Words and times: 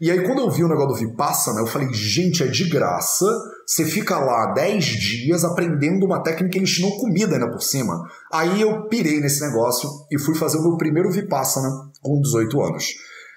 E 0.00 0.10
aí, 0.10 0.24
quando 0.24 0.38
eu 0.38 0.50
vi 0.50 0.64
o 0.64 0.68
negócio 0.68 0.88
do 0.88 0.94
Vipassana, 0.94 1.60
eu 1.60 1.66
falei, 1.66 1.92
gente, 1.92 2.42
é 2.42 2.46
de 2.46 2.70
graça. 2.70 3.26
Você 3.66 3.84
fica 3.84 4.18
lá 4.18 4.54
10 4.54 4.82
dias 4.82 5.44
aprendendo 5.44 6.06
uma 6.06 6.22
técnica 6.22 6.56
e 6.56 6.62
ensinam 6.62 6.90
comida 6.92 7.34
ainda 7.34 7.50
por 7.50 7.60
cima. 7.60 8.08
Aí 8.32 8.62
eu 8.62 8.88
pirei 8.88 9.20
nesse 9.20 9.42
negócio 9.46 9.90
e 10.10 10.18
fui 10.18 10.34
fazer 10.34 10.56
o 10.56 10.62
meu 10.62 10.78
primeiro 10.78 11.10
Vipassana 11.10 11.68
com 12.00 12.18
18 12.18 12.62
anos. 12.62 12.84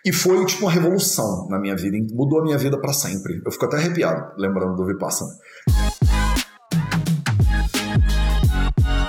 E 0.05 0.13
foi 0.13 0.45
tipo 0.45 0.61
uma 0.61 0.71
revolução 0.71 1.49
na 1.49 1.59
minha 1.59 1.75
vida, 1.75 1.97
mudou 2.13 2.39
a 2.39 2.43
minha 2.43 2.57
vida 2.57 2.79
para 2.79 2.93
sempre. 2.93 3.41
Eu 3.45 3.51
fico 3.51 3.65
até 3.65 3.75
arrepiado 3.75 4.31
lembrando 4.37 4.77
do 4.77 4.85
Vipassana. 4.85 5.31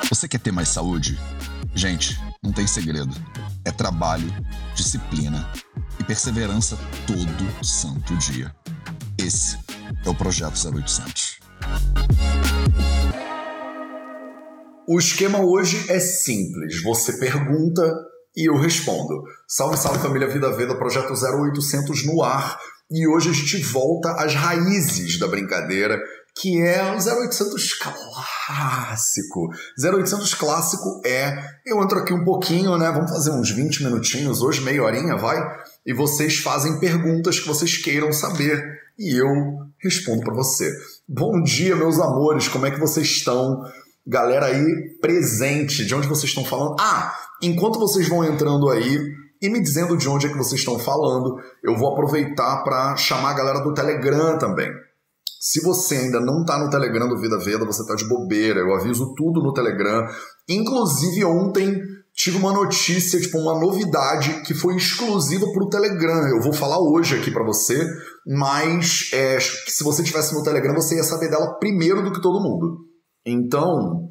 Você 0.08 0.26
quer 0.26 0.40
ter 0.40 0.50
mais 0.50 0.70
saúde? 0.70 1.16
Gente, 1.72 2.20
não 2.42 2.52
tem 2.52 2.66
segredo. 2.66 3.14
É 3.64 3.70
trabalho, 3.70 4.26
disciplina 4.74 5.48
e 5.98 6.04
perseverança 6.04 6.78
todo 7.06 7.64
santo 7.64 8.16
dia. 8.16 8.54
Esse 9.18 9.58
é 10.04 10.08
o 10.08 10.14
Projeto 10.14 10.54
0800. 10.54 11.40
O 14.86 14.98
esquema 14.98 15.40
hoje 15.40 15.90
é 15.90 15.98
simples. 15.98 16.82
Você 16.82 17.14
pergunta 17.14 17.82
e 18.36 18.48
eu 18.48 18.56
respondo. 18.56 19.22
Salve, 19.48 19.76
salve 19.76 20.00
família 20.00 20.28
Vida 20.28 20.50
Veda, 20.52 20.76
Projeto 20.76 21.12
0800 21.12 22.06
no 22.06 22.22
ar. 22.22 22.58
E 22.90 23.08
hoje 23.08 23.30
a 23.30 23.32
gente 23.32 23.62
volta 23.62 24.12
às 24.12 24.34
raízes 24.34 25.18
da 25.18 25.26
brincadeira, 25.26 25.98
que 26.36 26.60
é 26.60 26.82
o 26.92 26.96
0800 26.96 27.74
clássico. 27.74 29.48
0800 29.82 30.34
clássico 30.34 31.00
é, 31.06 31.34
eu 31.64 31.82
entro 31.82 31.98
aqui 31.98 32.12
um 32.12 32.24
pouquinho, 32.24 32.76
né? 32.76 32.90
Vamos 32.90 33.10
fazer 33.10 33.30
uns 33.30 33.50
20 33.50 33.84
minutinhos, 33.84 34.42
hoje 34.42 34.60
meia 34.60 34.82
horinha, 34.82 35.16
vai? 35.16 35.38
E 35.86 35.92
vocês 35.92 36.38
fazem 36.38 36.78
perguntas 36.78 37.38
que 37.38 37.46
vocês 37.46 37.76
queiram 37.76 38.12
saber 38.12 38.62
e 38.98 39.20
eu 39.20 39.26
respondo 39.78 40.22
para 40.22 40.34
você. 40.34 40.72
Bom 41.08 41.42
dia, 41.42 41.76
meus 41.76 41.98
amores, 41.98 42.48
como 42.48 42.66
é 42.66 42.70
que 42.70 42.80
vocês 42.80 43.06
estão? 43.06 43.60
Galera 44.06 44.46
aí 44.46 44.98
presente, 45.00 45.84
de 45.84 45.94
onde 45.94 46.08
vocês 46.08 46.30
estão 46.30 46.44
falando? 46.44 46.76
Ah, 46.78 47.14
enquanto 47.42 47.78
vocês 47.78 48.08
vão 48.08 48.24
entrando 48.24 48.70
aí 48.70 48.98
e 49.40 49.48
me 49.48 49.60
dizendo 49.60 49.96
de 49.96 50.08
onde 50.08 50.26
é 50.26 50.30
que 50.30 50.38
vocês 50.38 50.60
estão 50.60 50.78
falando, 50.78 51.36
eu 51.62 51.76
vou 51.76 51.92
aproveitar 51.92 52.62
para 52.62 52.96
chamar 52.96 53.30
a 53.30 53.34
galera 53.34 53.60
do 53.60 53.74
Telegram 53.74 54.38
também. 54.38 54.70
Se 55.40 55.60
você 55.62 55.96
ainda 55.96 56.20
não 56.20 56.40
está 56.40 56.58
no 56.58 56.70
Telegram 56.70 57.06
do 57.06 57.20
Vida 57.20 57.38
Veda, 57.38 57.66
você 57.66 57.82
está 57.82 57.94
de 57.94 58.08
bobeira. 58.08 58.60
Eu 58.60 58.74
aviso 58.74 59.14
tudo 59.14 59.42
no 59.42 59.52
Telegram. 59.52 60.06
Inclusive 60.48 61.22
ontem 61.26 61.82
tive 62.14 62.38
uma 62.38 62.52
notícia, 62.52 63.20
tipo, 63.20 63.38
uma 63.38 63.58
novidade 63.58 64.42
que 64.42 64.54
foi 64.54 64.76
exclusiva 64.76 65.50
para 65.52 65.64
o 65.64 65.68
Telegram. 65.68 66.28
Eu 66.28 66.40
vou 66.40 66.52
falar 66.52 66.78
hoje 66.78 67.16
aqui 67.16 67.30
para 67.30 67.44
você, 67.44 67.84
mas 68.24 69.10
é, 69.12 69.38
se 69.40 69.82
você 69.82 70.02
tivesse 70.02 70.32
no 70.32 70.42
Telegram, 70.42 70.74
você 70.74 70.94
ia 70.94 71.02
saber 71.02 71.28
dela 71.28 71.58
primeiro 71.58 72.02
do 72.04 72.12
que 72.12 72.22
todo 72.22 72.42
mundo. 72.42 72.84
Então, 73.26 74.10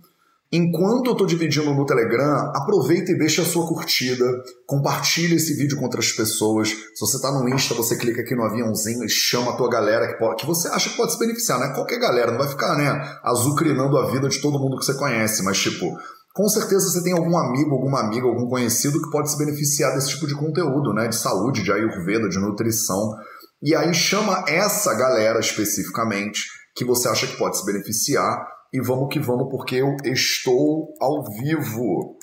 enquanto 0.52 1.08
eu 1.08 1.12
estou 1.14 1.26
dividindo 1.26 1.74
no 1.74 1.86
Telegram, 1.86 2.52
aproveita 2.54 3.12
e 3.12 3.18
deixa 3.18 3.42
a 3.42 3.46
sua 3.46 3.66
curtida, 3.66 4.26
compartilha 4.68 5.36
esse 5.36 5.54
vídeo 5.54 5.78
com 5.78 5.86
outras 5.86 6.12
pessoas. 6.12 6.70
Se 6.70 7.00
você 7.00 7.16
está 7.16 7.32
no 7.32 7.48
Insta, 7.48 7.74
você 7.74 7.96
clica 7.96 8.22
aqui 8.22 8.36
no 8.36 8.44
aviãozinho 8.44 9.06
e 9.06 9.10
chama 9.10 9.52
a 9.52 9.56
tua 9.56 9.70
galera 9.70 10.08
que, 10.08 10.20
pode, 10.20 10.36
que 10.42 10.46
você 10.46 10.68
acha 10.68 10.90
que 10.90 10.98
pode 10.98 11.14
se 11.14 11.20
beneficiar, 11.20 11.58
né? 11.58 11.74
Qualquer 11.74 12.00
galera, 12.00 12.32
não 12.32 12.40
vai 12.40 12.50
ficar, 12.50 12.76
né, 12.76 13.18
azucrinando 13.24 13.98
a 13.98 14.12
vida 14.12 14.28
de 14.28 14.42
todo 14.42 14.60
mundo 14.60 14.78
que 14.78 14.86
você 14.86 14.96
conhece, 14.96 15.42
mas 15.42 15.58
tipo, 15.58 15.86
com 16.34 16.50
certeza 16.50 16.90
você 16.90 17.04
tem 17.04 17.14
algum 17.14 17.38
amigo, 17.38 17.76
alguma 17.76 18.00
amiga, 18.00 18.26
algum 18.26 18.48
conhecido 18.48 19.00
que 19.00 19.12
pode 19.12 19.30
se 19.30 19.38
beneficiar 19.38 19.94
desse 19.94 20.10
tipo 20.10 20.26
de 20.26 20.34
conteúdo, 20.34 20.92
né? 20.92 21.08
De 21.08 21.16
saúde, 21.16 21.62
de 21.62 21.72
ayurveda, 21.72 22.28
de 22.28 22.40
nutrição. 22.40 23.16
E 23.62 23.76
aí 23.76 23.94
chama 23.94 24.44
essa 24.48 24.96
galera 24.96 25.40
especificamente 25.40 26.42
que 26.76 26.84
você 26.84 27.08
acha 27.08 27.28
que 27.28 27.38
pode 27.38 27.58
se 27.58 27.66
beneficiar 27.66 28.48
e 28.74 28.82
vamos 28.82 29.14
que 29.14 29.20
vamos 29.20 29.48
porque 29.52 29.76
eu 29.76 29.96
estou 30.04 30.96
ao 31.00 31.24
vivo 31.24 32.18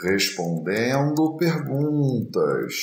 respondendo 0.00 1.36
perguntas. 1.36 2.74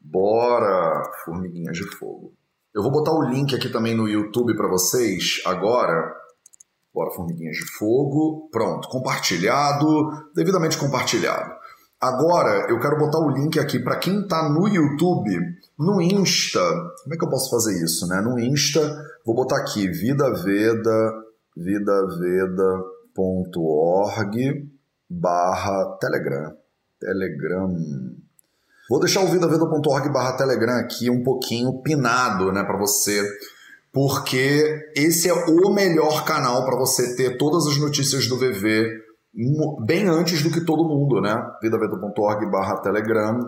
Bora, 0.00 1.02
formiguinhas 1.24 1.76
de 1.76 1.84
fogo. 1.96 2.32
Eu 2.72 2.82
vou 2.82 2.92
botar 2.92 3.12
o 3.12 3.24
link 3.24 3.56
aqui 3.56 3.68
também 3.68 3.96
no 3.96 4.08
YouTube 4.08 4.56
para 4.56 4.68
vocês 4.68 5.42
agora 5.44 6.19
Bora, 6.92 7.10
formiguinhas 7.12 7.56
de 7.56 7.66
fogo. 7.72 8.48
Pronto, 8.50 8.88
compartilhado, 8.88 9.86
devidamente 10.34 10.76
compartilhado. 10.76 11.52
Agora 12.00 12.70
eu 12.70 12.80
quero 12.80 12.96
botar 12.96 13.18
o 13.18 13.28
link 13.30 13.58
aqui 13.58 13.78
para 13.78 13.98
quem 13.98 14.22
está 14.22 14.48
no 14.48 14.66
YouTube, 14.66 15.38
no 15.78 16.00
Insta. 16.00 16.60
Como 17.02 17.14
é 17.14 17.16
que 17.16 17.24
eu 17.24 17.28
posso 17.28 17.50
fazer 17.50 17.84
isso, 17.84 18.06
né? 18.06 18.22
No 18.22 18.38
Insta, 18.38 18.80
vou 19.24 19.34
botar 19.34 19.58
aqui 19.58 19.86
vidaveda, 19.86 21.12
vidaveda.org 21.54 22.80
barra 25.10 25.98
Telegram. 26.00 26.56
Telegram. 26.98 27.76
Vou 28.88 28.98
deixar 28.98 29.20
o 29.22 29.28
vidaveda.org 29.28 30.08
barra 30.08 30.36
Telegram 30.38 30.78
aqui 30.78 31.10
um 31.10 31.22
pouquinho 31.22 31.82
pinado, 31.82 32.50
né, 32.50 32.64
para 32.64 32.78
você 32.78 33.22
porque 33.92 34.92
esse 34.96 35.28
é 35.28 35.32
o 35.32 35.72
melhor 35.72 36.24
canal 36.24 36.64
para 36.64 36.78
você 36.78 37.16
ter 37.16 37.36
todas 37.36 37.66
as 37.66 37.76
notícias 37.76 38.26
do 38.28 38.38
VV 38.38 38.88
bem 39.86 40.08
antes 40.08 40.42
do 40.42 40.50
que 40.50 40.64
todo 40.64 40.88
mundo, 40.88 41.20
né? 41.20 41.40
vidavedo.org 41.62 42.50
barra 42.50 42.80
telegram. 42.80 43.38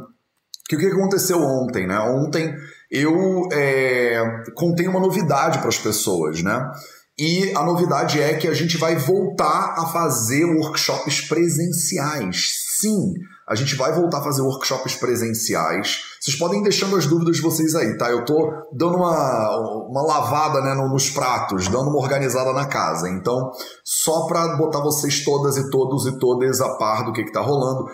Que 0.68 0.76
o 0.76 0.78
que 0.78 0.86
aconteceu 0.86 1.38
ontem, 1.38 1.86
né? 1.86 1.98
Ontem 1.98 2.54
eu 2.90 3.48
é, 3.52 4.22
contei 4.54 4.86
uma 4.86 5.00
novidade 5.00 5.58
para 5.58 5.68
as 5.68 5.78
pessoas, 5.78 6.42
né? 6.42 6.70
E 7.18 7.52
a 7.54 7.62
novidade 7.62 8.20
é 8.20 8.34
que 8.34 8.48
a 8.48 8.54
gente 8.54 8.78
vai 8.78 8.96
voltar 8.96 9.74
a 9.76 9.86
fazer 9.86 10.44
workshops 10.44 11.28
presenciais. 11.28 12.46
Sim, 12.80 13.12
a 13.52 13.54
gente 13.54 13.76
vai 13.76 13.92
voltar 13.92 14.18
a 14.18 14.22
fazer 14.22 14.40
workshops 14.40 14.94
presenciais. 14.94 15.98
Vocês 16.18 16.38
podem 16.38 16.60
ir 16.60 16.62
deixando 16.62 16.96
as 16.96 17.06
dúvidas 17.06 17.36
de 17.36 17.42
vocês 17.42 17.74
aí, 17.74 17.98
tá? 17.98 18.10
Eu 18.10 18.24
tô 18.24 18.50
dando 18.72 18.96
uma, 18.96 19.56
uma 19.90 20.02
lavada 20.02 20.62
né, 20.62 20.74
nos 20.74 21.10
pratos, 21.10 21.68
dando 21.68 21.90
uma 21.90 21.98
organizada 21.98 22.50
na 22.54 22.64
casa. 22.64 23.10
Então, 23.10 23.50
só 23.84 24.26
para 24.26 24.56
botar 24.56 24.80
vocês 24.80 25.22
todas 25.22 25.58
e 25.58 25.68
todos 25.68 26.06
e 26.06 26.18
todas 26.18 26.62
a 26.62 26.78
par 26.78 27.04
do 27.04 27.12
que, 27.12 27.24
que 27.24 27.32
tá 27.32 27.42
rolando, 27.42 27.84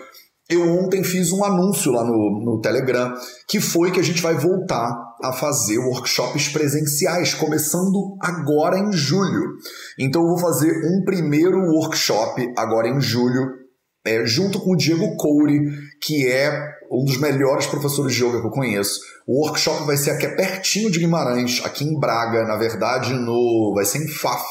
eu 0.49 0.63
ontem 0.79 1.03
fiz 1.03 1.31
um 1.31 1.43
anúncio 1.43 1.91
lá 1.91 2.03
no, 2.03 2.41
no 2.43 2.61
Telegram, 2.61 3.13
que 3.47 3.59
foi 3.59 3.91
que 3.91 3.99
a 3.99 4.03
gente 4.03 4.21
vai 4.21 4.33
voltar 4.33 4.97
a 5.21 5.33
fazer 5.33 5.77
workshops 5.77 6.47
presenciais, 6.47 7.33
começando 7.35 8.17
agora 8.21 8.79
em 8.79 8.91
julho. 8.91 9.57
Então 9.99 10.21
eu 10.21 10.29
vou 10.29 10.39
fazer 10.39 10.71
um 10.71 11.03
primeiro 11.03 11.59
workshop 11.59 12.51
agora 12.57 12.87
em 12.87 12.99
julho, 13.01 13.58
é, 14.05 14.25
junto 14.25 14.59
com 14.59 14.73
o 14.73 14.77
Diego 14.77 15.15
Coure, 15.17 15.59
que 16.01 16.27
é 16.27 16.51
um 16.91 17.03
dos 17.03 17.17
melhores 17.17 17.67
professores 17.67 18.13
de 18.13 18.23
yoga 18.23 18.41
que 18.41 18.47
eu 18.47 18.51
conheço. 18.51 18.99
O 19.27 19.45
workshop 19.45 19.85
vai 19.85 19.97
ser 19.97 20.11
aqui 20.11 20.27
pertinho 20.29 20.89
de 20.89 20.99
Guimarães, 20.99 21.61
aqui 21.63 21.83
em 21.83 21.99
Braga, 21.99 22.45
na 22.45 22.57
verdade, 22.57 23.13
no 23.13 23.73
vai 23.75 23.85
ser 23.85 23.99
em 23.99 24.07
Faf, 24.07 24.45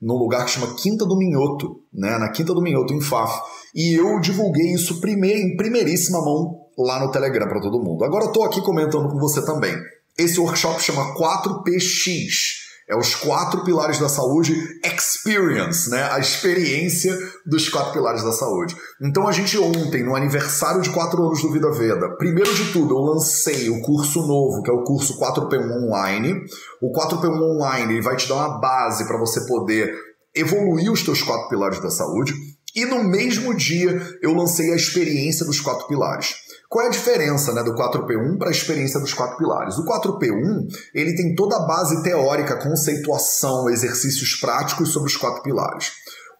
num 0.00 0.14
lugar 0.14 0.44
que 0.44 0.52
chama 0.52 0.74
Quinta 0.76 1.04
do 1.04 1.16
Minhoto, 1.16 1.82
né? 1.92 2.16
Na 2.18 2.30
Quinta 2.30 2.54
do 2.54 2.62
Minhoto, 2.62 2.94
em 2.94 3.00
Faf. 3.00 3.40
E 3.74 3.94
eu 3.98 4.20
divulguei 4.20 4.74
isso 4.74 5.00
primeir, 5.00 5.38
em 5.38 5.56
primeiríssima 5.56 6.20
mão 6.20 6.60
lá 6.78 7.00
no 7.04 7.10
Telegram 7.10 7.48
para 7.48 7.60
todo 7.60 7.82
mundo. 7.82 8.04
Agora 8.04 8.26
eu 8.26 8.32
tô 8.32 8.42
aqui 8.44 8.60
comentando 8.62 9.08
com 9.08 9.18
você 9.18 9.44
também. 9.44 9.74
Esse 10.18 10.38
workshop 10.38 10.82
chama 10.82 11.14
4PX 11.14 12.69
é 12.90 12.96
os 12.96 13.14
quatro 13.14 13.62
pilares 13.62 14.00
da 14.00 14.08
saúde 14.08 14.52
experience, 14.84 15.88
né? 15.88 16.10
A 16.10 16.18
experiência 16.18 17.16
dos 17.46 17.68
quatro 17.68 17.92
pilares 17.92 18.24
da 18.24 18.32
saúde. 18.32 18.76
Então 19.00 19.28
a 19.28 19.32
gente 19.32 19.56
ontem, 19.56 20.02
no 20.02 20.16
aniversário 20.16 20.82
de 20.82 20.90
quatro 20.90 21.24
anos 21.24 21.40
do 21.40 21.52
Vida 21.52 21.70
Veda, 21.70 22.16
primeiro 22.16 22.52
de 22.52 22.72
tudo, 22.72 22.96
eu 22.96 22.98
lancei 22.98 23.70
o 23.70 23.80
curso 23.80 24.26
novo, 24.26 24.60
que 24.62 24.70
é 24.70 24.74
o 24.74 24.82
curso 24.82 25.16
4P1 25.20 25.70
Online. 25.86 26.42
O 26.82 26.92
4P1 26.92 27.40
Online 27.40 27.94
ele 27.94 28.02
vai 28.02 28.16
te 28.16 28.28
dar 28.28 28.34
uma 28.34 28.60
base 28.60 29.06
para 29.06 29.18
você 29.18 29.46
poder 29.46 29.94
evoluir 30.34 30.90
os 30.90 31.04
teus 31.04 31.22
quatro 31.22 31.48
pilares 31.48 31.80
da 31.80 31.90
saúde. 31.90 32.34
E 32.74 32.84
no 32.86 33.04
mesmo 33.04 33.54
dia 33.54 34.00
eu 34.20 34.34
lancei 34.34 34.72
a 34.72 34.76
experiência 34.76 35.46
dos 35.46 35.60
quatro 35.60 35.86
pilares. 35.86 36.34
Qual 36.70 36.84
é 36.84 36.86
a 36.86 36.92
diferença 36.92 37.52
né, 37.52 37.64
do 37.64 37.74
4P1 37.74 38.38
para 38.38 38.46
a 38.46 38.52
experiência 38.52 39.00
dos 39.00 39.12
quatro 39.12 39.36
pilares? 39.36 39.76
O 39.76 39.84
4P1 39.84 40.68
ele 40.94 41.16
tem 41.16 41.34
toda 41.34 41.56
a 41.56 41.66
base 41.66 42.00
teórica, 42.04 42.62
conceituação, 42.62 43.68
exercícios 43.68 44.36
práticos 44.36 44.92
sobre 44.92 45.08
os 45.08 45.16
quatro 45.16 45.42
pilares. 45.42 45.90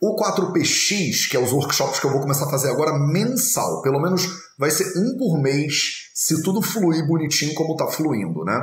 O 0.01 0.15
4PX, 0.15 1.29
que 1.29 1.37
é 1.37 1.41
os 1.41 1.53
workshops 1.53 1.99
que 1.99 2.07
eu 2.07 2.13
vou 2.13 2.21
começar 2.21 2.47
a 2.47 2.51
fazer 2.51 2.71
agora 2.71 2.97
mensal, 2.97 3.83
pelo 3.83 4.01
menos 4.01 4.29
vai 4.57 4.71
ser 4.71 4.97
um 4.97 5.19
por 5.19 5.43
mês, 5.43 6.11
se 6.15 6.41
tudo 6.45 6.63
fluir 6.63 7.05
bonitinho 7.09 7.53
como 7.55 7.73
está 7.73 7.89
fluindo, 7.89 8.45
né? 8.45 8.63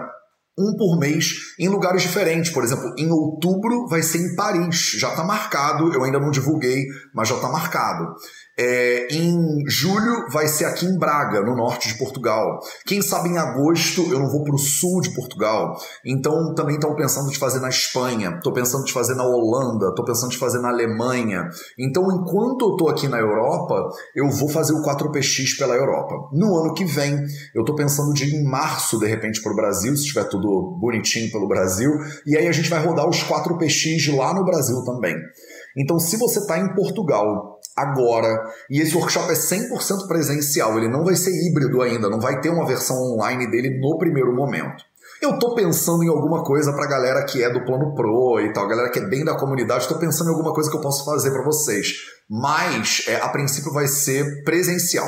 um 0.57 0.75
por 0.75 0.97
mês 0.97 1.33
em 1.59 1.67
lugares 1.67 2.01
diferentes. 2.01 2.51
Por 2.51 2.63
exemplo, 2.63 2.93
em 2.97 3.11
outubro 3.11 3.87
vai 3.87 4.01
ser 4.01 4.19
em 4.19 4.35
Paris, 4.35 4.95
já 4.97 5.09
está 5.09 5.23
marcado, 5.23 5.93
eu 5.93 6.03
ainda 6.03 6.19
não 6.19 6.31
divulguei, 6.31 6.87
mas 7.13 7.27
já 7.27 7.35
está 7.35 7.49
marcado. 7.49 8.15
É, 8.59 9.07
em 9.11 9.63
julho 9.67 10.25
vai 10.31 10.47
ser 10.47 10.65
aqui 10.65 10.85
em 10.87 10.97
Braga, 10.97 11.41
no 11.41 11.55
norte 11.55 11.89
de 11.89 11.97
Portugal. 11.97 12.59
Quem 12.87 13.03
sabe 13.03 13.29
em 13.29 13.37
agosto 13.37 14.01
eu 14.11 14.17
não 14.17 14.31
vou 14.31 14.43
para 14.43 14.55
o 14.55 14.57
sul 14.57 14.99
de 15.01 15.13
Portugal. 15.13 15.77
Então 16.03 16.55
também 16.55 16.75
estão 16.75 16.95
pensando 16.95 17.29
de 17.29 17.37
fazer 17.37 17.59
na 17.59 17.69
Espanha, 17.69 18.35
estou 18.37 18.51
pensando 18.51 18.83
de 18.83 18.91
fazer 18.91 19.13
na 19.13 19.25
Holanda, 19.25 19.89
estou 19.89 20.03
pensando 20.03 20.31
de 20.31 20.39
fazer 20.39 20.59
na 20.59 20.69
Alemanha. 20.69 21.47
Então 21.77 22.03
enquanto 22.11 22.65
eu 22.65 22.71
estou 22.71 22.89
aqui 22.89 23.07
na 23.07 23.19
Europa, 23.19 23.89
eu 24.15 24.27
vou 24.29 24.49
fazer 24.49 24.73
o 24.73 24.81
4PX 24.81 25.57
pela 25.59 25.75
Europa. 25.75 26.15
No 26.33 26.57
ano 26.57 26.73
que 26.73 26.83
vem, 26.83 27.15
eu 27.53 27.61
estou 27.61 27.75
pensando 27.75 28.11
de 28.11 28.25
ir 28.25 28.35
em 28.35 28.43
março, 28.43 28.97
de 28.97 29.05
repente, 29.05 29.41
para 29.41 29.51
o 29.51 29.55
Brasil, 29.55 29.95
se 29.95 30.01
estiver 30.01 30.23
tudo 30.23 30.77
bonitinho 30.79 31.31
pelo 31.31 31.47
Brasil. 31.47 31.91
E 32.25 32.35
aí 32.35 32.47
a 32.47 32.51
gente 32.51 32.69
vai 32.69 32.83
rodar 32.83 33.07
os 33.07 33.23
4PX 33.23 34.15
lá 34.15 34.33
no 34.33 34.43
Brasil 34.43 34.83
também. 34.83 35.15
Então, 35.77 35.99
se 35.99 36.17
você 36.17 36.39
está 36.39 36.57
em 36.57 36.73
Portugal 36.73 37.56
agora, 37.77 38.51
e 38.69 38.81
esse 38.81 38.95
workshop 38.95 39.31
é 39.31 39.35
100% 39.35 40.07
presencial, 40.07 40.77
ele 40.77 40.87
não 40.87 41.03
vai 41.03 41.15
ser 41.15 41.31
híbrido 41.31 41.81
ainda, 41.81 42.09
não 42.09 42.19
vai 42.19 42.41
ter 42.41 42.49
uma 42.49 42.65
versão 42.65 42.97
online 43.13 43.49
dele 43.51 43.79
no 43.79 43.97
primeiro 43.97 44.35
momento. 44.35 44.83
Eu 45.21 45.39
tô 45.39 45.55
pensando 45.55 46.03
em 46.03 46.09
alguma 46.09 46.43
coisa 46.43 46.71
pra 46.73 46.85
galera 46.85 47.23
que 47.25 47.43
é 47.43 47.49
do 47.49 47.65
plano 47.65 47.95
Pro 47.95 48.39
e 48.39 48.53
tal, 48.53 48.67
galera 48.67 48.89
que 48.89 48.99
é 48.99 49.05
bem 49.05 49.25
da 49.25 49.35
comunidade, 49.35 49.87
tô 49.87 49.97
pensando 49.97 50.27
em 50.27 50.33
alguma 50.33 50.53
coisa 50.53 50.69
que 50.69 50.77
eu 50.77 50.81
posso 50.81 51.03
fazer 51.05 51.31
para 51.31 51.43
vocês. 51.43 51.93
Mas, 52.29 53.05
é, 53.07 53.15
a 53.15 53.29
princípio, 53.29 53.71
vai 53.71 53.87
ser 53.87 54.43
presencial. 54.43 55.07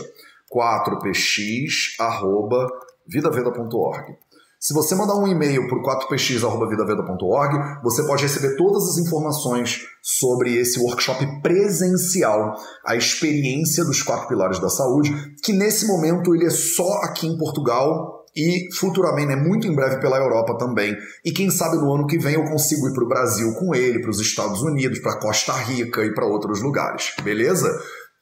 4px 0.53 1.97
vidaveda.org. 3.09 4.17
Se 4.59 4.73
você 4.73 4.95
mandar 4.95 5.17
um 5.17 5.29
e-mail 5.29 5.69
por 5.69 5.83
4px.vidaveda.org, 5.83 7.83
você 7.83 8.03
pode 8.05 8.23
receber 8.23 8.57
todas 8.57 8.89
as 8.89 8.99
informações 8.99 9.83
sobre 10.03 10.57
esse 10.57 10.81
workshop 10.81 11.43
presencial, 11.43 12.55
a 12.85 12.97
experiência 12.97 13.85
dos 13.85 14.03
quatro 14.03 14.29
pilares 14.29 14.59
da 14.59 14.71
saúde, 14.71 15.13
que 15.43 15.53
nesse 15.53 15.87
momento 15.87 16.35
ele 16.35 16.47
é 16.47 16.51
só 16.51 17.01
aqui 17.03 17.27
em 17.27 17.37
Portugal 17.37 18.25
e 18.35 18.69
futuramente, 18.75 19.29
né, 19.29 19.37
muito 19.37 19.67
em 19.67 19.75
breve 19.75 20.01
pela 20.01 20.19
Europa 20.19 20.57
também. 20.59 20.95
E 21.25 21.33
quem 21.33 21.51
sabe 21.51 21.77
no 21.77 21.95
ano 21.95 22.07
que 22.07 22.19
vem 22.19 22.35
eu 22.35 22.45
consigo 22.45 22.89
ir 22.89 22.93
para 22.93 23.05
o 23.05 23.09
Brasil 23.09 23.55
com 23.55 23.75
ele, 23.75 24.01
para 24.01 24.11
os 24.11 24.21
Estados 24.21 24.63
Unidos, 24.63 24.99
para 24.99 25.19
Costa 25.19 25.53
Rica 25.53 26.05
e 26.05 26.13
para 26.13 26.27
outros 26.27 26.61
lugares, 26.61 27.15
beleza? 27.23 27.69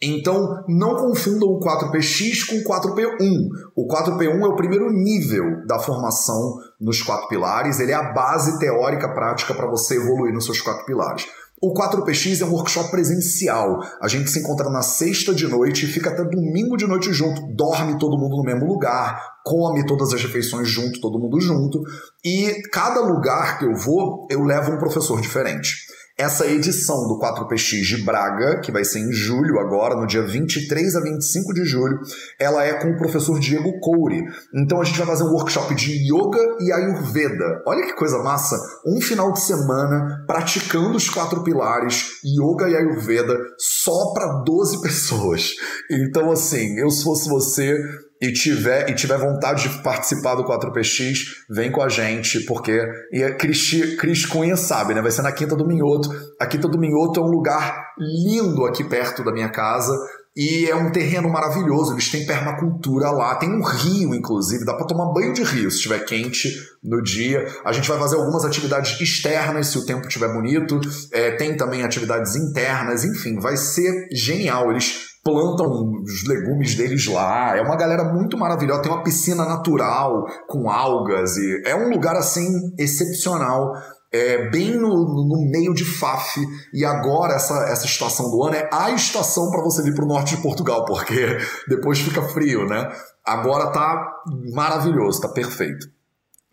Então, 0.05 0.65
não 0.69 0.97
confundam 0.97 1.49
o 1.49 1.61
4PX 1.61 2.47
com 2.47 2.57
o 2.57 2.65
4P1. 2.65 3.49
O 3.75 3.89
4P1 3.89 4.43
é 4.43 4.47
o 4.47 4.57
primeiro 4.57 4.93
nível 4.93 5.65
da 5.67 5.79
formação 5.79 6.59
nos 6.81 7.03
quatro 7.03 7.29
pilares, 7.29 7.81
ele 7.81 7.93
é 7.93 7.95
a 7.95 8.13
base 8.13 8.59
teórica 8.59 9.09
prática 9.15 9.55
para 9.55 9.71
você 9.71 9.97
evoluir 9.97 10.35
nos 10.35 10.45
seus 10.45 10.61
quatro 10.61 10.85
pilares. 10.85 11.27
O 11.63 11.73
4PX 11.73 12.43
é 12.43 12.45
um 12.45 12.53
workshop 12.53 12.91
presencial. 12.91 13.81
A 13.99 14.07
gente 14.07 14.31
se 14.31 14.41
encontra 14.41 14.69
na 14.69 14.83
sexta 14.83 15.35
de 15.35 15.49
noite 15.49 15.87
e 15.87 15.89
fica 15.89 16.11
até 16.11 16.23
domingo 16.23 16.77
de 16.77 16.87
noite 16.87 17.11
junto. 17.11 17.41
Dorme 17.55 17.99
todo 17.99 18.19
mundo 18.19 18.37
no 18.37 18.43
mesmo 18.43 18.67
lugar, 18.67 19.19
come 19.43 19.87
todas 19.87 20.13
as 20.13 20.21
refeições 20.21 20.69
junto, 20.69 21.01
todo 21.01 21.19
mundo 21.19 21.41
junto. 21.41 21.83
E 22.23 22.61
cada 22.71 23.01
lugar 23.01 23.59
que 23.59 23.65
eu 23.65 23.75
vou, 23.75 24.27
eu 24.31 24.43
levo 24.43 24.73
um 24.73 24.79
professor 24.79 25.19
diferente. 25.23 25.87
Essa 26.17 26.47
edição 26.47 27.09
do 27.09 27.19
4PX 27.19 27.83
de 27.83 28.05
Braga, 28.05 28.61
que 28.61 28.71
vai 28.71 28.85
ser 28.85 29.01
em 29.01 29.13
julho 29.13 29.59
agora, 29.59 29.97
no 29.97 30.07
dia 30.07 30.25
23 30.25 30.95
a 30.95 31.01
25 31.01 31.53
de 31.53 31.65
julho, 31.65 31.99
ela 32.39 32.65
é 32.65 32.75
com 32.75 32.91
o 32.91 32.97
professor 32.97 33.41
Diego 33.41 33.81
Coure. 33.81 34.23
Então 34.55 34.81
a 34.81 34.85
gente 34.85 34.97
vai 34.97 35.09
fazer 35.09 35.25
um 35.25 35.33
workshop 35.33 35.75
de 35.75 35.91
yoga 36.05 36.39
e 36.61 36.73
ayurveda. 36.73 37.65
Olha 37.67 37.85
que 37.85 37.97
coisa 37.97 38.23
massa! 38.23 38.57
Um 38.87 39.01
final 39.01 39.33
de 39.33 39.41
semana 39.41 40.25
praticando 40.25 40.97
os 40.97 41.11
quatro 41.11 41.43
pilares, 41.43 42.21
yoga 42.25 42.69
e 42.69 42.77
ayurveda, 42.77 43.37
só 43.59 44.13
para 44.13 44.45
12 44.45 44.83
pessoas. 44.87 45.55
Então 45.91 46.31
assim, 46.31 46.79
eu 46.79 46.91
se 46.91 47.03
fosse 47.03 47.29
você, 47.29 47.77
e 48.25 48.33
tiver, 48.33 48.89
e 48.89 48.95
tiver 48.95 49.19
vontade 49.19 49.69
de 49.69 49.83
participar 49.83 50.35
do 50.35 50.45
4PX, 50.45 51.27
vem 51.51 51.71
com 51.71 51.83
a 51.83 51.91
gente, 51.91 52.41
porque 52.47 52.81
e 53.13 53.23
a 53.23 53.35
Cris, 53.35 54.25
Cunha 54.25 54.57
sabe, 54.57 54.95
né? 54.95 55.03
Vai 55.03 55.11
ser 55.11 55.21
na 55.21 55.31
Quinta 55.31 55.55
do 55.55 55.67
Minhoto. 55.67 56.09
A 56.41 56.47
Quinta 56.47 56.67
do 56.67 56.79
Minhoto 56.79 57.21
é 57.21 57.23
um 57.23 57.29
lugar 57.29 57.85
lindo 57.99 58.65
aqui 58.65 58.83
perto 58.83 59.23
da 59.23 59.31
minha 59.31 59.51
casa. 59.51 59.93
E 60.37 60.67
é 60.69 60.75
um 60.75 60.91
terreno 60.91 61.29
maravilhoso, 61.29 61.93
eles 61.93 62.11
têm 62.11 62.27
permacultura 62.27 63.09
lá, 63.11 63.37
tem 63.37 63.49
um 63.49 63.63
rio, 63.63 64.13
inclusive, 64.17 64.65
dá 64.65 64.75
para 64.75 64.85
tomar 64.85 65.13
banho 65.13 65.33
de 65.33 65.45
rio 65.45 65.71
se 65.71 65.77
estiver 65.77 66.01
quente 66.01 66.51
no 66.83 67.01
dia. 67.01 67.47
A 67.65 67.73
gente 67.73 67.89
vai 67.89 67.97
fazer 67.97 68.17
algumas 68.17 68.45
atividades 68.45 69.01
externas 69.01 69.69
se 69.69 69.79
o 69.79 69.87
tempo 69.87 70.09
estiver 70.09 70.33
bonito, 70.33 70.81
é, 71.13 71.37
tem 71.37 71.57
também 71.57 71.85
atividades 71.85 72.35
internas, 72.35 73.05
enfim, 73.05 73.39
vai 73.39 73.57
ser 73.57 74.09
genial. 74.11 74.73
Eles 74.73 75.14
plantam 75.25 76.03
os 76.03 76.29
legumes 76.29 76.75
deles 76.77 77.07
lá. 77.07 77.57
É 77.57 77.63
uma 77.63 77.77
galera 77.77 78.05
muito 78.05 78.37
maravilhosa. 78.37 78.83
Tem 78.83 78.93
uma 78.93 79.03
piscina 79.03 79.45
natural 79.47 80.27
com 80.47 80.71
algas 80.71 81.37
e 81.39 81.63
é 81.65 81.75
um 81.75 81.89
lugar 81.89 82.15
assim 82.15 82.47
excepcional. 82.79 83.73
É, 84.13 84.49
bem 84.49 84.77
no, 84.77 84.89
no 84.89 85.51
meio 85.51 85.75
de 85.75 85.85
Faf. 85.85 86.41
E 86.73 86.85
agora, 86.85 87.35
essa, 87.35 87.65
essa 87.65 87.85
estação 87.85 88.31
do 88.31 88.45
ano 88.45 88.55
é 88.55 88.71
a 88.73 88.93
estação 88.93 89.51
para 89.51 89.61
você 89.61 89.83
vir 89.83 89.93
para 89.93 90.05
o 90.05 90.09
norte 90.09 90.37
de 90.37 90.43
Portugal, 90.43 90.85
porque 90.85 91.37
depois 91.67 91.99
fica 91.99 92.23
frio, 92.23 92.65
né? 92.65 92.93
Agora 93.27 93.73
tá 93.73 94.23
maravilhoso, 94.53 95.21
tá 95.21 95.29
perfeito. 95.29 95.94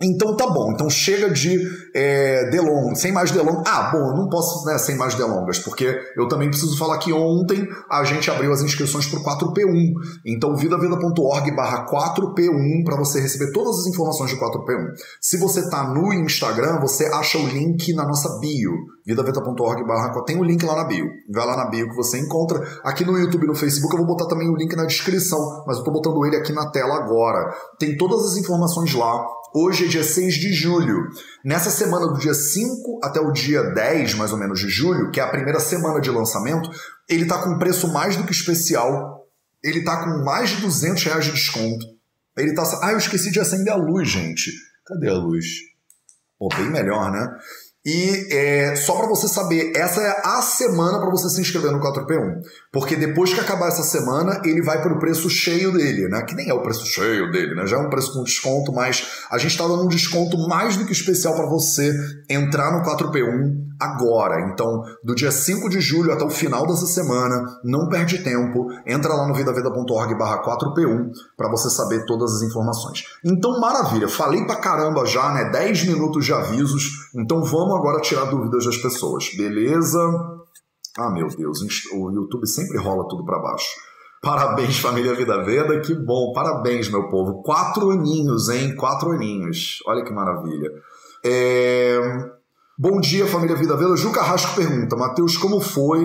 Então 0.02 0.36
tá 0.36 0.48
bom, 0.48 0.72
então 0.72 0.90
chega 0.90 1.30
de 1.30 1.60
é, 1.94 2.50
delongas, 2.50 3.00
sem 3.00 3.12
mais 3.12 3.30
delongas. 3.30 3.64
Ah, 3.68 3.92
bom, 3.92 4.00
eu 4.00 4.16
não 4.16 4.30
posso 4.30 4.66
né, 4.66 4.78
sem 4.80 4.96
mais 4.96 5.14
delongas, 5.14 5.60
porque 5.60 5.96
eu 6.18 6.28
também 6.28 6.50
preciso 6.50 6.76
falar 6.78 6.98
que 6.98 7.14
ontem 7.14 7.68
a 7.90 8.04
gente 8.04 8.30
abriu 8.32 8.52
as 8.52 8.62
inscrições 8.62 9.06
para 9.06 9.20
o 9.20 9.24
4P1. 9.24 9.92
Então 10.26 10.56
vidaveda.org 10.56 11.56
barra 11.56 11.86
4P1 11.86 12.84
para 12.84 12.98
você 12.98 13.22
receber 13.22 13.52
todas 13.52 13.80
as 13.80 13.88
informações 13.88 14.32
de 14.32 14.38
4P1. 14.38 14.88
Se 15.22 15.38
você 15.38 15.70
tá 15.70 15.84
no 15.84 16.12
Instagram, 16.14 16.80
você 16.80 17.06
acha 17.06 17.38
o 17.38 17.48
link 17.48 17.94
na 17.94 18.06
nossa 18.06 18.40
bio, 18.40 18.72
vidaveda.org 19.06 19.86
barra 19.86 20.12
tem 20.24 20.40
o 20.40 20.44
link 20.44 20.66
lá 20.66 20.76
na 20.76 20.84
bio. 20.86 21.06
Vai 21.32 21.46
lá 21.46 21.56
na 21.56 21.70
bio 21.70 21.88
que 21.90 21.96
você 21.96 22.20
encontra. 22.20 22.60
Aqui 22.84 23.06
no 23.06 23.18
YouTube 23.18 23.46
no 23.46 23.56
Facebook 23.56 23.94
eu 23.94 24.00
vou 24.00 24.16
botar 24.16 24.28
também 24.28 24.50
o 24.50 24.56
link 24.56 24.76
na 24.76 24.86
descrição, 24.86 25.64
mas 25.68 25.78
eu 25.78 25.84
tô 25.84 25.92
botando 25.92 26.26
ele 26.26 26.38
aqui 26.38 26.52
na 26.54 26.72
tela 26.72 26.96
agora. 26.96 27.54
Tem 27.78 27.96
todas 27.98 28.26
as 28.26 28.38
informações 28.38 28.94
lá 28.94 29.24
Hoje 29.54 29.86
é 29.86 29.88
dia 29.88 30.04
6 30.04 30.36
de 30.36 30.54
julho. 30.54 31.10
Nessa 31.44 31.70
semana 31.70 32.08
do 32.08 32.18
dia 32.18 32.34
5 32.34 33.02
até 33.04 33.20
o 33.20 33.34
dia 33.34 33.62
10, 33.62 34.14
mais 34.14 34.32
ou 34.32 34.40
menos, 34.40 34.62
de 34.62 34.70
julho, 34.70 35.12
que 35.12 35.20
é 35.20 35.24
a 35.24 35.30
primeira 35.30 35.60
semana 35.60 36.00
de 36.00 36.10
lançamento, 36.10 36.70
ele 37.10 37.24
está 37.24 37.44
com 37.44 37.58
preço 37.58 37.92
mais 37.92 38.16
do 38.16 38.24
que 38.24 38.32
especial. 38.32 39.28
Ele 39.62 39.80
está 39.80 40.06
com 40.06 40.24
mais 40.24 40.52
de 40.52 40.62
200 40.62 41.04
reais 41.04 41.26
de 41.26 41.32
desconto. 41.32 41.86
Ele 42.38 42.54
tá. 42.54 42.64
Ah, 42.82 42.94
eu 42.94 42.98
esqueci 42.98 43.30
de 43.30 43.42
acender 43.42 43.74
a 43.74 43.76
luz, 43.76 44.08
gente. 44.08 44.52
Cadê 44.86 45.10
a 45.10 45.16
luz? 45.16 45.46
Pô, 46.40 46.48
bem 46.56 46.70
melhor, 46.70 47.12
né? 47.12 47.28
E 47.84 48.28
é, 48.32 48.76
só 48.76 48.96
para 48.96 49.08
você 49.08 49.28
saber, 49.28 49.74
essa 49.76 50.02
é 50.02 50.22
a 50.24 50.42
semana 50.42 51.00
para 51.00 51.10
você 51.10 51.28
se 51.30 51.42
inscrever 51.42 51.72
no 51.72 51.80
4P1. 51.80 52.42
Porque 52.72 52.96
depois 52.96 53.34
que 53.34 53.40
acabar 53.40 53.70
essa 53.70 53.82
semana, 53.82 54.40
ele 54.46 54.62
vai 54.62 54.82
para 54.82 54.94
o 54.94 55.00
preço 55.00 55.28
cheio 55.30 55.72
dele, 55.72 56.08
né? 56.08 56.22
Que 56.22 56.36
nem 56.36 56.50
é 56.50 56.54
o 56.54 56.62
preço 56.62 56.86
cheio 56.86 57.32
dele, 57.32 57.56
né? 57.56 57.66
Já 57.66 57.78
é 57.78 57.80
um 57.80 57.90
preço 57.90 58.14
com 58.14 58.24
desconto, 58.24 58.72
mas 58.72 59.26
a 59.32 59.38
gente 59.40 59.52
está 59.52 59.68
dando 59.68 59.86
um 59.86 59.88
desconto 59.88 60.38
mais 60.48 60.78
do 60.78 60.86
que 60.86 60.92
especial 60.92 61.36
para 61.36 61.48
você 61.48 61.92
entrar 62.30 62.72
no 62.72 62.84
4P1 62.84 63.71
agora. 63.82 64.50
Então, 64.52 64.84
do 65.04 65.16
dia 65.16 65.32
5 65.32 65.68
de 65.70 65.82
julho 65.82 66.14
até 66.14 66.24
o 66.24 66.30
final 66.30 66.68
dessa 66.68 66.86
semana, 66.86 67.44
não 67.64 67.90
perde 67.90 68.24
tempo, 68.24 68.68
entra 68.86 69.14
lá 69.14 69.28
no 69.28 69.34
vidaveda.org 69.34 70.16
barra 70.18 70.44
4P1 70.44 71.12
para 71.36 71.50
você 71.50 71.70
saber 71.70 72.06
todas 72.06 72.36
as 72.36 72.42
informações. 72.44 73.04
Então, 73.26 73.60
maravilha, 73.60 74.08
falei 74.08 74.46
pra 74.46 74.58
caramba 74.58 75.06
já, 75.06 75.34
né? 75.34 75.50
10 75.50 75.88
minutos 75.88 76.26
de 76.26 76.34
avisos, 76.34 77.10
então 77.16 77.44
vamos 77.44 77.76
agora 77.76 78.02
tirar 78.02 78.26
dúvidas 78.26 78.66
das 78.66 78.78
pessoas, 78.78 79.30
beleza? 79.36 80.00
Ah, 80.98 81.10
meu 81.10 81.28
Deus, 81.28 81.60
o 81.94 82.12
YouTube 82.12 82.46
sempre 82.48 82.78
rola 82.78 83.08
tudo 83.08 83.26
para 83.26 83.40
baixo. 83.40 83.70
Parabéns, 84.22 84.78
família 84.78 85.16
Vida 85.16 85.44
Veda, 85.44 85.80
que 85.80 85.96
bom, 85.96 86.32
parabéns, 86.32 86.90
meu 86.90 87.10
povo. 87.10 87.42
Quatro 87.42 87.90
aninhos, 87.90 88.50
hein? 88.50 88.76
Quatro 88.76 89.12
aninhos. 89.12 89.80
Olha 89.88 90.04
que 90.04 90.14
maravilha. 90.14 90.70
É... 91.26 92.00
Bom 92.84 93.00
dia, 93.00 93.28
família 93.28 93.56
Vida 93.56 93.78
Veda. 93.78 93.96
Ju 93.96 94.12
Carrasco 94.12 94.56
pergunta, 94.56 94.96
Matheus, 94.96 95.38
como 95.38 95.62
foi. 95.62 96.02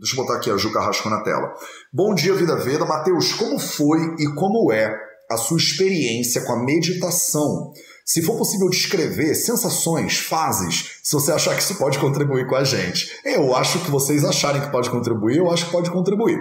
Deixa 0.00 0.16
eu 0.16 0.24
botar 0.24 0.38
aqui 0.38 0.50
a 0.50 0.56
Ju 0.56 0.72
Carrasco 0.72 1.10
na 1.10 1.22
tela. 1.22 1.52
Bom 1.92 2.14
dia, 2.14 2.32
Vida 2.32 2.56
Veda. 2.56 2.86
Matheus, 2.86 3.34
como 3.34 3.58
foi 3.58 3.98
e 4.18 4.26
como 4.34 4.72
é 4.72 4.90
a 5.30 5.36
sua 5.36 5.58
experiência 5.58 6.40
com 6.40 6.54
a 6.54 6.64
meditação? 6.64 7.72
Se 8.06 8.22
for 8.22 8.38
possível 8.38 8.70
descrever 8.70 9.34
sensações, 9.34 10.16
fases, 10.16 10.98
se 11.02 11.12
você 11.12 11.30
achar 11.30 11.54
que 11.56 11.62
isso 11.62 11.76
pode 11.76 11.98
contribuir 11.98 12.46
com 12.46 12.56
a 12.56 12.64
gente. 12.64 13.06
Eu 13.22 13.54
acho 13.54 13.80
que 13.80 13.90
vocês 13.90 14.24
acharem 14.24 14.62
que 14.62 14.72
pode 14.72 14.88
contribuir, 14.88 15.36
eu 15.36 15.50
acho 15.50 15.66
que 15.66 15.72
pode 15.72 15.90
contribuir. 15.90 16.38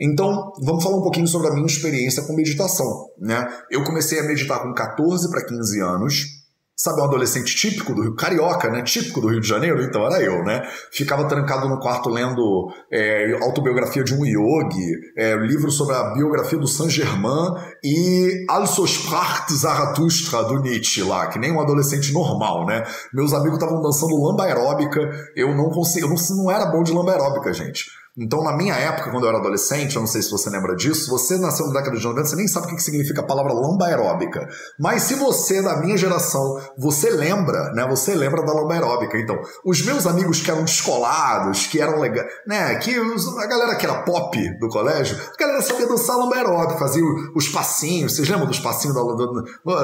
Então, 0.00 0.50
vamos 0.64 0.82
falar 0.82 0.96
um 0.96 1.02
pouquinho 1.02 1.26
sobre 1.26 1.48
a 1.48 1.52
minha 1.52 1.66
experiência 1.66 2.22
com 2.22 2.32
meditação. 2.32 3.10
Né? 3.18 3.46
Eu 3.70 3.84
comecei 3.84 4.18
a 4.18 4.22
meditar 4.22 4.62
com 4.62 4.72
14 4.72 5.28
para 5.28 5.44
15 5.44 5.82
anos 5.82 6.35
Sabe, 6.78 7.00
um 7.00 7.04
adolescente 7.04 7.56
típico 7.56 7.94
do 7.94 8.02
Rio, 8.02 8.14
carioca, 8.14 8.68
né? 8.68 8.82
Típico 8.82 9.18
do 9.18 9.28
Rio 9.28 9.40
de 9.40 9.48
Janeiro, 9.48 9.82
então 9.82 10.04
era 10.04 10.22
eu, 10.22 10.44
né? 10.44 10.60
Ficava 10.92 11.26
trancado 11.26 11.66
no 11.70 11.80
quarto 11.80 12.10
lendo 12.10 12.70
é, 12.92 13.32
autobiografia 13.40 14.04
de 14.04 14.12
um 14.12 14.26
yogi, 14.26 14.92
é, 15.16 15.34
livro 15.36 15.70
sobre 15.70 15.94
a 15.94 16.12
biografia 16.12 16.58
do 16.58 16.66
Saint 16.66 16.90
Germain 16.90 17.54
e 17.82 18.44
Also 18.46 18.84
sprach 18.84 19.50
Zarathustra 19.50 20.44
do 20.44 20.60
Nietzsche 20.60 21.02
lá, 21.02 21.28
que 21.28 21.38
nem 21.38 21.50
um 21.50 21.60
adolescente 21.62 22.12
normal, 22.12 22.66
né? 22.66 22.84
Meus 23.10 23.32
amigos 23.32 23.54
estavam 23.54 23.80
dançando 23.80 24.22
lamba 24.22 24.44
aeróbica, 24.44 25.00
eu 25.34 25.56
não 25.56 25.70
conseguia, 25.70 26.06
eu 26.06 26.10
não, 26.10 26.44
não 26.44 26.50
era 26.50 26.66
bom 26.66 26.82
de 26.82 26.92
lamba 26.92 27.12
aeróbica, 27.12 27.54
gente. 27.54 27.86
Então, 28.18 28.42
na 28.42 28.56
minha 28.56 28.74
época, 28.74 29.10
quando 29.10 29.24
eu 29.24 29.28
era 29.28 29.38
adolescente, 29.38 29.94
eu 29.94 30.00
não 30.00 30.06
sei 30.06 30.22
se 30.22 30.30
você 30.30 30.48
lembra 30.48 30.74
disso, 30.74 31.10
você 31.10 31.36
nasceu 31.36 31.66
na 31.66 31.74
década 31.74 31.98
de 31.98 32.04
90, 32.04 32.26
você 32.26 32.36
nem 32.36 32.48
sabe 32.48 32.66
o 32.66 32.74
que 32.74 32.82
significa 32.82 33.20
a 33.20 33.26
palavra 33.26 33.52
lamba 33.52 33.86
aeróbica. 33.86 34.48
Mas 34.78 35.02
se 35.02 35.16
você, 35.16 35.60
da 35.60 35.76
minha 35.76 35.98
geração, 35.98 36.58
você 36.78 37.10
lembra, 37.10 37.72
né? 37.74 37.86
Você 37.90 38.14
lembra 38.14 38.42
da 38.42 38.54
lamba 38.54 38.72
aeróbica. 38.72 39.18
Então, 39.18 39.38
os 39.64 39.84
meus 39.84 40.06
amigos 40.06 40.40
que 40.40 40.50
eram 40.50 40.64
descolados, 40.64 41.66
que 41.66 41.78
eram 41.78 42.00
legais, 42.00 42.26
né? 42.46 42.76
Que 42.76 42.96
a 42.96 43.46
galera 43.46 43.76
que 43.76 43.84
era 43.84 44.02
pop 44.02 44.58
do 44.60 44.68
colégio, 44.68 45.16
a 45.16 45.38
galera 45.38 45.60
sabia 45.60 45.86
dançar 45.86 46.16
lamba 46.16 46.36
aeróbica, 46.36 46.78
fazia 46.78 47.04
os 47.34 47.48
passinhos. 47.48 48.16
Vocês 48.16 48.28
lembram 48.30 48.46
dos 48.46 48.60
passinhos 48.60 48.96
da. 48.96 49.02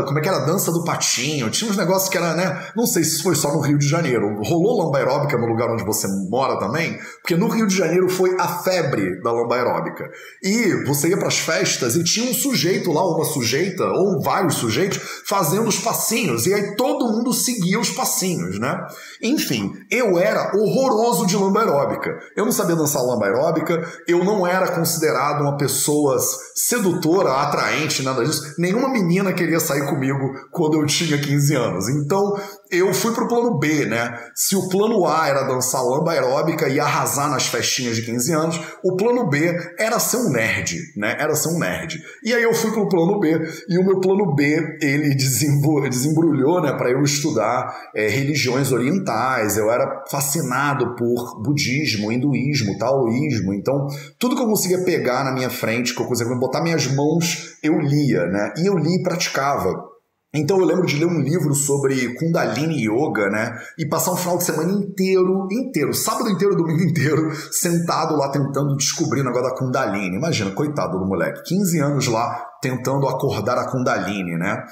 como 0.04 0.18
é 0.18 0.22
que 0.22 0.28
era 0.28 0.38
a 0.38 0.46
dança 0.46 0.72
do 0.72 0.84
patinho? 0.84 1.50
Tinha 1.50 1.70
uns 1.70 1.76
negócios 1.76 2.08
que 2.08 2.16
era, 2.16 2.32
né? 2.34 2.66
Não 2.74 2.86
sei 2.86 3.04
se 3.04 3.22
foi 3.22 3.34
só 3.34 3.52
no 3.52 3.60
Rio 3.60 3.76
de 3.76 3.86
Janeiro. 3.86 4.40
Rolou 4.42 4.84
lamba 4.84 4.96
aeróbica 4.96 5.36
no 5.36 5.46
lugar 5.46 5.70
onde 5.70 5.84
você 5.84 6.08
mora 6.30 6.58
também? 6.58 6.98
Porque 7.20 7.36
no 7.36 7.48
Rio 7.48 7.66
de 7.66 7.76
Janeiro 7.76 8.08
foi 8.08 8.21
foi 8.22 8.36
a 8.38 8.46
febre 8.46 9.20
da 9.20 9.32
lamba 9.32 9.56
aeróbica. 9.56 10.08
E 10.40 10.84
você 10.86 11.08
ia 11.08 11.16
para 11.16 11.26
as 11.26 11.40
festas 11.40 11.96
e 11.96 12.04
tinha 12.04 12.30
um 12.30 12.34
sujeito 12.34 12.92
lá, 12.92 13.04
uma 13.04 13.24
sujeita, 13.24 13.84
ou 13.84 14.22
vários 14.22 14.54
sujeitos, 14.54 15.00
fazendo 15.26 15.66
os 15.66 15.80
passinhos. 15.80 16.46
E 16.46 16.54
aí 16.54 16.76
todo 16.76 17.10
mundo 17.10 17.32
seguia 17.32 17.80
os 17.80 17.90
passinhos, 17.90 18.60
né? 18.60 18.86
Enfim, 19.20 19.72
eu 19.90 20.16
era 20.20 20.56
horroroso 20.56 21.26
de 21.26 21.36
lamba 21.36 21.60
aeróbica. 21.62 22.16
Eu 22.36 22.44
não 22.44 22.52
sabia 22.52 22.76
dançar 22.76 23.02
lamba 23.02 23.26
aeróbica, 23.26 23.84
eu 24.06 24.24
não 24.24 24.46
era 24.46 24.70
considerado 24.70 25.42
uma 25.42 25.56
pessoa 25.56 26.16
sedutora, 26.54 27.32
atraente, 27.32 28.04
nada 28.04 28.24
disso. 28.24 28.54
Nenhuma 28.56 28.88
menina 28.88 29.32
queria 29.32 29.58
sair 29.58 29.84
comigo 29.88 30.32
quando 30.52 30.80
eu 30.80 30.86
tinha 30.86 31.18
15 31.18 31.54
anos. 31.56 31.88
Então, 31.88 32.38
eu 32.72 32.94
fui 32.94 33.12
pro 33.12 33.28
plano 33.28 33.58
B, 33.58 33.84
né? 33.84 34.18
Se 34.34 34.56
o 34.56 34.68
plano 34.68 35.06
A 35.06 35.28
era 35.28 35.42
dançar 35.42 35.84
lamba 35.84 36.12
aeróbica 36.12 36.68
e 36.68 36.80
arrasar 36.80 37.28
nas 37.28 37.46
festinhas 37.46 37.96
de 37.96 38.02
15 38.02 38.32
anos, 38.32 38.60
o 38.82 38.96
plano 38.96 39.28
B 39.28 39.54
era 39.78 39.98
ser 39.98 40.16
um 40.16 40.30
nerd, 40.30 40.78
né? 40.96 41.14
Era 41.18 41.34
ser 41.34 41.50
um 41.50 41.58
nerd. 41.58 42.02
E 42.24 42.32
aí 42.32 42.42
eu 42.42 42.54
fui 42.54 42.70
pro 42.72 42.88
plano 42.88 43.20
B 43.20 43.28
e 43.68 43.78
o 43.78 43.84
meu 43.84 44.00
plano 44.00 44.34
B, 44.34 44.78
ele 44.80 45.14
desembrulhou, 45.14 46.62
né, 46.62 46.72
para 46.72 46.90
eu 46.90 47.02
estudar 47.02 47.90
é, 47.94 48.08
religiões 48.08 48.72
orientais. 48.72 49.58
Eu 49.58 49.70
era 49.70 50.04
fascinado 50.10 50.96
por 50.96 51.42
budismo, 51.42 52.10
hinduísmo, 52.10 52.78
taoísmo. 52.78 53.52
Então, 53.52 53.86
tudo 54.18 54.34
que 54.34 54.42
eu 54.42 54.46
conseguia 54.46 54.82
pegar 54.82 55.24
na 55.24 55.32
minha 55.32 55.50
frente, 55.50 55.94
que 55.94 56.00
eu 56.00 56.06
conseguia 56.06 56.34
botar 56.36 56.62
minhas 56.62 56.86
mãos, 56.86 57.58
eu 57.62 57.78
lia, 57.78 58.26
né? 58.26 58.54
E 58.56 58.66
eu 58.66 58.78
li 58.78 58.96
e 58.96 59.02
praticava. 59.02 59.91
Então 60.34 60.58
eu 60.58 60.64
lembro 60.64 60.86
de 60.86 60.98
ler 60.98 61.04
um 61.04 61.20
livro 61.20 61.54
sobre 61.54 62.14
Kundalini 62.14 62.86
Yoga, 62.86 63.28
né? 63.28 63.54
E 63.78 63.86
passar 63.86 64.12
um 64.12 64.16
final 64.16 64.38
de 64.38 64.44
semana 64.44 64.72
inteiro, 64.72 65.46
inteiro, 65.52 65.92
sábado 65.92 66.30
inteiro, 66.30 66.56
domingo 66.56 66.82
inteiro, 66.82 67.30
sentado 67.52 68.16
lá 68.16 68.30
tentando 68.30 68.74
descobrir 68.76 69.20
o 69.20 69.24
negócio 69.24 69.50
da 69.50 69.54
Kundalini. 69.54 70.16
Imagina, 70.16 70.50
coitado 70.52 70.98
do 70.98 71.06
moleque, 71.06 71.42
15 71.42 71.80
anos 71.80 72.06
lá 72.06 72.46
tentando 72.62 73.06
acordar 73.06 73.58
a 73.58 73.70
Kundalini, 73.70 74.38
né? 74.38 74.64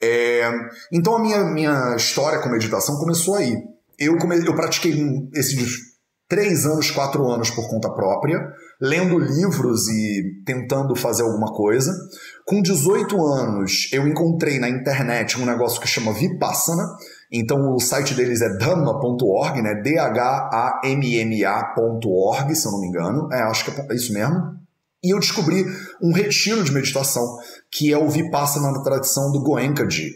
É... 0.00 0.48
Então 0.92 1.16
a 1.16 1.18
minha, 1.20 1.44
minha 1.46 1.96
história 1.96 2.38
com 2.38 2.48
meditação 2.48 2.96
começou 2.96 3.34
aí. 3.34 3.56
Eu, 3.98 4.16
come... 4.18 4.36
eu 4.46 4.54
pratiquei 4.54 4.94
esses 5.34 5.88
três 6.28 6.64
anos, 6.64 6.90
quatro 6.92 7.26
anos 7.26 7.50
por 7.50 7.68
conta 7.68 7.90
própria, 7.90 8.38
lendo 8.80 9.18
livros 9.18 9.88
e 9.88 10.42
tentando 10.44 10.94
fazer 10.94 11.24
alguma 11.24 11.52
coisa. 11.52 11.92
Com 12.46 12.62
18 12.62 13.20
anos, 13.26 13.88
eu 13.92 14.06
encontrei 14.06 14.58
na 14.58 14.68
internet 14.68 15.40
um 15.40 15.44
negócio 15.44 15.80
que 15.80 15.88
chama 15.88 16.12
Vipassana. 16.12 16.84
Então 17.30 17.74
o 17.74 17.80
site 17.80 18.14
deles 18.14 18.40
é 18.40 18.48
dhamma.org, 18.56 19.60
né? 19.60 19.74
D-H-A-M-M-A.org, 19.82 20.94
se 22.54 22.66
eu 22.66 22.72
não 22.72 22.80
me 22.80 22.86
engano. 22.88 23.28
É, 23.32 23.42
acho 23.42 23.64
que 23.64 23.80
é 23.80 23.94
isso 23.94 24.12
mesmo. 24.12 24.56
E 25.02 25.14
eu 25.14 25.20
descobri 25.20 25.64
um 26.02 26.12
retiro 26.12 26.64
de 26.64 26.72
meditação, 26.72 27.24
que 27.70 27.92
é 27.92 27.98
o 27.98 28.08
Vipassana 28.08 28.72
na 28.72 28.82
tradição 28.82 29.30
do 29.30 29.40
Goenkaji. 29.42 30.10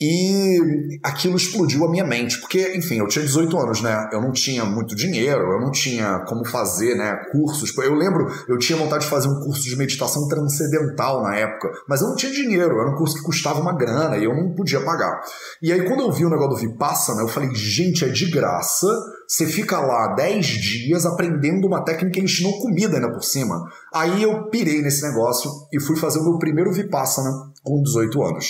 E 0.00 0.58
aquilo 1.04 1.36
explodiu 1.36 1.84
a 1.84 1.90
minha 1.90 2.04
mente, 2.04 2.40
porque, 2.40 2.76
enfim, 2.76 2.98
eu 2.98 3.06
tinha 3.06 3.24
18 3.24 3.56
anos, 3.56 3.80
né? 3.80 4.08
Eu 4.12 4.20
não 4.20 4.32
tinha 4.32 4.64
muito 4.64 4.94
dinheiro, 4.94 5.40
eu 5.52 5.60
não 5.60 5.70
tinha 5.70 6.24
como 6.26 6.44
fazer, 6.44 6.96
né, 6.96 7.14
cursos. 7.30 7.72
Eu 7.78 7.94
lembro, 7.94 8.26
eu 8.48 8.58
tinha 8.58 8.76
vontade 8.76 9.04
de 9.04 9.10
fazer 9.10 9.28
um 9.28 9.38
curso 9.40 9.62
de 9.62 9.76
meditação 9.76 10.26
transcendental 10.26 11.22
na 11.22 11.36
época, 11.36 11.70
mas 11.88 12.00
eu 12.00 12.08
não 12.08 12.16
tinha 12.16 12.32
dinheiro, 12.32 12.80
era 12.80 12.90
um 12.90 12.96
curso 12.96 13.14
que 13.14 13.22
custava 13.22 13.60
uma 13.60 13.72
grana 13.72 14.16
e 14.16 14.24
eu 14.24 14.34
não 14.34 14.52
podia 14.52 14.80
pagar. 14.80 15.20
E 15.62 15.72
aí, 15.72 15.86
quando 15.86 16.00
eu 16.00 16.10
vi 16.10 16.24
o 16.24 16.30
negócio 16.30 16.66
do 16.66 16.72
Vipassana, 16.72 17.22
eu 17.22 17.28
falei, 17.28 17.54
gente, 17.54 18.04
é 18.04 18.08
de 18.08 18.30
graça, 18.30 18.88
você 19.28 19.46
fica 19.46 19.78
lá 19.78 20.14
10 20.14 20.44
dias 20.44 21.06
aprendendo 21.06 21.66
uma 21.66 21.84
técnica 21.84 22.24
te 22.24 22.42
dão 22.42 22.52
comida 22.52 22.96
ainda 22.96 23.12
por 23.12 23.22
cima. 23.22 23.62
Aí 23.92 24.22
eu 24.22 24.48
pirei 24.48 24.82
nesse 24.82 25.02
negócio 25.06 25.50
e 25.72 25.80
fui 25.80 25.96
fazer 25.96 26.18
o 26.18 26.24
meu 26.24 26.38
primeiro 26.38 26.72
Vipassana 26.72 27.30
com 27.62 27.80
18 27.82 28.22
anos. 28.22 28.46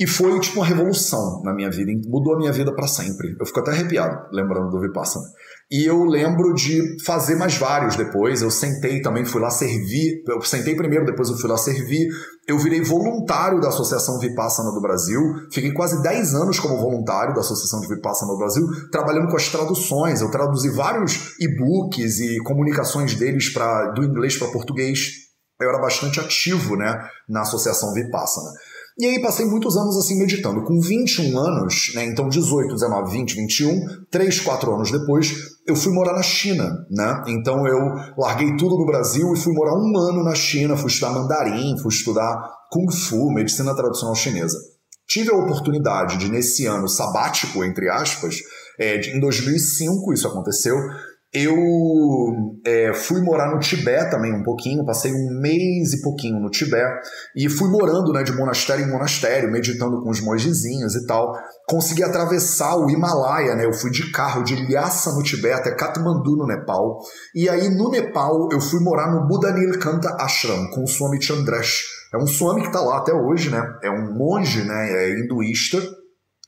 E 0.00 0.06
foi 0.06 0.40
tipo 0.40 0.60
uma 0.60 0.66
revolução 0.66 1.42
na 1.44 1.52
minha 1.52 1.70
vida, 1.70 1.92
mudou 2.08 2.34
a 2.34 2.38
minha 2.38 2.50
vida 2.50 2.74
para 2.74 2.86
sempre. 2.86 3.36
Eu 3.38 3.44
fico 3.44 3.60
até 3.60 3.70
arrepiado 3.70 4.16
lembrando 4.32 4.70
do 4.70 4.80
Vipassana. 4.80 5.26
E 5.70 5.84
eu 5.84 6.02
lembro 6.04 6.54
de 6.54 6.80
fazer 7.04 7.36
mais 7.36 7.58
vários 7.58 7.96
depois. 7.96 8.40
Eu 8.40 8.50
sentei 8.50 9.02
também, 9.02 9.26
fui 9.26 9.42
lá 9.42 9.50
servir. 9.50 10.22
Eu 10.26 10.40
sentei 10.40 10.74
primeiro, 10.74 11.04
depois 11.04 11.28
eu 11.28 11.36
fui 11.36 11.50
lá 11.50 11.58
servir. 11.58 12.08
Eu 12.48 12.58
virei 12.58 12.80
voluntário 12.80 13.60
da 13.60 13.68
Associação 13.68 14.18
Vipassana 14.18 14.72
do 14.72 14.80
Brasil. 14.80 15.20
Fiquei 15.52 15.70
quase 15.74 16.02
10 16.02 16.34
anos 16.34 16.58
como 16.58 16.80
voluntário 16.80 17.34
da 17.34 17.40
Associação 17.40 17.80
de 17.82 17.94
Vipassana 17.94 18.32
do 18.32 18.38
Brasil, 18.38 18.66
trabalhando 18.90 19.28
com 19.28 19.36
as 19.36 19.50
traduções. 19.50 20.22
Eu 20.22 20.30
traduzi 20.30 20.70
vários 20.70 21.38
e-books 21.38 22.20
e 22.20 22.38
comunicações 22.38 23.14
deles 23.16 23.52
pra, 23.52 23.90
do 23.90 24.02
inglês 24.02 24.38
para 24.38 24.50
português. 24.50 25.10
Eu 25.60 25.68
era 25.68 25.78
bastante 25.78 26.18
ativo 26.18 26.74
né, 26.74 27.06
na 27.28 27.42
Associação 27.42 27.92
Vipassana. 27.92 28.50
E 28.98 29.06
aí 29.06 29.22
passei 29.22 29.46
muitos 29.46 29.76
anos 29.76 29.96
assim 29.96 30.18
meditando. 30.18 30.62
Com 30.64 30.80
21 30.80 31.38
anos, 31.38 31.92
né, 31.94 32.04
então 32.04 32.28
18, 32.28 32.74
19, 32.74 33.10
20, 33.10 33.34
21, 33.34 33.86
3, 34.10 34.40
4 34.40 34.74
anos 34.74 34.90
depois, 34.90 35.32
eu 35.66 35.76
fui 35.76 35.92
morar 35.92 36.12
na 36.12 36.22
China, 36.22 36.68
né? 36.90 37.24
Então 37.28 37.66
eu 37.66 37.78
larguei 38.18 38.56
tudo 38.56 38.76
no 38.76 38.86
Brasil 38.86 39.32
e 39.32 39.38
fui 39.38 39.54
morar 39.54 39.74
um 39.74 39.96
ano 39.96 40.24
na 40.24 40.34
China, 40.34 40.76
fui 40.76 40.88
estudar 40.90 41.12
mandarim, 41.12 41.78
fui 41.78 41.92
estudar 41.92 42.36
Kung 42.70 42.90
Fu, 42.92 43.30
medicina 43.32 43.74
tradicional 43.74 44.14
chinesa. 44.14 44.56
tive 45.08 45.30
a 45.30 45.36
oportunidade 45.36 46.18
de, 46.18 46.30
nesse 46.30 46.66
ano 46.66 46.88
sabático, 46.88 47.64
entre 47.64 47.88
aspas, 47.88 48.36
é, 48.78 49.00
em 49.10 49.18
2005 49.20 50.12
isso 50.12 50.28
aconteceu, 50.28 50.76
eu 51.32 51.54
é, 52.66 52.92
fui 52.92 53.22
morar 53.22 53.54
no 53.54 53.60
Tibete 53.60 54.10
também 54.10 54.34
um 54.34 54.42
pouquinho, 54.42 54.84
passei 54.84 55.12
um 55.12 55.40
mês 55.40 55.92
e 55.92 56.02
pouquinho 56.02 56.40
no 56.40 56.50
Tibete 56.50 57.08
e 57.36 57.48
fui 57.48 57.70
morando 57.70 58.12
né, 58.12 58.24
de 58.24 58.32
monastério 58.32 58.84
em 58.84 58.90
monastério, 58.90 59.50
meditando 59.50 60.02
com 60.02 60.10
os 60.10 60.20
mongezinhos 60.20 60.96
e 60.96 61.06
tal. 61.06 61.32
Consegui 61.68 62.02
atravessar 62.02 62.76
o 62.76 62.90
Himalaia, 62.90 63.54
né? 63.54 63.64
Eu 63.64 63.72
fui 63.72 63.92
de 63.92 64.10
carro 64.10 64.42
de 64.42 64.56
Lhasa 64.72 65.12
no 65.12 65.22
Tibete 65.22 65.60
até 65.60 65.74
Kathmandu 65.76 66.36
no 66.36 66.48
Nepal. 66.48 66.98
E 67.32 67.48
aí 67.48 67.68
no 67.68 67.90
Nepal 67.90 68.48
eu 68.50 68.60
fui 68.60 68.80
morar 68.80 69.12
no 69.12 69.28
Budanilkanta 69.28 70.16
Ashram 70.20 70.68
com 70.70 70.82
o 70.82 70.88
Swami 70.88 71.22
Chandresh. 71.22 72.00
É 72.12 72.18
um 72.18 72.26
Swami 72.26 72.62
que 72.62 72.66
está 72.66 72.80
lá 72.80 72.98
até 72.98 73.12
hoje, 73.12 73.50
né? 73.50 73.62
É 73.84 73.90
um 73.90 74.12
monge, 74.18 74.64
né? 74.64 74.92
É 74.92 75.10
hinduísta. 75.10 75.80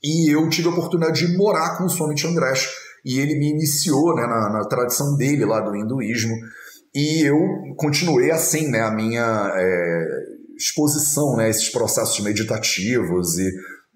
E 0.03 0.35
eu 0.35 0.49
tive 0.49 0.67
a 0.67 0.71
oportunidade 0.71 1.25
de 1.25 1.37
morar 1.37 1.77
com 1.77 1.85
o 1.85 1.89
Swami 1.89 2.17
Chandresh 2.17 2.82
e 3.03 3.19
ele 3.19 3.35
me 3.35 3.49
iniciou 3.49 4.15
né, 4.15 4.23
na, 4.23 4.49
na 4.49 4.65
tradição 4.65 5.15
dele 5.15 5.45
lá 5.45 5.59
do 5.61 5.75
hinduísmo, 5.75 6.35
e 6.95 7.27
eu 7.27 7.39
continuei 7.75 8.29
assim, 8.31 8.69
né, 8.69 8.81
a 8.81 8.91
minha 8.91 9.51
é, 9.55 10.05
exposição 10.55 11.35
né, 11.35 11.45
a 11.45 11.49
esses 11.49 11.69
processos 11.69 12.19
meditativos 12.19 13.37
e 13.39 13.51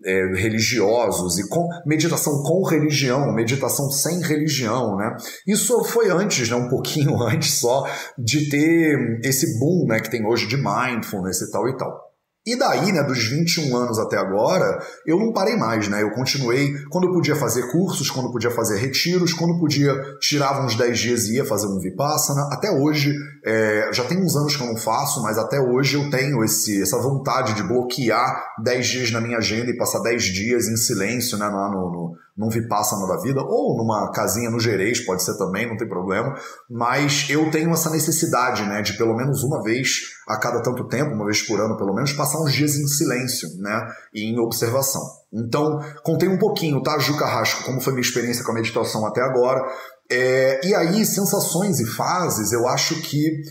é, 0.05 0.35
religiosos 0.35 1.39
e 1.39 1.47
com 1.49 1.67
meditação 1.85 2.43
com 2.43 2.63
religião, 2.63 3.33
meditação 3.33 3.89
sem 3.89 4.21
religião, 4.21 4.95
né? 4.95 5.15
Isso 5.47 5.83
foi 5.85 6.09
antes, 6.09 6.49
né, 6.49 6.55
um 6.55 6.69
pouquinho 6.69 7.21
antes 7.23 7.55
só 7.55 7.85
de 8.17 8.49
ter 8.49 9.19
esse 9.23 9.59
boom, 9.59 9.85
né, 9.87 9.99
que 9.99 10.09
tem 10.09 10.25
hoje 10.25 10.47
de 10.47 10.57
mindfulness 10.57 11.41
e 11.41 11.51
tal 11.51 11.67
e 11.67 11.77
tal. 11.77 12.06
E 12.47 12.55
daí, 12.55 12.93
né, 12.93 13.03
dos 13.03 13.27
21 13.27 13.75
anos 13.75 13.99
até 13.99 14.15
agora, 14.15 14.81
eu 15.05 15.19
não 15.19 15.33
parei 15.33 15.57
mais, 15.57 15.89
né? 15.89 16.01
Eu 16.01 16.11
continuei, 16.11 16.73
quando 16.89 17.05
eu 17.05 17.13
podia 17.13 17.35
fazer 17.35 17.69
cursos, 17.73 18.09
quando 18.09 18.27
eu 18.27 18.31
podia 18.31 18.49
fazer 18.49 18.77
retiros, 18.77 19.33
quando 19.33 19.55
eu 19.55 19.59
podia, 19.59 19.93
tirava 20.21 20.65
uns 20.65 20.73
10 20.73 20.97
dias 20.97 21.25
e 21.25 21.35
ia 21.35 21.43
fazer 21.43 21.67
um 21.67 21.77
Vipassana. 21.77 22.47
Até 22.49 22.71
hoje, 22.71 23.13
é, 23.43 23.89
já 23.91 24.05
tem 24.05 24.23
uns 24.23 24.37
anos 24.37 24.55
que 24.55 24.63
eu 24.63 24.67
não 24.67 24.77
faço, 24.77 25.21
mas 25.21 25.37
até 25.37 25.59
hoje 25.59 25.95
eu 25.97 26.09
tenho 26.09 26.41
esse, 26.41 26.81
essa 26.81 26.97
vontade 26.97 27.53
de 27.53 27.63
bloquear 27.63 28.41
10 28.63 28.87
dias 28.87 29.11
na 29.11 29.19
minha 29.19 29.39
agenda 29.39 29.69
e 29.69 29.75
passar 29.75 29.99
10 29.99 30.23
dias 30.23 30.69
em 30.69 30.77
silêncio, 30.77 31.37
né, 31.37 31.47
lá 31.47 31.69
no, 31.69 31.91
no 31.91 32.15
num 32.38 32.50
Vipassana 32.50 33.08
da 33.08 33.20
vida, 33.22 33.41
ou 33.41 33.75
numa 33.75 34.12
casinha 34.12 34.50
no 34.50 34.60
Gerês, 34.60 35.03
pode 35.06 35.24
ser 35.24 35.38
também, 35.38 35.67
não 35.67 35.75
tem 35.75 35.89
problema, 35.89 36.36
mas 36.70 37.27
eu 37.29 37.50
tenho 37.50 37.72
essa 37.72 37.89
necessidade, 37.89 38.63
né, 38.63 38.82
de 38.82 38.96
pelo 38.96 39.15
menos 39.15 39.44
uma 39.44 39.63
vez 39.63 40.01
a 40.27 40.38
cada 40.38 40.62
tanto 40.62 40.88
tempo, 40.88 41.15
uma 41.15 41.25
vez 41.25 41.41
por 41.41 41.60
ano 41.60 41.75
pelo 41.77 41.94
menos, 41.94 42.13
passar 42.13 42.39
uns 42.39 42.53
dias 42.53 42.75
em 42.75 42.88
silêncio, 42.88 43.50
né, 43.58 43.88
e 44.13 44.32
em 44.32 44.39
observação. 44.39 45.01
Então, 45.34 45.82
contei 46.03 46.29
um 46.29 46.38
pouquinho, 46.38 46.82
tá, 46.84 46.98
Ju 47.00 47.17
Carrasco, 47.17 47.63
como 47.63 47.82
foi 47.82 47.94
minha 47.94 48.06
experiência 48.06 48.44
com 48.44 48.51
a 48.51 48.56
meditação 48.56 49.06
até 49.06 49.22
agora, 49.22 49.62
é, 50.10 50.62
e 50.65 50.74
aí, 50.74 51.06
sensações 51.06 51.79
e 51.79 51.86
fases, 51.86 52.53
eu 52.53 52.67
acho 52.67 53.01
que 53.01 53.41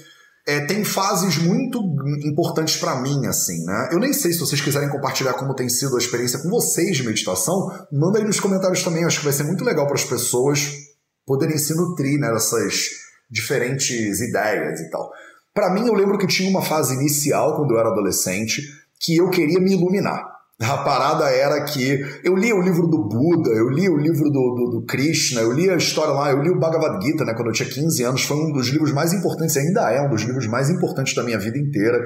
é, 0.46 0.60
tem 0.60 0.84
fases 0.84 1.38
muito 1.38 1.80
importantes 2.24 2.76
para 2.76 3.00
mim, 3.00 3.26
assim, 3.26 3.64
né? 3.64 3.88
Eu 3.90 3.98
nem 3.98 4.12
sei 4.12 4.32
se 4.32 4.38
vocês 4.38 4.60
quiserem 4.60 4.88
compartilhar 4.88 5.34
como 5.34 5.54
tem 5.54 5.68
sido 5.68 5.96
a 5.96 5.98
experiência 5.98 6.38
com 6.38 6.48
vocês 6.48 6.96
de 6.96 7.02
meditação, 7.02 7.68
manda 7.92 8.18
aí 8.18 8.24
nos 8.24 8.38
comentários 8.38 8.84
também, 8.84 9.04
acho 9.04 9.18
que 9.18 9.24
vai 9.24 9.32
ser 9.32 9.42
muito 9.42 9.64
legal 9.64 9.86
para 9.86 9.96
as 9.96 10.04
pessoas 10.04 10.70
poderem 11.26 11.58
se 11.58 11.74
nutrir 11.74 12.20
né, 12.20 12.30
dessas 12.32 12.90
diferentes 13.28 14.20
ideias 14.20 14.80
e 14.80 14.88
tal. 14.88 15.10
Para 15.52 15.74
mim, 15.74 15.86
eu 15.86 15.94
lembro 15.94 16.16
que 16.16 16.28
tinha 16.28 16.48
uma 16.48 16.62
fase 16.62 16.94
inicial, 16.94 17.56
quando 17.56 17.72
eu 17.72 17.80
era 17.80 17.88
adolescente, 17.88 18.62
que 19.00 19.16
eu 19.16 19.28
queria 19.30 19.58
me 19.58 19.72
iluminar. 19.72 20.35
A 20.62 20.78
parada 20.78 21.28
era 21.28 21.64
que 21.64 22.00
eu 22.24 22.34
li 22.34 22.50
o 22.50 22.62
livro 22.62 22.86
do 22.86 23.06
Buda, 23.06 23.50
eu 23.50 23.68
li 23.68 23.90
o 23.90 23.96
livro 23.98 24.30
do, 24.30 24.54
do, 24.54 24.70
do, 24.70 24.86
Krishna, 24.86 25.42
eu 25.42 25.52
li 25.52 25.68
a 25.68 25.76
história 25.76 26.14
lá, 26.14 26.30
eu 26.30 26.40
li 26.40 26.48
o 26.48 26.58
Bhagavad 26.58 27.04
Gita, 27.04 27.26
né, 27.26 27.34
quando 27.34 27.48
eu 27.48 27.52
tinha 27.52 27.68
15 27.68 28.02
anos, 28.04 28.22
foi 28.22 28.38
um 28.38 28.52
dos 28.52 28.68
livros 28.68 28.90
mais 28.90 29.12
importantes, 29.12 29.54
ainda 29.58 29.90
é 29.92 30.00
um 30.00 30.08
dos 30.08 30.22
livros 30.22 30.46
mais 30.46 30.70
importantes 30.70 31.14
da 31.14 31.22
minha 31.22 31.38
vida 31.38 31.58
inteira. 31.58 31.98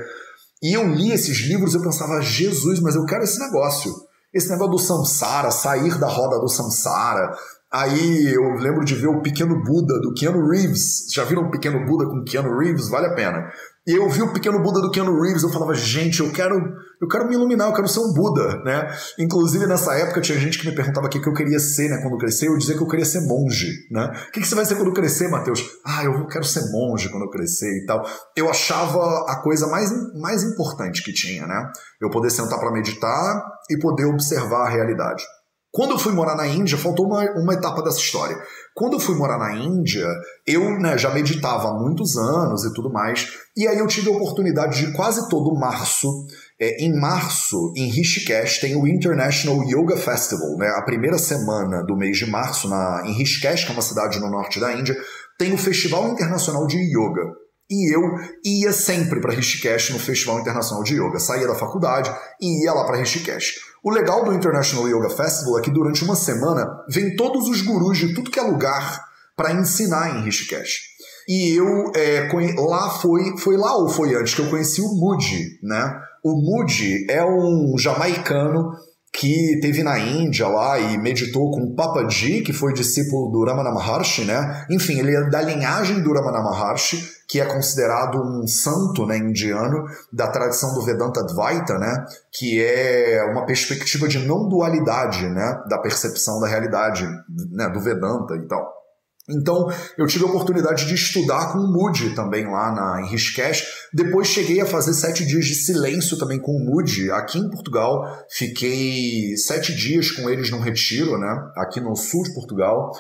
E 0.61 0.77
eu 0.77 0.85
li 0.89 1.13
esses 1.13 1.39
livros 1.47 1.75
eu 1.75 1.83
pensava, 1.83 2.21
Jesus, 2.21 2.81
mas 2.81 2.97
eu 2.97 3.05
quero 3.05 3.23
esse 3.23 3.39
negócio. 3.39 3.93
Esse 4.35 4.51
negócio 4.51 4.73
do 4.73 4.79
samsara, 4.79 5.51
sair 5.53 5.97
da 5.99 6.09
roda 6.09 6.41
do 6.41 6.49
samsara. 6.49 7.33
Aí 7.73 8.35
eu 8.35 8.43
lembro 8.55 8.85
de 8.85 8.97
ver 8.97 9.09
o 9.09 9.23
Pequeno 9.23 9.63
Buda 9.63 10.01
do 10.01 10.13
Keanu 10.13 10.49
Reeves. 10.49 11.07
Já 11.13 11.25
viram 11.25 11.45
o 11.45 11.51
Pequeno 11.51 11.87
Buda 11.87 12.05
com 12.05 12.25
Keanu 12.25 12.59
Reeves? 12.59 12.89
Vale 12.89 13.07
a 13.07 13.15
pena. 13.15 13.49
E 13.87 13.93
eu 13.93 14.09
vi 14.11 14.21
o 14.21 14.33
pequeno 14.33 14.63
Buda 14.63 14.81
do 14.81 14.91
Keanu 14.91 15.21
Reeves, 15.23 15.43
eu 15.43 15.49
falava, 15.49 15.75
gente, 15.75 16.21
eu 16.21 16.31
quero, 16.31 16.55
eu 17.01 17.09
quero 17.09 17.27
me 17.27 17.35
iluminar, 17.35 17.69
eu 17.69 17.75
quero 17.75 17.89
ser 17.89 18.01
um 18.01 18.13
Buda, 18.13 18.63
né? 18.63 18.95
Inclusive, 19.19 19.67
nessa 19.67 19.95
época, 19.95 20.21
tinha 20.21 20.39
gente 20.39 20.59
que 20.59 20.69
me 20.69 20.75
perguntava 20.75 21.07
o 21.07 21.11
que, 21.11 21.19
eu 21.19 21.33
queria 21.33 21.59
ser, 21.59 21.89
né, 21.89 21.99
quando 22.03 22.19
crescer, 22.19 22.49
eu 22.49 22.59
dizia 22.59 22.77
que 22.77 22.83
eu 22.83 22.87
queria 22.87 23.07
ser 23.07 23.23
monge, 23.23 23.67
né? 23.91 24.13
O 24.29 24.33
que, 24.33 24.41
que 24.41 24.47
você 24.47 24.55
vai 24.55 24.67
ser 24.67 24.77
quando 24.77 24.93
crescer, 24.93 25.29
Matheus? 25.29 25.65
Ah, 25.85 26.05
eu 26.05 26.27
quero 26.27 26.45
ser 26.45 26.71
monge 26.71 27.09
quando 27.09 27.25
eu 27.25 27.31
crescer 27.31 27.83
e 27.83 27.87
tal. 27.87 28.07
Eu 28.37 28.51
achava 28.51 29.25
a 29.27 29.41
coisa 29.43 29.67
mais, 29.67 29.91
mais 30.21 30.43
importante 30.43 31.03
que 31.03 31.13
tinha, 31.13 31.47
né? 31.47 31.73
Eu 32.03 32.11
poder 32.11 32.31
sentar 32.31 32.59
para 32.61 32.71
meditar 32.71 33.43
e 33.71 33.79
poder 33.79 34.05
observar 34.05 34.67
a 34.67 34.69
realidade. 34.69 35.25
Quando 35.73 35.93
eu 35.93 35.99
fui 35.99 36.13
morar 36.13 36.35
na 36.35 36.47
Índia, 36.49 36.77
faltou 36.77 37.07
uma, 37.07 37.23
uma 37.41 37.55
etapa 37.55 37.81
dessa 37.83 37.99
história. 37.99 38.37
Quando 38.75 38.95
eu 38.95 39.01
fui 39.01 39.17
morar 39.17 39.39
na 39.39 39.55
Índia, 39.55 40.07
eu 40.47 40.79
né, 40.79 40.97
já 40.97 41.11
meditava 41.13 41.69
há 41.69 41.75
muitos 41.75 42.17
anos 42.17 42.65
e 42.65 42.73
tudo 42.73 42.91
mais, 42.91 43.29
e 43.57 43.67
aí 43.67 43.79
eu 43.79 43.87
tive 43.87 44.09
a 44.09 44.13
oportunidade 44.13 44.85
de 44.85 44.93
quase 44.93 45.29
todo 45.29 45.59
março, 45.59 46.27
é, 46.59 46.85
em 46.85 46.99
março, 46.99 47.73
em 47.77 47.91
Rishikesh, 47.91 48.61
tem 48.61 48.77
o 48.77 48.87
International 48.87 49.63
Yoga 49.65 49.97
Festival, 49.97 50.57
né, 50.57 50.69
a 50.77 50.83
primeira 50.83 51.19
semana 51.19 51.83
do 51.83 51.97
mês 51.97 52.17
de 52.17 52.31
março, 52.31 52.69
na, 52.69 53.03
em 53.07 53.13
Rishikesh, 53.13 53.65
que 53.65 53.71
é 53.71 53.73
uma 53.73 53.83
cidade 53.83 54.21
no 54.21 54.31
norte 54.31 54.61
da 54.61 54.73
Índia, 54.73 54.97
tem 55.39 55.53
o 55.55 55.59
Festival 55.59 56.09
Internacional 56.09 56.67
de 56.67 56.77
Yoga. 56.77 57.23
E 57.71 57.95
eu 57.95 58.03
ia 58.45 58.73
sempre 58.73 59.21
para 59.21 59.33
Rishikesh 59.33 59.91
no 59.91 59.99
Festival 59.99 60.41
Internacional 60.41 60.83
de 60.83 60.97
Yoga. 60.97 61.21
Saía 61.21 61.47
da 61.47 61.55
faculdade 61.55 62.13
e 62.41 62.65
ia 62.65 62.73
lá 62.75 62.85
para 62.85 62.97
Rishikesh. 62.97 63.70
O 63.83 63.91
legal 63.91 64.25
do 64.25 64.35
International 64.35 64.89
Yoga 64.89 65.09
Festival 65.11 65.59
é 65.59 65.63
que 65.63 65.71
durante 65.71 66.05
uma 66.05 66.15
semana 66.15 66.67
vem 66.89 67.17
todos 67.17 67.49
os 67.49 67.63
gurus 67.63 67.99
de 67.99 68.15
tudo 68.15 68.31
que 68.31 68.39
é 68.39 68.43
lugar 68.43 69.03
para 69.35 69.53
ensinar 69.53 70.17
em 70.17 70.23
Rishikesh. 70.23 70.91
E 71.27 71.55
eu 71.55 71.93
é, 71.95 72.29
lá 72.59 72.91
foi 72.91 73.37
foi 73.39 73.57
lá 73.57 73.75
ou 73.77 73.89
foi 73.89 74.15
antes 74.15 74.35
que 74.35 74.41
eu 74.41 74.51
conheci 74.51 74.83
o 74.83 74.89
Moody, 74.89 75.59
né? 75.63 75.99
O 76.23 76.33
Moody 76.33 77.07
é 77.11 77.25
um 77.25 77.79
jamaicano 77.79 78.73
que 79.13 79.59
teve 79.61 79.83
na 79.83 79.99
Índia 79.99 80.47
lá 80.47 80.79
e 80.79 80.99
meditou 80.99 81.51
com 81.51 81.63
o 81.63 81.75
Papaji, 81.75 82.43
que 82.43 82.53
foi 82.53 82.73
discípulo 82.73 83.31
do 83.31 83.45
Ramana 83.45 83.73
Maharshi, 83.73 84.25
né? 84.25 84.67
Enfim, 84.71 84.99
ele 84.99 85.17
é 85.17 85.29
da 85.29 85.43
linhagem 85.43 86.03
do 86.03 86.13
Ramana 86.13 86.43
Maharshi, 86.43 87.03
que 87.31 87.41
é 87.41 87.45
considerado 87.45 88.21
um 88.21 88.45
santo 88.45 89.07
né, 89.07 89.17
indiano 89.17 89.85
da 90.13 90.27
tradição 90.27 90.75
do 90.75 90.83
Vedanta 90.83 91.21
Advaita, 91.21 91.79
né? 91.79 92.05
Que 92.33 92.61
é 92.61 93.23
uma 93.31 93.47
perspectiva 93.47 94.09
de 94.09 94.19
não 94.19 94.49
dualidade, 94.49 95.29
né? 95.29 95.63
Da 95.69 95.79
percepção 95.79 96.41
da 96.41 96.49
realidade, 96.49 97.07
né? 97.53 97.69
Do 97.69 97.81
Vedanta 97.81 98.35
e 98.35 98.49
tal. 98.49 98.81
Então, 99.29 99.71
eu 99.97 100.09
tive 100.09 100.25
a 100.25 100.27
oportunidade 100.27 100.87
de 100.87 100.95
estudar 100.95 101.53
com 101.53 101.59
o 101.59 101.73
Moody 101.73 102.17
também 102.17 102.51
lá 102.51 102.73
na, 102.73 103.01
em 103.01 103.09
Rishikesh. 103.09 103.65
Depois 103.95 104.27
cheguei 104.27 104.61
a 104.61 104.67
fazer 104.67 104.93
sete 104.93 105.25
dias 105.25 105.45
de 105.45 105.55
silêncio 105.55 106.19
também 106.19 106.41
com 106.41 106.51
o 106.51 106.65
Moody 106.65 107.13
aqui 107.13 107.39
em 107.39 107.49
Portugal. 107.49 108.03
Fiquei 108.29 109.37
sete 109.37 109.73
dias 109.73 110.11
com 110.11 110.29
eles 110.29 110.51
num 110.51 110.59
retiro, 110.59 111.17
né? 111.17 111.53
Aqui 111.55 111.81
no 111.81 111.95
sul 111.95 112.25
de 112.25 112.35
Portugal. 112.35 112.91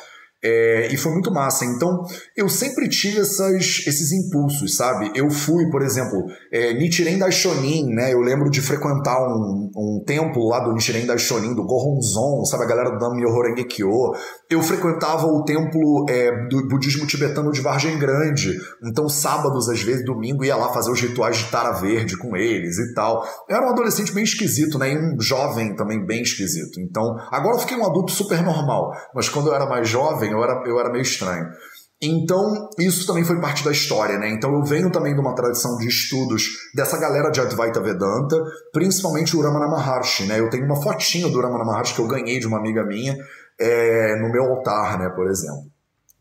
É, 0.42 0.88
e 0.90 0.96
foi 0.96 1.12
muito 1.12 1.30
massa. 1.30 1.64
Então, 1.64 2.02
eu 2.34 2.48
sempre 2.48 2.88
tive 2.88 3.20
essas, 3.20 3.84
esses 3.86 4.12
impulsos, 4.12 4.74
sabe? 4.76 5.10
Eu 5.14 5.30
fui, 5.30 5.68
por 5.70 5.82
exemplo, 5.82 6.24
é, 6.50 6.72
Nichiren 6.72 7.18
Daishonin, 7.18 7.92
né? 7.92 8.12
Eu 8.14 8.20
lembro 8.20 8.50
de 8.50 8.62
frequentar 8.62 9.20
um, 9.20 9.70
um 9.76 10.02
templo 10.06 10.48
lá 10.48 10.60
do 10.60 10.72
Nichiren 10.72 11.04
Daishonin, 11.04 11.54
do 11.54 11.64
Gohonzon, 11.64 12.44
sabe? 12.46 12.64
A 12.64 12.66
galera 12.66 12.90
do 12.90 12.98
Nam-myoho 12.98 13.42
Renge-kyo. 13.42 14.12
Eu 14.48 14.62
frequentava 14.62 15.26
o 15.26 15.44
templo 15.44 16.06
é, 16.08 16.48
do 16.48 16.66
budismo 16.68 17.06
tibetano 17.06 17.52
de 17.52 17.60
Vargem 17.60 17.98
Grande. 17.98 18.58
Então, 18.82 19.08
sábados, 19.08 19.68
às 19.68 19.82
vezes, 19.82 20.04
domingo, 20.06 20.44
ia 20.44 20.56
lá 20.56 20.72
fazer 20.72 20.90
os 20.90 21.00
rituais 21.00 21.36
de 21.36 21.50
Tara 21.50 21.72
Verde 21.72 22.16
com 22.16 22.34
eles 22.34 22.78
e 22.78 22.94
tal. 22.94 23.22
Eu 23.48 23.56
era 23.56 23.66
um 23.66 23.70
adolescente 23.70 24.12
bem 24.12 24.24
esquisito, 24.24 24.78
né? 24.78 24.92
E 24.92 24.98
um 24.98 25.20
jovem 25.20 25.76
também 25.76 26.04
bem 26.04 26.22
esquisito. 26.22 26.80
Então, 26.80 27.16
agora 27.30 27.56
eu 27.56 27.60
fiquei 27.60 27.76
um 27.76 27.84
adulto 27.84 28.10
super 28.10 28.42
normal. 28.42 28.92
Mas 29.14 29.28
quando 29.28 29.48
eu 29.48 29.54
era 29.54 29.66
mais 29.66 29.86
jovem, 29.88 30.29
eu 30.30 30.42
era, 30.42 30.62
eu 30.66 30.78
era 30.78 30.90
meio 30.90 31.02
estranho. 31.02 31.46
Então, 32.02 32.70
isso 32.78 33.06
também 33.06 33.24
foi 33.24 33.38
parte 33.40 33.62
da 33.62 33.70
história, 33.70 34.18
né? 34.18 34.30
Então, 34.30 34.54
eu 34.54 34.62
venho 34.64 34.90
também 34.90 35.12
de 35.12 35.20
uma 35.20 35.34
tradição 35.34 35.76
de 35.76 35.86
estudos 35.86 36.44
dessa 36.74 36.96
galera 36.98 37.30
de 37.30 37.40
Advaita 37.40 37.78
Vedanta, 37.78 38.42
principalmente 38.72 39.36
o 39.36 39.42
Ramana 39.42 39.68
Maharshi, 39.68 40.24
né? 40.24 40.40
Eu 40.40 40.48
tenho 40.48 40.64
uma 40.64 40.80
fotinho 40.80 41.28
do 41.28 41.40
Ramana 41.40 41.64
Maharshi 41.64 41.94
que 41.94 42.00
eu 42.00 42.08
ganhei 42.08 42.38
de 42.38 42.46
uma 42.46 42.56
amiga 42.56 42.82
minha 42.86 43.14
é, 43.60 44.16
no 44.18 44.32
meu 44.32 44.44
altar, 44.44 44.98
né? 44.98 45.10
Por 45.10 45.28
exemplo. 45.28 45.64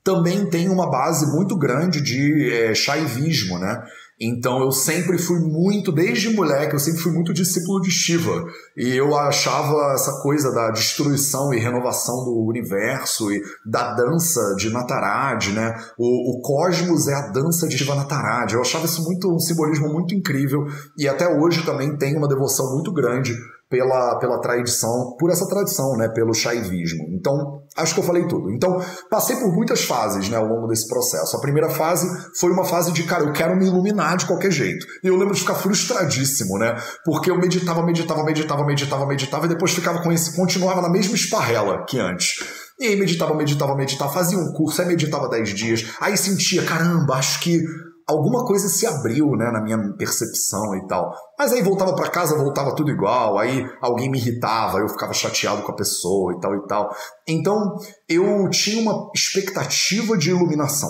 Também 0.04 0.50
tem 0.50 0.68
uma 0.68 0.90
base 0.90 1.32
muito 1.32 1.58
grande 1.58 2.02
de 2.02 2.54
é, 2.54 2.76
shaivismo, 2.76 3.58
né? 3.58 3.82
Então 4.20 4.60
eu 4.60 4.72
sempre 4.72 5.18
fui 5.18 5.40
muito, 5.40 5.92
desde 5.92 6.30
moleque, 6.36 6.74
eu 6.74 6.80
sempre 6.80 7.00
fui 7.00 7.12
muito 7.14 7.34
discípulo 7.34 7.80
de 7.80 7.90
Shiva. 7.90 8.46
E 8.76 8.96
eu 8.96 9.16
achava 9.16 9.94
essa 9.94 10.22
coisa 10.22 10.52
da 10.52 10.72
destruição 10.72 11.54
e 11.54 11.60
renovação 11.60 12.26
do 12.26 12.46
universo 12.46 13.32
e 13.32 13.42
da 13.66 13.94
dança 13.94 14.56
de 14.58 14.70
Nataraj, 14.70 15.54
né? 15.54 15.74
O, 15.98 16.38
o 16.38 16.42
cosmos 16.42 17.08
é 17.08 17.14
a 17.14 17.28
dança 17.28 17.68
de 17.68 17.78
Shiva 17.78 17.96
Nataraj. 17.96 18.54
Eu 18.54 18.62
achava 18.62 18.86
isso 18.86 19.04
muito 19.04 19.34
um 19.34 19.40
simbolismo 19.40 19.88
muito 19.88 20.14
incrível 20.14 20.66
e 20.98 21.08
até 21.08 21.28
hoje 21.28 21.66
também 21.66 21.96
tem 21.96 22.18
uma 22.18 22.28
devoção 22.28 22.74
muito 22.74 22.92
grande 22.92 23.34
pela, 23.70 24.18
pela 24.18 24.42
tradição, 24.42 25.16
por 25.20 25.30
essa 25.30 25.48
tradição, 25.48 25.96
né, 25.96 26.10
pelo 26.10 26.34
shaivismo. 26.34 27.06
Então, 27.12 27.62
acho 27.78 27.94
que 27.94 28.00
eu 28.00 28.04
falei 28.04 28.28
tudo. 28.28 28.50
Então, 28.50 28.84
passei 29.10 29.36
por 29.36 29.54
muitas 29.54 29.84
fases, 29.84 30.28
né, 30.28 30.38
ao 30.38 30.48
longo 30.48 30.68
desse 30.68 30.88
processo. 30.88 31.38
A 31.38 31.40
primeira 31.42 31.70
fase 31.70 32.08
foi 32.40 32.52
uma 32.52 32.66
fase 32.66 32.92
de, 32.92 33.04
cara, 33.04 33.24
eu 33.24 33.32
quero 33.32 33.56
me 33.56 33.68
iluminar 33.68 34.18
de 34.18 34.26
qualquer 34.26 34.52
jeito. 34.52 34.86
E 35.04 35.08
eu 35.08 35.16
lembro 35.16 35.36
de 35.36 35.42
ficar 35.42 35.56
frustradíssimo, 35.56 36.58
né, 36.58 36.76
porque 37.06 37.30
eu 37.30 37.38
meditava, 37.38 37.86
meditava, 37.86 38.24
meditava, 38.24 38.66
meditava, 38.66 39.06
meditava 39.06 39.46
e 39.46 39.50
depois 39.50 39.72
ficava 39.72 40.02
com 40.02 40.12
esse, 40.12 40.36
continuava 40.36 40.82
na 40.82 40.90
mesma 40.90 41.16
esparrela 41.16 41.86
que 41.88 42.00
antes. 42.00 42.40
E 42.80 42.88
aí 42.88 42.96
meditava, 42.96 43.36
meditava, 43.36 43.76
meditava, 43.76 44.12
fazia 44.12 44.38
um 44.38 44.52
curso, 44.54 44.82
aí 44.82 44.88
meditava 44.88 45.30
10 45.30 45.50
dias, 45.50 45.86
aí 46.00 46.18
sentia, 46.18 46.64
caramba, 46.64 47.16
acho 47.16 47.40
que 47.42 47.62
alguma 48.10 48.44
coisa 48.44 48.68
se 48.68 48.88
abriu, 48.88 49.36
né, 49.36 49.52
na 49.52 49.62
minha 49.62 49.78
percepção 49.94 50.76
e 50.76 50.88
tal. 50.88 51.14
Mas 51.38 51.54
aí 51.54 51.62
voltava 51.62 51.96
para 51.96 52.10
casa, 52.10 52.36
voltava 52.36 52.76
tudo 52.76 52.90
igual, 52.90 53.38
aí 53.38 53.70
alguém 53.80 54.10
me 54.10 54.18
irritava, 54.18 54.80
eu 54.80 54.90
ficava 54.90 55.14
chateado 55.14 55.62
com 55.62 55.72
a 55.72 55.76
pessoa 55.76 56.34
e 56.34 56.40
tal 56.40 56.56
e 56.56 56.68
tal. 56.68 56.90
Então, 57.28 57.78
eu 58.08 58.50
tinha 58.50 58.82
uma 58.82 59.12
expectativa 59.16 60.18
de 60.18 60.32
iluminação. 60.32 60.90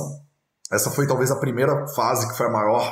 Essa 0.72 0.90
foi 0.90 1.06
talvez 1.06 1.30
a 1.30 1.40
primeira 1.40 1.86
fase 1.88 2.28
que 2.28 2.38
foi 2.38 2.48
a 2.48 2.52
maior 2.52 2.90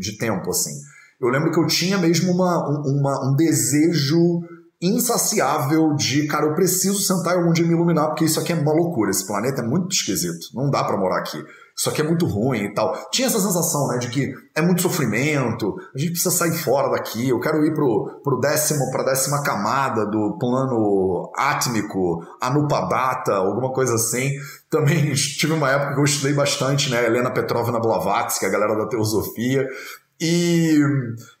de 0.00 0.18
tempo, 0.18 0.50
assim. 0.50 0.72
Eu 1.20 1.28
lembro 1.28 1.52
que 1.52 1.60
eu 1.60 1.66
tinha 1.66 1.98
mesmo 1.98 2.32
uma, 2.32 2.58
uma, 2.84 3.30
um 3.30 3.36
desejo 3.36 4.40
insaciável 4.80 5.94
de, 5.94 6.26
cara, 6.26 6.46
eu 6.46 6.54
preciso 6.54 7.00
sentar 7.00 7.34
e 7.34 7.38
algum 7.38 7.52
dia 7.52 7.66
me 7.66 7.74
iluminar, 7.74 8.08
porque 8.08 8.24
isso 8.24 8.40
aqui 8.40 8.52
é 8.52 8.56
uma 8.56 8.72
loucura, 8.72 9.10
esse 9.10 9.26
planeta 9.26 9.60
é 9.60 9.66
muito 9.66 9.92
esquisito, 9.92 10.46
não 10.54 10.70
dá 10.70 10.84
para 10.84 10.96
morar 10.96 11.18
aqui 11.18 11.42
isso 11.78 11.88
aqui 11.90 12.00
é 12.00 12.04
muito 12.04 12.26
ruim 12.26 12.64
e 12.64 12.74
tal. 12.74 12.92
Tinha 13.12 13.28
essa 13.28 13.38
sensação, 13.38 13.86
né, 13.86 13.98
de 13.98 14.08
que 14.08 14.34
é 14.52 14.60
muito 14.60 14.82
sofrimento, 14.82 15.76
a 15.94 15.98
gente 15.98 16.10
precisa 16.10 16.34
sair 16.34 16.52
fora 16.52 16.90
daqui, 16.90 17.28
eu 17.28 17.38
quero 17.38 17.64
ir 17.64 17.72
pro, 17.72 18.20
pro 18.24 18.40
décimo, 18.40 18.90
pra 18.90 19.04
décima 19.04 19.44
camada 19.44 20.04
do 20.04 20.36
plano 20.40 21.30
átmico, 21.36 22.20
Anupadata, 22.40 23.32
alguma 23.34 23.72
coisa 23.72 23.94
assim. 23.94 24.32
Também 24.68 25.12
tive 25.14 25.52
uma 25.52 25.70
época 25.70 25.94
que 25.94 26.00
eu 26.00 26.04
estudei 26.04 26.34
bastante, 26.34 26.90
né, 26.90 27.06
Helena 27.06 27.30
Petrovna 27.30 27.78
Blavatsky, 27.78 28.44
a 28.44 28.50
galera 28.50 28.74
da 28.74 28.88
teosofia, 28.88 29.64
e, 30.20 30.80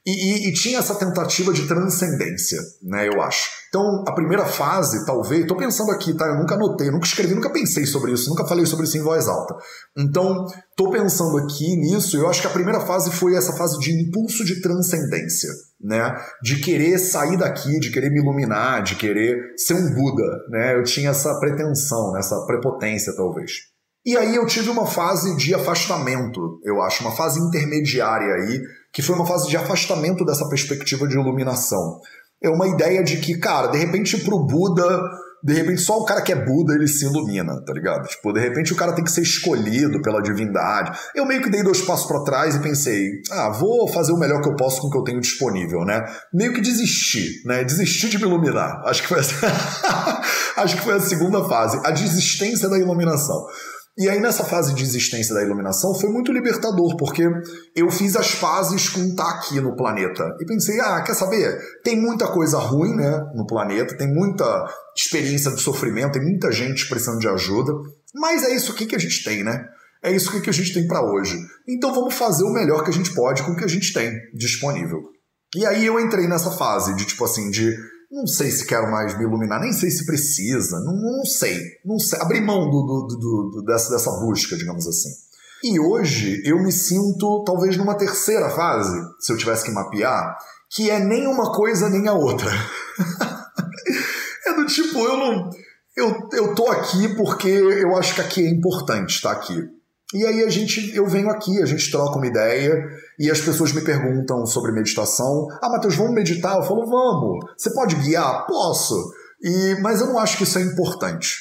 e, 0.06 0.48
e, 0.48 0.52
tinha 0.52 0.78
essa 0.78 0.94
tentativa 0.94 1.52
de 1.52 1.66
transcendência, 1.66 2.60
né, 2.80 3.08
eu 3.08 3.20
acho. 3.20 3.57
Então, 3.68 4.02
a 4.06 4.14
primeira 4.14 4.46
fase, 4.46 5.04
talvez, 5.04 5.42
estou 5.42 5.56
pensando 5.56 5.90
aqui, 5.90 6.14
tá? 6.14 6.26
Eu 6.26 6.38
nunca 6.38 6.54
anotei, 6.54 6.90
nunca 6.90 7.06
escrevi, 7.06 7.34
nunca 7.34 7.50
pensei 7.50 7.84
sobre 7.84 8.12
isso, 8.12 8.30
nunca 8.30 8.46
falei 8.46 8.64
sobre 8.64 8.86
isso 8.86 8.96
em 8.96 9.02
voz 9.02 9.28
alta. 9.28 9.54
Então, 9.96 10.46
estou 10.70 10.90
pensando 10.90 11.36
aqui 11.36 11.76
nisso, 11.76 12.16
eu 12.16 12.28
acho 12.28 12.40
que 12.40 12.46
a 12.46 12.52
primeira 12.52 12.80
fase 12.80 13.10
foi 13.12 13.36
essa 13.36 13.52
fase 13.52 13.78
de 13.78 13.92
impulso 13.92 14.42
de 14.44 14.62
transcendência, 14.62 15.50
né? 15.80 16.16
De 16.42 16.60
querer 16.60 16.98
sair 16.98 17.36
daqui, 17.36 17.78
de 17.78 17.90
querer 17.90 18.10
me 18.10 18.20
iluminar, 18.20 18.82
de 18.82 18.94
querer 18.94 19.36
ser 19.56 19.74
um 19.74 19.94
Buda, 19.94 20.26
né? 20.50 20.74
Eu 20.74 20.82
tinha 20.84 21.10
essa 21.10 21.38
pretensão, 21.38 22.12
né? 22.12 22.20
essa 22.20 22.46
prepotência, 22.46 23.14
talvez. 23.14 23.52
E 24.06 24.16
aí 24.16 24.36
eu 24.36 24.46
tive 24.46 24.70
uma 24.70 24.86
fase 24.86 25.36
de 25.36 25.54
afastamento, 25.54 26.58
eu 26.64 26.80
acho, 26.80 27.02
uma 27.02 27.14
fase 27.14 27.38
intermediária 27.40 28.34
aí, 28.36 28.62
que 28.92 29.02
foi 29.02 29.14
uma 29.14 29.26
fase 29.26 29.48
de 29.48 29.56
afastamento 29.56 30.24
dessa 30.24 30.48
perspectiva 30.48 31.06
de 31.06 31.14
iluminação. 31.14 32.00
É 32.42 32.48
uma 32.48 32.68
ideia 32.68 33.02
de 33.02 33.16
que, 33.18 33.38
cara, 33.38 33.68
de 33.68 33.78
repente 33.78 34.16
pro 34.18 34.46
Buda, 34.46 34.84
de 35.42 35.54
repente 35.54 35.80
só 35.80 35.98
o 35.98 36.04
cara 36.04 36.22
que 36.22 36.32
é 36.32 36.36
Buda 36.36 36.74
ele 36.74 36.86
se 36.86 37.04
ilumina, 37.04 37.60
tá 37.64 37.72
ligado? 37.72 38.06
Tipo, 38.08 38.32
de 38.32 38.40
repente 38.40 38.72
o 38.72 38.76
cara 38.76 38.92
tem 38.92 39.04
que 39.04 39.10
ser 39.10 39.22
escolhido 39.22 40.00
pela 40.02 40.22
divindade. 40.22 40.98
Eu 41.14 41.26
meio 41.26 41.42
que 41.42 41.50
dei 41.50 41.62
dois 41.62 41.80
passos 41.80 42.06
para 42.06 42.22
trás 42.24 42.54
e 42.54 42.60
pensei, 42.60 43.10
ah, 43.30 43.50
vou 43.50 43.88
fazer 43.88 44.12
o 44.12 44.18
melhor 44.18 44.40
que 44.40 44.48
eu 44.48 44.56
posso 44.56 44.80
com 44.80 44.88
o 44.88 44.90
que 44.90 44.98
eu 44.98 45.04
tenho 45.04 45.20
disponível, 45.20 45.84
né? 45.84 46.04
Meio 46.32 46.52
que 46.52 46.60
desisti, 46.60 47.42
né? 47.44 47.64
Desisti 47.64 48.08
de 48.08 48.18
me 48.18 48.24
iluminar. 48.24 48.82
Acho 48.84 49.02
que 49.02 49.08
foi 49.08 49.18
a... 49.20 50.22
acho 50.62 50.76
que 50.76 50.82
foi 50.82 50.94
a 50.94 51.00
segunda 51.00 51.42
fase, 51.48 51.80
a 51.84 51.90
desistência 51.90 52.68
da 52.68 52.78
iluminação. 52.78 53.46
E 53.98 54.08
aí, 54.08 54.20
nessa 54.20 54.44
fase 54.44 54.72
de 54.74 54.84
existência 54.84 55.34
da 55.34 55.42
iluminação, 55.42 55.92
foi 55.92 56.08
muito 56.08 56.30
libertador, 56.30 56.96
porque 56.96 57.24
eu 57.74 57.90
fiz 57.90 58.14
as 58.14 58.30
fases 58.30 58.88
com 58.88 59.00
estar 59.00 59.28
aqui 59.28 59.60
no 59.60 59.74
planeta. 59.74 60.24
E 60.40 60.46
pensei, 60.46 60.78
ah, 60.80 61.02
quer 61.02 61.14
saber? 61.14 61.58
Tem 61.82 62.00
muita 62.00 62.28
coisa 62.28 62.58
ruim 62.58 62.94
né, 62.94 63.20
no 63.34 63.44
planeta, 63.44 63.98
tem 63.98 64.06
muita 64.06 64.72
experiência 64.96 65.50
de 65.50 65.60
sofrimento, 65.60 66.12
tem 66.12 66.22
muita 66.22 66.52
gente 66.52 66.88
precisando 66.88 67.18
de 67.18 67.26
ajuda, 67.26 67.72
mas 68.14 68.44
é 68.44 68.54
isso 68.54 68.70
aqui 68.70 68.86
que 68.86 68.94
a 68.94 69.00
gente 69.00 69.24
tem, 69.24 69.42
né? 69.42 69.66
É 70.00 70.12
isso 70.12 70.30
aqui 70.30 70.42
que 70.42 70.50
a 70.50 70.52
gente 70.52 70.72
tem 70.72 70.86
para 70.86 71.02
hoje. 71.02 71.36
Então 71.66 71.92
vamos 71.92 72.14
fazer 72.14 72.44
o 72.44 72.52
melhor 72.52 72.84
que 72.84 72.90
a 72.90 72.94
gente 72.94 73.12
pode 73.12 73.42
com 73.42 73.50
o 73.50 73.56
que 73.56 73.64
a 73.64 73.68
gente 73.68 73.92
tem 73.92 74.12
disponível. 74.32 75.00
E 75.56 75.66
aí 75.66 75.84
eu 75.84 75.98
entrei 75.98 76.28
nessa 76.28 76.52
fase 76.52 76.94
de 76.94 77.04
tipo 77.04 77.24
assim, 77.24 77.50
de 77.50 77.76
não 78.10 78.26
sei 78.26 78.50
se 78.50 78.66
quero 78.66 78.90
mais 78.90 79.16
me 79.16 79.24
iluminar, 79.24 79.60
nem 79.60 79.72
sei 79.72 79.90
se 79.90 80.06
precisa, 80.06 80.80
não, 80.80 80.94
não 80.94 81.24
sei, 81.24 81.60
não 81.84 81.98
sei, 81.98 82.18
abrir 82.20 82.40
mão 82.40 82.70
do, 82.70 82.82
do, 82.82 83.06
do, 83.06 83.50
do, 83.50 83.62
dessa, 83.64 83.90
dessa 83.90 84.10
busca, 84.20 84.56
digamos 84.56 84.86
assim. 84.86 85.10
E 85.62 85.78
hoje 85.78 86.40
eu 86.44 86.62
me 86.62 86.72
sinto 86.72 87.42
talvez 87.44 87.76
numa 87.76 87.96
terceira 87.96 88.48
fase, 88.48 88.96
se 89.20 89.32
eu 89.32 89.36
tivesse 89.36 89.64
que 89.64 89.72
mapear, 89.72 90.38
que 90.70 90.90
é 90.90 90.98
nem 90.98 91.26
uma 91.26 91.52
coisa 91.52 91.88
nem 91.88 92.08
a 92.08 92.14
outra. 92.14 92.50
é 94.46 94.54
do 94.54 94.66
tipo, 94.66 94.98
eu 95.00 95.16
não. 95.16 95.50
Eu, 95.96 96.28
eu 96.32 96.54
tô 96.54 96.70
aqui 96.70 97.08
porque 97.16 97.48
eu 97.48 97.96
acho 97.96 98.14
que 98.14 98.20
aqui 98.20 98.46
é 98.46 98.50
importante 98.50 99.16
estar 99.16 99.32
aqui. 99.32 99.68
E 100.14 100.24
aí 100.24 100.44
a 100.44 100.48
gente, 100.48 100.94
eu 100.94 101.06
venho 101.06 101.28
aqui, 101.28 101.60
a 101.60 101.66
gente 101.66 101.90
troca 101.90 102.16
uma 102.16 102.26
ideia 102.26 102.88
e 103.18 103.30
as 103.30 103.40
pessoas 103.40 103.72
me 103.72 103.80
perguntam 103.80 104.46
sobre 104.46 104.72
meditação. 104.72 105.48
Ah, 105.60 105.68
Matheus, 105.68 105.96
vamos 105.96 106.14
meditar? 106.14 106.56
Eu 106.56 106.62
falo, 106.62 106.86
vamos. 106.86 107.50
Você 107.56 107.70
pode 107.70 107.96
guiar? 107.96 108.46
Posso. 108.46 109.12
E, 109.42 109.76
mas 109.80 110.00
eu 110.00 110.06
não 110.06 110.18
acho 110.18 110.36
que 110.36 110.44
isso 110.44 110.58
é 110.58 110.62
importante. 110.62 111.36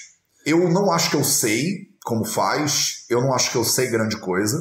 Eu 0.46 0.70
não 0.70 0.92
acho 0.92 1.12
que 1.12 1.16
eu 1.16 1.24
sei 1.24 1.88
como 2.04 2.24
faz, 2.24 3.06
eu 3.10 3.20
não 3.20 3.34
acho 3.34 3.52
que 3.52 3.58
eu 3.58 3.66
sei 3.66 3.90
grande 3.90 4.18
coisa. 4.18 4.58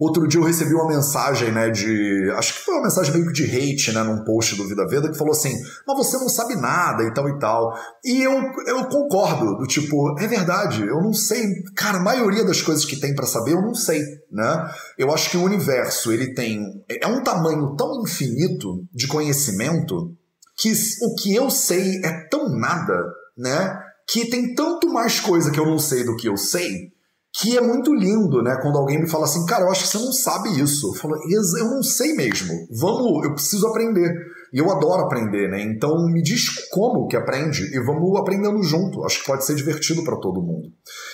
Outro 0.00 0.26
dia 0.26 0.40
eu 0.40 0.44
recebi 0.44 0.72
uma 0.72 0.88
mensagem, 0.88 1.52
né, 1.52 1.68
de. 1.68 2.32
Acho 2.34 2.54
que 2.54 2.64
foi 2.64 2.72
uma 2.72 2.84
mensagem 2.84 3.12
meio 3.12 3.26
que 3.26 3.34
de 3.34 3.44
hate, 3.44 3.92
né, 3.92 4.02
num 4.02 4.24
post 4.24 4.56
do 4.56 4.66
Vida 4.66 4.86
Veda, 4.88 5.10
que 5.10 5.18
falou 5.18 5.34
assim: 5.34 5.52
Mas 5.86 5.94
você 5.98 6.16
não 6.16 6.28
sabe 6.30 6.56
nada 6.56 7.04
e 7.04 7.12
tal 7.12 7.28
e 7.28 7.38
tal. 7.38 7.78
E 8.02 8.22
eu, 8.22 8.32
eu 8.66 8.86
concordo, 8.86 9.58
do 9.58 9.66
tipo, 9.66 10.18
é 10.18 10.26
verdade, 10.26 10.86
eu 10.86 11.02
não 11.02 11.12
sei. 11.12 11.52
Cara, 11.76 11.98
a 11.98 12.02
maioria 12.02 12.42
das 12.46 12.62
coisas 12.62 12.86
que 12.86 12.96
tem 12.96 13.14
para 13.14 13.26
saber 13.26 13.52
eu 13.52 13.60
não 13.60 13.74
sei, 13.74 14.02
né? 14.32 14.72
Eu 14.96 15.12
acho 15.12 15.28
que 15.28 15.36
o 15.36 15.44
universo, 15.44 16.10
ele 16.10 16.32
tem. 16.32 16.82
É 16.88 17.06
um 17.06 17.22
tamanho 17.22 17.76
tão 17.76 18.02
infinito 18.02 18.82
de 18.94 19.06
conhecimento 19.06 20.16
que 20.56 20.72
o 21.02 21.14
que 21.14 21.34
eu 21.34 21.50
sei 21.50 22.00
é 22.02 22.26
tão 22.30 22.48
nada, 22.48 23.04
né? 23.36 23.78
Que 24.08 24.30
tem 24.30 24.54
tanto 24.54 24.88
mais 24.88 25.20
coisa 25.20 25.50
que 25.50 25.60
eu 25.60 25.66
não 25.66 25.78
sei 25.78 26.04
do 26.04 26.16
que 26.16 26.26
eu 26.26 26.38
sei 26.38 26.90
que 27.32 27.56
é 27.56 27.60
muito 27.60 27.94
lindo, 27.94 28.42
né? 28.42 28.58
Quando 28.60 28.78
alguém 28.78 29.00
me 29.00 29.08
fala 29.08 29.24
assim, 29.24 29.46
cara, 29.46 29.64
eu 29.64 29.70
acho 29.70 29.82
que 29.82 29.88
você 29.88 29.98
não 29.98 30.12
sabe 30.12 30.60
isso. 30.60 30.88
Eu 30.88 30.94
falo, 30.94 31.14
eu 31.28 31.70
não 31.70 31.82
sei 31.82 32.14
mesmo. 32.14 32.52
Vamos, 32.70 33.24
eu 33.24 33.34
preciso 33.34 33.66
aprender. 33.68 34.12
E 34.52 34.58
eu 34.58 34.70
adoro 34.70 35.02
aprender, 35.02 35.48
né? 35.48 35.62
Então 35.62 36.06
me 36.06 36.22
diz 36.22 36.68
como 36.70 37.06
que 37.06 37.16
aprende 37.16 37.62
e 37.74 37.84
vamos 37.84 38.18
aprendendo 38.18 38.62
junto. 38.62 39.04
Acho 39.04 39.20
que 39.20 39.26
pode 39.26 39.44
ser 39.44 39.54
divertido 39.54 40.02
para 40.02 40.16
todo 40.16 40.42
mundo. 40.42 40.68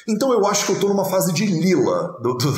Então 0.09 0.33
eu 0.33 0.47
acho 0.47 0.67
que 0.67 0.73
eu 0.73 0.81
tô 0.81 0.89
numa 0.89 1.05
fase 1.05 1.33
de 1.33 1.45
lila 1.45 2.17
do, 2.23 2.35
do, 2.35 2.53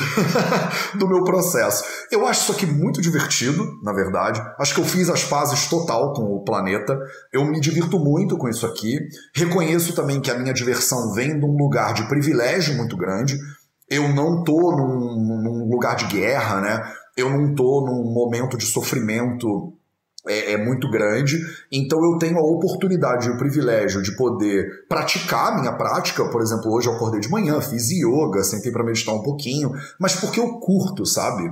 do, 0.97 1.07
meu 1.07 1.23
processo. 1.23 1.83
Eu 2.11 2.25
acho 2.25 2.43
isso 2.43 2.51
aqui 2.53 2.65
muito 2.65 3.01
divertido, 3.01 3.65
na 3.83 3.91
verdade. 3.91 4.41
Acho 4.59 4.73
que 4.73 4.79
eu 4.79 4.85
fiz 4.85 5.09
as 5.09 5.21
fases 5.21 5.67
total 5.67 6.13
com 6.13 6.23
o 6.23 6.43
planeta. 6.43 6.97
Eu 7.33 7.43
me 7.45 7.59
divirto 7.59 7.99
muito 7.99 8.37
com 8.37 8.47
isso 8.47 8.65
aqui. 8.65 8.99
Reconheço 9.35 9.93
também 9.93 10.21
que 10.21 10.31
a 10.31 10.39
minha 10.39 10.53
diversão 10.53 11.11
vem 11.13 11.37
de 11.37 11.45
um 11.45 11.57
lugar 11.57 11.93
de 11.93 12.07
privilégio 12.07 12.75
muito 12.77 12.95
grande. 12.95 13.37
Eu 13.89 14.07
não 14.13 14.43
tô 14.43 14.71
num, 14.71 15.43
num 15.43 15.69
lugar 15.69 15.95
de 15.95 16.05
guerra, 16.05 16.61
né? 16.61 16.93
Eu 17.17 17.29
não 17.29 17.53
tô 17.53 17.85
num 17.85 18.13
momento 18.13 18.55
de 18.55 18.65
sofrimento 18.65 19.73
é, 20.27 20.53
é, 20.53 20.57
muito 20.57 20.89
grande, 20.89 21.39
então 21.71 22.03
eu 22.03 22.17
tenho 22.17 22.37
a 22.37 22.43
oportunidade 22.43 23.27
e 23.27 23.31
o 23.31 23.37
privilégio 23.37 24.01
de 24.01 24.15
poder 24.15 24.85
praticar 24.87 25.53
a 25.53 25.59
minha 25.59 25.73
prática. 25.73 26.29
Por 26.29 26.41
exemplo, 26.41 26.71
hoje 26.73 26.87
eu 26.87 26.93
acordei 26.93 27.19
de 27.19 27.29
manhã, 27.29 27.61
fiz 27.61 27.89
yoga, 27.89 28.43
sentei 28.43 28.71
para 28.71 28.83
meditar 28.83 29.15
um 29.15 29.23
pouquinho, 29.23 29.71
mas 29.99 30.15
porque 30.15 30.39
eu 30.39 30.59
curto, 30.59 31.05
sabe? 31.05 31.49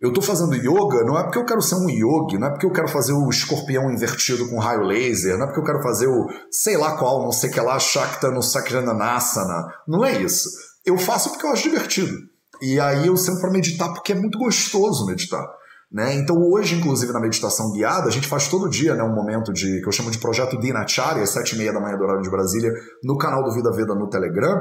Eu 0.00 0.14
tô 0.14 0.22
fazendo 0.22 0.56
yoga 0.56 1.04
não 1.04 1.18
é 1.18 1.22
porque 1.22 1.38
eu 1.38 1.44
quero 1.44 1.60
ser 1.60 1.74
um 1.74 1.90
yogi, 1.90 2.38
não 2.38 2.46
é 2.46 2.50
porque 2.50 2.64
eu 2.64 2.72
quero 2.72 2.88
fazer 2.88 3.12
o 3.12 3.28
escorpião 3.28 3.90
invertido 3.90 4.48
com 4.48 4.58
raio 4.58 4.82
laser, 4.82 5.36
não 5.36 5.44
é 5.44 5.46
porque 5.46 5.60
eu 5.60 5.64
quero 5.64 5.82
fazer 5.82 6.06
o 6.06 6.26
sei 6.50 6.78
lá 6.78 6.96
qual, 6.96 7.22
não 7.22 7.30
sei 7.30 7.50
que 7.50 7.60
lá, 7.60 7.78
Shakta 7.78 8.30
no 8.30 8.42
Sakrananasana. 8.42 9.66
Não 9.86 10.02
é 10.02 10.22
isso. 10.22 10.48
Eu 10.86 10.96
faço 10.96 11.30
porque 11.30 11.44
eu 11.44 11.50
acho 11.50 11.68
divertido. 11.68 12.16
E 12.62 12.80
aí 12.80 13.06
eu 13.06 13.16
sento 13.16 13.42
para 13.42 13.50
meditar 13.50 13.92
porque 13.92 14.12
é 14.12 14.14
muito 14.14 14.38
gostoso 14.38 15.04
meditar. 15.04 15.46
Né? 15.90 16.14
Então 16.14 16.36
hoje, 16.36 16.76
inclusive, 16.76 17.12
na 17.12 17.20
meditação 17.20 17.72
guiada, 17.72 18.06
a 18.06 18.10
gente 18.10 18.28
faz 18.28 18.46
todo 18.46 18.68
dia 18.68 18.94
né, 18.94 19.02
um 19.02 19.14
momento 19.14 19.52
de 19.52 19.80
que 19.80 19.88
eu 19.88 19.92
chamo 19.92 20.10
de 20.10 20.18
projeto 20.18 20.58
Dinacharya, 20.58 21.24
às 21.24 21.30
sete 21.30 21.54
e 21.54 21.58
meia 21.58 21.72
da 21.72 21.80
manhã 21.80 21.96
do 21.96 22.04
horário 22.04 22.22
de 22.22 22.30
Brasília, 22.30 22.72
no 23.02 23.18
canal 23.18 23.42
do 23.42 23.52
Vida 23.52 23.72
Veda 23.72 23.94
no 23.94 24.08
Telegram. 24.08 24.56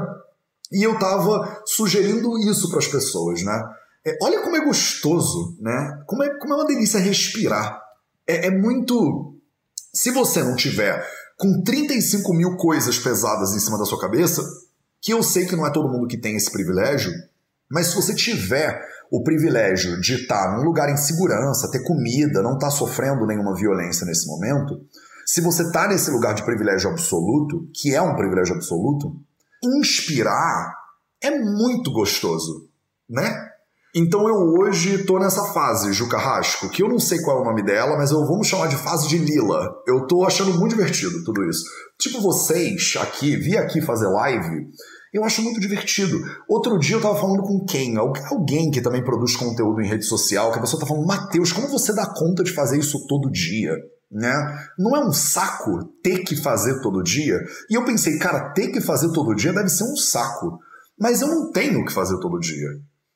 E 0.71 0.83
eu 0.83 0.93
estava 0.93 1.61
sugerindo 1.65 2.37
isso 2.39 2.69
para 2.69 2.79
as 2.79 2.87
pessoas, 2.87 3.43
né? 3.43 3.63
É, 4.05 4.17
olha 4.23 4.41
como 4.41 4.55
é 4.55 4.65
gostoso, 4.65 5.55
né? 5.59 6.01
Como 6.07 6.23
é, 6.23 6.37
como 6.39 6.53
é 6.53 6.57
uma 6.57 6.65
delícia 6.65 6.99
respirar. 6.99 7.79
É, 8.27 8.47
é 8.47 8.51
muito. 8.51 9.35
Se 9.93 10.11
você 10.11 10.41
não 10.43 10.55
tiver 10.55 11.05
com 11.37 11.61
35 11.63 12.33
mil 12.33 12.57
coisas 12.57 12.97
pesadas 12.97 13.53
em 13.53 13.59
cima 13.59 13.77
da 13.77 13.85
sua 13.85 13.99
cabeça, 13.99 14.43
que 15.01 15.13
eu 15.13 15.23
sei 15.23 15.45
que 15.45 15.55
não 15.55 15.65
é 15.65 15.71
todo 15.71 15.89
mundo 15.89 16.07
que 16.07 16.17
tem 16.17 16.35
esse 16.35 16.51
privilégio, 16.51 17.11
mas 17.71 17.87
se 17.87 17.95
você 17.95 18.13
tiver 18.13 18.81
o 19.11 19.23
privilégio 19.23 19.99
de 19.99 20.13
estar 20.13 20.55
num 20.55 20.63
lugar 20.63 20.89
em 20.89 20.97
segurança, 20.97 21.69
ter 21.71 21.83
comida, 21.83 22.41
não 22.41 22.53
estar 22.53 22.69
sofrendo 22.69 23.25
nenhuma 23.25 23.55
violência 23.55 24.05
nesse 24.05 24.27
momento, 24.27 24.81
se 25.25 25.41
você 25.41 25.63
está 25.63 25.87
nesse 25.87 26.09
lugar 26.09 26.33
de 26.33 26.43
privilégio 26.43 26.89
absoluto, 26.89 27.69
que 27.73 27.93
é 27.93 28.01
um 28.01 28.15
privilégio 28.15 28.55
absoluto, 28.55 29.15
inspirar 29.63 30.73
é 31.21 31.31
muito 31.31 31.91
gostoso, 31.91 32.69
né? 33.09 33.49
Então 33.93 34.27
eu 34.27 34.53
hoje 34.59 35.01
estou 35.01 35.19
nessa 35.19 35.45
fase, 35.45 35.93
Ju 35.93 36.07
Carrasco, 36.07 36.69
que 36.69 36.83
eu 36.83 36.87
não 36.87 36.99
sei 36.99 37.19
qual 37.21 37.39
é 37.39 37.41
o 37.41 37.45
nome 37.45 37.63
dela, 37.63 37.97
mas 37.97 38.11
eu 38.11 38.25
vamos 38.25 38.47
chamar 38.47 38.67
de 38.67 38.75
fase 38.75 39.07
de 39.07 39.17
Lila. 39.17 39.71
Eu 39.87 40.03
estou 40.03 40.25
achando 40.25 40.53
muito 40.59 40.75
divertido 40.75 41.23
tudo 41.23 41.43
isso. 41.49 41.63
Tipo, 41.99 42.21
vocês 42.21 42.93
aqui, 43.01 43.35
vi 43.35 43.57
aqui 43.57 43.81
fazer 43.81 44.07
live, 44.07 44.67
eu 45.13 45.23
acho 45.23 45.41
muito 45.41 45.59
divertido. 45.59 46.19
Outro 46.47 46.77
dia 46.77 46.95
eu 46.95 47.01
tava 47.01 47.19
falando 47.19 47.41
com 47.43 47.65
quem? 47.65 47.97
Alguém 47.97 48.69
que 48.69 48.81
também 48.81 49.03
produz 49.03 49.35
conteúdo 49.35 49.81
em 49.81 49.87
rede 49.87 50.05
social, 50.05 50.51
que 50.51 50.59
a 50.59 50.61
pessoa 50.61 50.79
tá 50.79 50.85
falando, 50.87 51.07
Matheus, 51.07 51.51
como 51.51 51.67
você 51.67 51.93
dá 51.93 52.05
conta 52.05 52.43
de 52.43 52.53
fazer 52.53 52.77
isso 52.77 53.05
todo 53.07 53.31
dia? 53.31 53.75
Né? 54.11 54.33
Não 54.77 54.95
é 54.95 55.07
um 55.07 55.11
saco 55.11 55.83
ter 56.03 56.19
que 56.23 56.35
fazer 56.35 56.81
todo 56.81 57.03
dia? 57.03 57.39
E 57.69 57.75
eu 57.75 57.85
pensei, 57.85 58.17
cara, 58.17 58.51
ter 58.53 58.69
que 58.69 58.81
fazer 58.81 59.11
todo 59.13 59.35
dia 59.35 59.53
deve 59.53 59.69
ser 59.69 59.83
um 59.83 59.95
saco. 59.95 60.59
Mas 60.99 61.21
eu 61.21 61.27
não 61.27 61.51
tenho 61.51 61.85
que 61.85 61.93
fazer 61.93 62.19
todo 62.19 62.39
dia. 62.39 62.67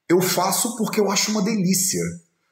Eu 0.10 0.21
faço 0.21 0.75
porque 0.77 0.99
eu 0.99 1.12
acho 1.12 1.32
uma 1.32 1.41
delícia. 1.41 2.01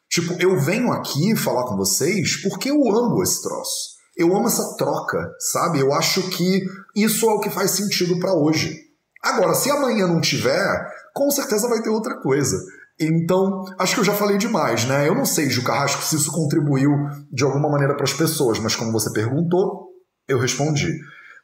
Tipo, 0.10 0.34
eu 0.42 0.60
venho 0.60 0.92
aqui 0.92 1.36
falar 1.36 1.64
com 1.66 1.78
vocês 1.78 2.42
porque 2.42 2.70
eu 2.70 2.76
amo 2.76 3.24
esse 3.24 3.42
troço. 3.42 3.92
Eu 4.18 4.36
amo 4.36 4.48
essa 4.48 4.76
troca, 4.76 5.18
sabe? 5.40 5.80
Eu 5.80 5.94
acho 5.94 6.30
que 6.30 6.62
isso 6.96 7.30
é 7.30 7.34
o 7.34 7.40
que 7.40 7.50
faz 7.50 7.72
sentido 7.72 8.20
para 8.20 8.34
hoje. 8.34 8.91
Agora, 9.24 9.54
se 9.54 9.70
amanhã 9.70 10.08
não 10.08 10.20
tiver, 10.20 10.88
com 11.14 11.30
certeza 11.30 11.68
vai 11.68 11.82
ter 11.82 11.90
outra 11.90 12.20
coisa. 12.20 12.58
Então, 13.00 13.64
acho 13.80 13.96
que 13.96 14.02
eu 14.02 14.06
já 14.06 14.14
falei 14.14 14.38
demais, 14.38 14.86
né? 14.86 15.08
Eu 15.08 15.16
não 15.16 15.26
sei, 15.26 15.50
Ju 15.50 15.64
Carrasco, 15.64 16.04
se 16.04 16.16
isso 16.16 16.32
contribuiu 16.32 16.92
de 17.32 17.44
alguma 17.44 17.70
maneira 17.70 17.96
para 17.96 18.04
as 18.04 18.14
pessoas, 18.14 18.60
mas 18.60 18.76
como 18.76 18.92
você 18.92 19.12
perguntou, 19.12 19.90
eu 20.28 20.40
respondi. 20.40 20.92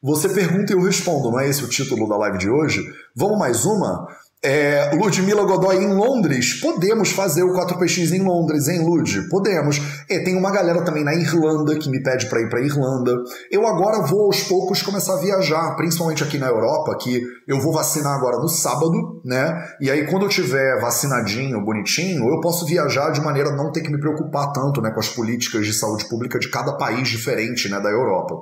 Você 0.01 0.29
pergunta 0.29 0.71
e 0.71 0.75
eu 0.75 0.81
respondo, 0.81 1.31
não 1.31 1.39
é 1.39 1.49
esse 1.49 1.63
o 1.63 1.67
título 1.67 2.07
da 2.07 2.17
live 2.17 2.37
de 2.37 2.49
hoje? 2.49 2.85
Vamos 3.15 3.39
mais 3.39 3.65
uma? 3.65 4.07
É, 4.43 4.91
Ludmila 4.93 5.43
Godoy 5.45 5.77
em 5.77 5.95
Londres, 5.95 6.61
podemos 6.61 7.09
fazer 7.09 7.41
o 7.41 7.53
4PX 7.53 8.11
em 8.11 8.21
Londres, 8.21 8.67
hein, 8.67 8.85
Lud? 8.85 9.27
Podemos. 9.29 9.81
É, 10.07 10.19
tem 10.19 10.37
uma 10.37 10.51
galera 10.51 10.83
também 10.85 11.03
na 11.03 11.15
Irlanda 11.15 11.75
que 11.75 11.89
me 11.89 12.03
pede 12.03 12.27
para 12.27 12.41
ir 12.41 12.47
para 12.47 12.61
Irlanda. 12.61 13.15
Eu 13.51 13.65
agora 13.65 14.05
vou 14.05 14.25
aos 14.25 14.43
poucos 14.43 14.83
começar 14.83 15.15
a 15.15 15.21
viajar, 15.21 15.75
principalmente 15.75 16.23
aqui 16.23 16.37
na 16.37 16.45
Europa, 16.45 16.95
que 17.01 17.19
eu 17.47 17.59
vou 17.59 17.73
vacinar 17.73 18.13
agora 18.13 18.37
no 18.37 18.47
sábado, 18.47 19.21
né? 19.25 19.59
E 19.81 19.89
aí 19.89 20.05
quando 20.05 20.23
eu 20.23 20.29
tiver 20.29 20.79
vacinadinho, 20.79 21.65
bonitinho, 21.65 22.29
eu 22.29 22.39
posso 22.39 22.63
viajar 22.67 23.09
de 23.09 23.21
maneira 23.21 23.49
a 23.49 23.55
não 23.55 23.71
ter 23.71 23.81
que 23.81 23.91
me 23.91 23.99
preocupar 23.99 24.51
tanto, 24.53 24.81
né, 24.81 24.91
com 24.91 24.99
as 24.99 25.09
políticas 25.09 25.65
de 25.65 25.73
saúde 25.73 26.07
pública 26.07 26.37
de 26.37 26.49
cada 26.49 26.77
país 26.77 27.07
diferente, 27.07 27.67
né, 27.69 27.79
da 27.79 27.89
Europa. 27.89 28.35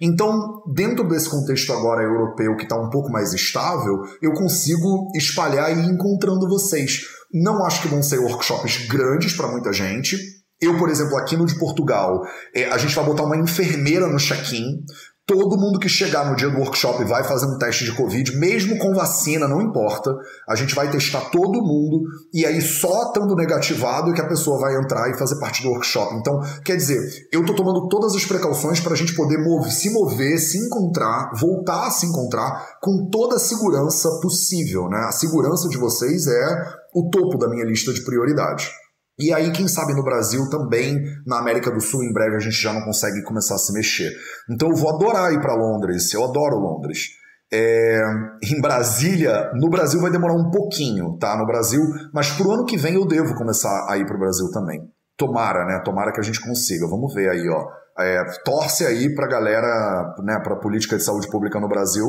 Então, 0.00 0.62
dentro 0.72 1.06
desse 1.06 1.28
contexto 1.28 1.74
agora 1.74 2.02
europeu 2.02 2.56
que 2.56 2.62
está 2.62 2.76
um 2.76 2.88
pouco 2.88 3.12
mais 3.12 3.34
estável, 3.34 4.00
eu 4.22 4.32
consigo 4.32 5.10
espalhar 5.14 5.41
espalhar 5.42 5.76
e 5.76 5.80
ir 5.80 5.90
encontrando 5.90 6.48
vocês. 6.48 7.00
Não 7.32 7.64
acho 7.64 7.82
que 7.82 7.88
vão 7.88 8.02
ser 8.02 8.18
workshops 8.18 8.86
grandes 8.86 9.34
para 9.34 9.48
muita 9.48 9.72
gente. 9.72 10.16
Eu, 10.60 10.78
por 10.78 10.88
exemplo, 10.88 11.16
aqui 11.16 11.36
no 11.36 11.44
de 11.44 11.58
Portugal, 11.58 12.22
é, 12.54 12.66
a 12.66 12.78
gente 12.78 12.94
vai 12.94 13.04
botar 13.04 13.24
uma 13.24 13.36
enfermeira 13.36 14.06
no 14.06 14.18
check-in 14.18 14.84
Todo 15.32 15.56
mundo 15.56 15.78
que 15.78 15.88
chegar 15.88 16.28
no 16.28 16.36
dia 16.36 16.50
do 16.50 16.58
workshop 16.58 17.02
vai 17.04 17.24
fazer 17.24 17.46
um 17.46 17.56
teste 17.56 17.86
de 17.86 17.96
Covid, 17.96 18.36
mesmo 18.36 18.76
com 18.76 18.92
vacina, 18.92 19.48
não 19.48 19.62
importa. 19.62 20.14
A 20.46 20.54
gente 20.54 20.74
vai 20.74 20.90
testar 20.90 21.30
todo 21.30 21.62
mundo 21.62 22.02
e 22.34 22.44
aí 22.44 22.60
só 22.60 23.04
estando 23.04 23.34
negativado 23.34 24.10
é 24.10 24.14
que 24.14 24.20
a 24.20 24.28
pessoa 24.28 24.60
vai 24.60 24.76
entrar 24.76 25.08
e 25.10 25.16
fazer 25.16 25.40
parte 25.40 25.62
do 25.62 25.70
workshop. 25.70 26.16
Então, 26.16 26.38
quer 26.62 26.76
dizer, 26.76 27.00
eu 27.32 27.40
estou 27.40 27.56
tomando 27.56 27.88
todas 27.88 28.14
as 28.14 28.26
precauções 28.26 28.78
para 28.78 28.92
a 28.92 28.96
gente 28.96 29.14
poder 29.14 29.38
se 29.70 29.88
mover, 29.88 30.38
se 30.38 30.58
encontrar, 30.58 31.32
voltar 31.34 31.86
a 31.86 31.90
se 31.90 32.04
encontrar 32.04 32.76
com 32.82 33.08
toda 33.10 33.36
a 33.36 33.40
segurança 33.40 34.10
possível. 34.20 34.86
Né? 34.90 34.98
A 34.98 35.12
segurança 35.12 35.66
de 35.66 35.78
vocês 35.78 36.26
é 36.26 36.64
o 36.94 37.08
topo 37.08 37.38
da 37.38 37.48
minha 37.48 37.64
lista 37.64 37.90
de 37.90 38.04
prioridades. 38.04 38.70
E 39.18 39.32
aí, 39.32 39.52
quem 39.52 39.68
sabe 39.68 39.94
no 39.94 40.02
Brasil 40.02 40.48
também, 40.48 40.96
na 41.26 41.38
América 41.38 41.70
do 41.70 41.80
Sul, 41.80 42.02
em 42.02 42.12
breve 42.12 42.36
a 42.36 42.40
gente 42.40 42.60
já 42.60 42.72
não 42.72 42.82
consegue 42.82 43.22
começar 43.22 43.54
a 43.54 43.58
se 43.58 43.72
mexer. 43.72 44.10
Então 44.50 44.70
eu 44.70 44.76
vou 44.76 44.94
adorar 44.94 45.32
ir 45.32 45.40
para 45.40 45.54
Londres, 45.54 46.12
eu 46.14 46.24
adoro 46.24 46.56
Londres. 46.56 47.08
É, 47.52 48.00
em 48.42 48.60
Brasília, 48.62 49.52
no 49.54 49.68
Brasil 49.68 50.00
vai 50.00 50.10
demorar 50.10 50.34
um 50.34 50.50
pouquinho, 50.50 51.18
tá? 51.18 51.36
No 51.36 51.46
Brasil, 51.46 51.82
mas 52.12 52.30
pro 52.30 52.50
ano 52.50 52.64
que 52.64 52.78
vem 52.78 52.94
eu 52.94 53.06
devo 53.06 53.34
começar 53.34 53.86
a 53.90 53.98
ir 53.98 54.06
pro 54.06 54.18
Brasil 54.18 54.50
também. 54.50 54.90
Tomara, 55.18 55.66
né? 55.66 55.82
Tomara 55.84 56.12
que 56.12 56.20
a 56.20 56.22
gente 56.22 56.40
consiga. 56.40 56.88
Vamos 56.88 57.12
ver 57.12 57.28
aí, 57.28 57.46
ó. 57.50 57.66
É, 57.98 58.24
torce 58.42 58.86
aí 58.86 59.14
pra 59.14 59.28
galera, 59.28 60.14
né, 60.24 60.40
pra 60.42 60.56
política 60.56 60.96
de 60.96 61.04
saúde 61.04 61.28
pública 61.28 61.60
no 61.60 61.68
Brasil, 61.68 62.06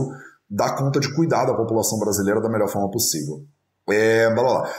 dar 0.49 0.77
conta 0.77 0.97
de 0.97 1.13
cuidar 1.13 1.43
da 1.43 1.53
população 1.53 1.99
brasileira 1.99 2.39
da 2.39 2.49
melhor 2.49 2.69
forma 2.69 2.89
possível. 2.89 3.43
É, 3.89 4.33
blá, 4.33 4.43
blá, 4.43 4.61
blá. 4.61 4.73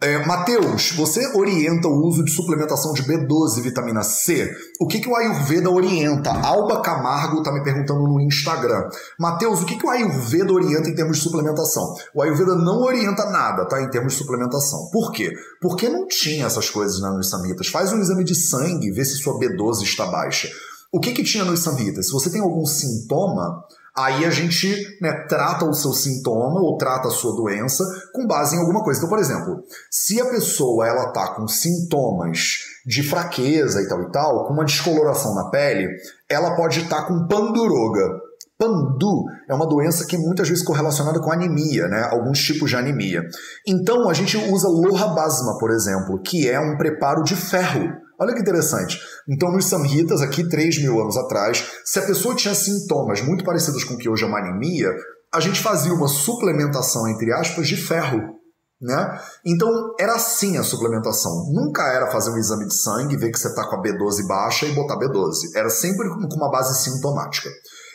É, 0.00 0.24
Matheus, 0.24 0.92
você 0.92 1.26
orienta 1.36 1.88
o 1.88 2.06
uso 2.06 2.24
de 2.24 2.30
suplementação 2.30 2.92
de 2.92 3.02
B12 3.02 3.58
e 3.58 3.60
vitamina 3.60 4.02
C? 4.02 4.50
O 4.80 4.86
que, 4.86 5.00
que 5.00 5.08
o 5.08 5.14
Ayurveda 5.16 5.70
orienta? 5.70 6.30
Alba 6.30 6.80
Camargo 6.82 7.38
está 7.38 7.52
me 7.52 7.62
perguntando 7.62 8.02
no 8.02 8.20
Instagram. 8.20 8.88
Matheus, 9.18 9.62
o 9.62 9.66
que, 9.66 9.76
que 9.76 9.86
o 9.86 9.90
Ayurveda 9.90 10.52
orienta 10.52 10.88
em 10.88 10.94
termos 10.94 11.18
de 11.18 11.22
suplementação? 11.22 11.94
O 12.14 12.22
Ayurveda 12.22 12.54
não 12.54 12.82
orienta 12.82 13.30
nada, 13.30 13.66
tá? 13.66 13.82
Em 13.82 13.90
termos 13.90 14.14
de 14.14 14.18
suplementação. 14.18 14.88
Por 14.92 15.12
quê? 15.12 15.32
Porque 15.60 15.88
não 15.88 16.06
tinha 16.06 16.46
essas 16.46 16.70
coisas 16.70 17.00
né, 17.00 17.08
nos 17.10 17.28
samitas. 17.28 17.68
Faz 17.68 17.92
um 17.92 18.00
exame 18.00 18.24
de 18.24 18.34
sangue, 18.34 18.90
vê 18.90 19.04
se 19.04 19.16
sua 19.16 19.38
B12 19.38 19.82
está 19.82 20.06
baixa. 20.06 20.48
O 20.92 21.00
que, 21.00 21.12
que 21.12 21.24
tinha 21.24 21.44
nos 21.44 21.60
samhitas? 21.60 22.06
Se 22.06 22.12
você 22.12 22.30
tem 22.30 22.40
algum 22.40 22.66
sintoma, 22.66 23.64
Aí 23.96 24.24
a 24.24 24.30
gente 24.30 24.74
né, 25.02 25.26
trata 25.28 25.66
o 25.66 25.74
seu 25.74 25.92
sintoma 25.92 26.60
ou 26.60 26.78
trata 26.78 27.08
a 27.08 27.10
sua 27.10 27.36
doença 27.36 27.84
com 28.14 28.26
base 28.26 28.56
em 28.56 28.58
alguma 28.58 28.82
coisa. 28.82 28.98
Então, 28.98 29.10
por 29.10 29.18
exemplo, 29.18 29.62
se 29.90 30.18
a 30.18 30.30
pessoa 30.30 30.86
ela 30.86 31.12
tá 31.12 31.34
com 31.34 31.46
sintomas 31.46 32.60
de 32.86 33.02
fraqueza 33.02 33.82
e 33.82 33.88
tal 33.88 34.02
e 34.02 34.10
tal, 34.10 34.46
com 34.46 34.54
uma 34.54 34.64
descoloração 34.64 35.34
na 35.34 35.50
pele, 35.50 35.88
ela 36.28 36.56
pode 36.56 36.80
estar 36.80 37.02
tá 37.02 37.06
com 37.06 37.26
panduroga. 37.26 38.18
Pandu 38.58 39.24
é 39.48 39.54
uma 39.54 39.66
doença 39.66 40.06
que 40.06 40.16
muitas 40.16 40.48
vezes 40.48 40.64
correlacionada 40.64 41.20
com 41.20 41.32
anemia, 41.32 41.88
né? 41.88 42.08
Alguns 42.10 42.38
tipos 42.38 42.70
de 42.70 42.76
anemia. 42.76 43.22
Então 43.66 44.08
a 44.08 44.14
gente 44.14 44.36
usa 44.36 44.68
lohabasma, 44.68 45.58
por 45.58 45.70
exemplo, 45.70 46.22
que 46.22 46.48
é 46.48 46.60
um 46.60 46.78
preparo 46.78 47.24
de 47.24 47.34
ferro 47.34 47.92
Olha 48.18 48.34
que 48.34 48.40
interessante. 48.40 48.98
Então, 49.28 49.50
nos 49.50 49.66
Samhitas, 49.66 50.20
aqui 50.20 50.48
3 50.48 50.82
mil 50.82 51.00
anos 51.00 51.16
atrás, 51.16 51.64
se 51.84 51.98
a 51.98 52.02
pessoa 52.02 52.34
tinha 52.34 52.54
sintomas 52.54 53.20
muito 53.22 53.44
parecidos 53.44 53.84
com 53.84 53.94
o 53.94 53.98
que 53.98 54.08
hoje 54.08 54.24
é 54.24 54.26
uma 54.26 54.38
anemia, 54.38 54.94
a 55.32 55.40
gente 55.40 55.60
fazia 55.60 55.92
uma 55.92 56.08
suplementação, 56.08 57.08
entre 57.08 57.32
aspas, 57.32 57.66
de 57.66 57.76
ferro. 57.76 58.40
Né? 58.80 59.20
Então, 59.46 59.94
era 59.98 60.14
assim 60.14 60.58
a 60.58 60.62
suplementação. 60.62 61.50
Nunca 61.52 61.82
era 61.92 62.10
fazer 62.10 62.30
um 62.30 62.36
exame 62.36 62.66
de 62.66 62.76
sangue, 62.76 63.16
ver 63.16 63.30
que 63.30 63.38
você 63.38 63.48
está 63.48 63.64
com 63.64 63.76
a 63.76 63.82
B12 63.82 64.26
baixa 64.26 64.66
e 64.66 64.72
botar 64.72 64.98
B12. 64.98 65.54
Era 65.54 65.70
sempre 65.70 66.08
com 66.08 66.36
uma 66.36 66.50
base 66.50 66.82
sintomática. 66.82 67.48